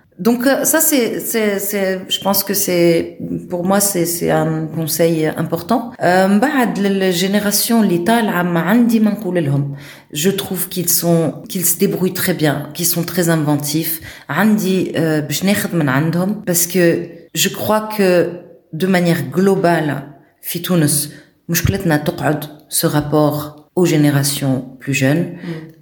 Donc 0.20 0.46
euh, 0.46 0.64
ça 0.64 0.80
c'est 0.80 1.20
c'est 1.20 1.58
c'est 1.58 2.00
je 2.08 2.20
pense 2.20 2.42
que 2.42 2.54
c'est 2.54 3.18
pour 3.50 3.62
moi 3.64 3.80
c'est 3.80 4.06
c'est 4.06 4.30
un 4.30 4.66
conseil 4.66 5.26
important. 5.26 5.92
Euh, 6.02 6.38
بعد 6.38 6.78
la 6.78 7.10
génération 7.10 7.82
اللي 7.82 7.98
طالعه 7.98 8.42
ما 8.42 8.60
عندي 8.60 9.00
ما 9.00 9.10
نقول 9.10 9.44
لهم 9.44 9.76
je 10.14 10.30
trouve 10.30 10.68
qu'ils 10.70 10.88
sont 10.88 11.42
qu'ils 11.48 11.66
se 11.66 11.78
débrouillent 11.78 12.14
très 12.14 12.34
bien, 12.34 12.70
qu'ils 12.74 12.86
sont 12.86 13.04
très 13.04 13.28
inventifs. 13.28 14.00
عندي 14.28 14.92
باش 15.28 15.44
ناخذ 15.44 15.76
من 15.76 15.88
عندهم 15.88 16.42
parce 16.50 16.66
que 16.66 17.06
je 17.34 17.48
crois 17.48 17.88
que 17.98 18.28
de 18.72 18.86
manière 18.86 19.22
globale 19.36 20.02
في 20.42 20.58
تونس 20.58 21.12
مشكلتنا 21.48 21.96
تقعد 21.96 22.44
ce 22.68 22.86
rapport 22.86 23.66
aux 23.76 23.84
générations 23.84 24.56
plus 24.80 24.94
jeunes, 24.94 25.26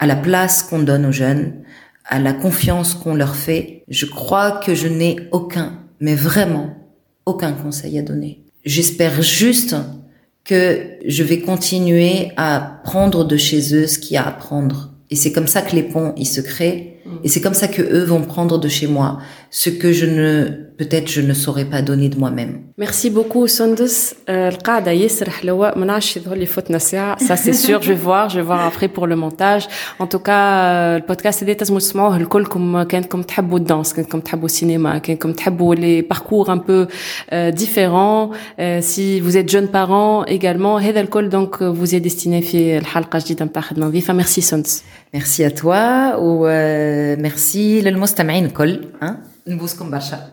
à 0.00 0.06
la 0.06 0.16
place 0.16 0.56
qu'on 0.64 0.80
donne 0.90 1.06
aux 1.06 1.12
jeunes 1.12 1.64
à 2.09 2.19
la 2.19 2.33
confiance 2.33 2.95
qu'on 2.95 3.13
leur 3.13 3.35
fait, 3.35 3.83
je 3.87 4.05
crois 4.05 4.51
que 4.51 4.73
je 4.73 4.87
n'ai 4.87 5.15
aucun, 5.31 5.79
mais 5.99 6.15
vraiment 6.15 6.75
aucun 7.25 7.53
conseil 7.53 7.99
à 7.99 8.01
donner. 8.01 8.43
J'espère 8.65 9.21
juste 9.21 9.75
que 10.43 10.97
je 11.05 11.23
vais 11.23 11.39
continuer 11.39 12.31
à 12.35 12.81
prendre 12.83 13.23
de 13.23 13.37
chez 13.37 13.75
eux 13.75 13.85
ce 13.85 13.99
qu'il 13.99 14.15
y 14.15 14.17
a 14.17 14.27
à 14.27 14.31
prendre. 14.31 14.91
Et 15.11 15.15
c'est 15.15 15.31
comme 15.31 15.47
ça 15.47 15.61
que 15.61 15.75
les 15.75 15.83
ponts, 15.83 16.13
ils 16.17 16.25
se 16.25 16.41
créent. 16.41 16.98
Et 17.24 17.28
c'est 17.32 17.42
comme 17.44 17.58
ça 17.62 17.68
que 17.76 17.82
eux 17.96 18.04
vont 18.12 18.24
prendre 18.34 18.56
de 18.64 18.68
chez 18.78 18.88
moi 18.96 19.08
ce 19.50 19.70
que 19.80 19.90
je 19.92 20.06
ne 20.18 20.28
peut-être 20.80 21.08
je 21.16 21.22
ne 21.30 21.34
saurais 21.44 21.68
pas 21.74 21.80
donner 21.90 22.08
de 22.14 22.18
moi-même. 22.22 22.52
Merci 22.78 23.10
beaucoup 23.10 23.46
Sundus. 23.46 24.14
القاعدة 24.28 24.90
ياسر 24.90 25.30
حلوة 25.30 25.78
ما 25.78 25.86
نعرفش 25.86 26.16
يظهر 26.16 26.36
لي 26.36 26.46
فوتنا 26.46 26.78
ساعة 26.78 27.16
ça 27.18 27.36
c'est 27.36 27.52
sûr 27.52 27.82
je 27.82 27.92
vais 27.92 28.02
voir 28.08 28.28
je 28.28 28.36
vais 28.36 28.46
voir 28.46 28.66
après 28.66 28.88
pour 28.88 29.06
le 29.06 29.16
montage 29.16 29.68
en 29.98 30.06
tout 30.06 30.18
cas 30.18 30.96
البودكاست 30.96 31.42
هذا 31.44 31.52
تسمعوا 31.52 31.80
تسمعوه 31.80 32.16
الكلكم 32.16 32.82
كانكم 32.82 33.22
تحبوا 33.22 33.58
الدانس 33.58 33.92
كانكم 33.92 34.20
تحبوا 34.20 34.46
السينما 34.46 34.98
كانكم 34.98 35.32
تحبوا 35.32 35.74
les 35.74 36.02
parcours 36.02 36.50
un 36.50 36.58
peu 36.58 36.86
différents 37.62 38.30
si 38.80 39.20
vous 39.20 39.36
êtes 39.36 39.48
jeunes 39.48 39.68
parents 39.68 40.24
également 40.26 40.76
هذا 40.80 41.00
الكل 41.00 41.30
donc 41.30 41.62
vous 41.62 41.94
est 41.94 42.00
destiné 42.00 42.40
في 42.42 42.78
الحلقة 42.78 43.18
جديدة 43.18 43.44
نتاع 43.44 43.62
خدمة 43.62 43.86
نظيفة 43.86 44.22
merci 44.22 44.42
Sundus. 44.42 44.82
Merci 45.14 45.44
à 45.44 45.50
toi 45.50 46.16
و 46.18 46.46
merci 47.18 47.56
للمستمعين 47.56 48.44
الكل 48.44 48.84
نبوسكم 49.46 49.90
برشا 49.90 50.28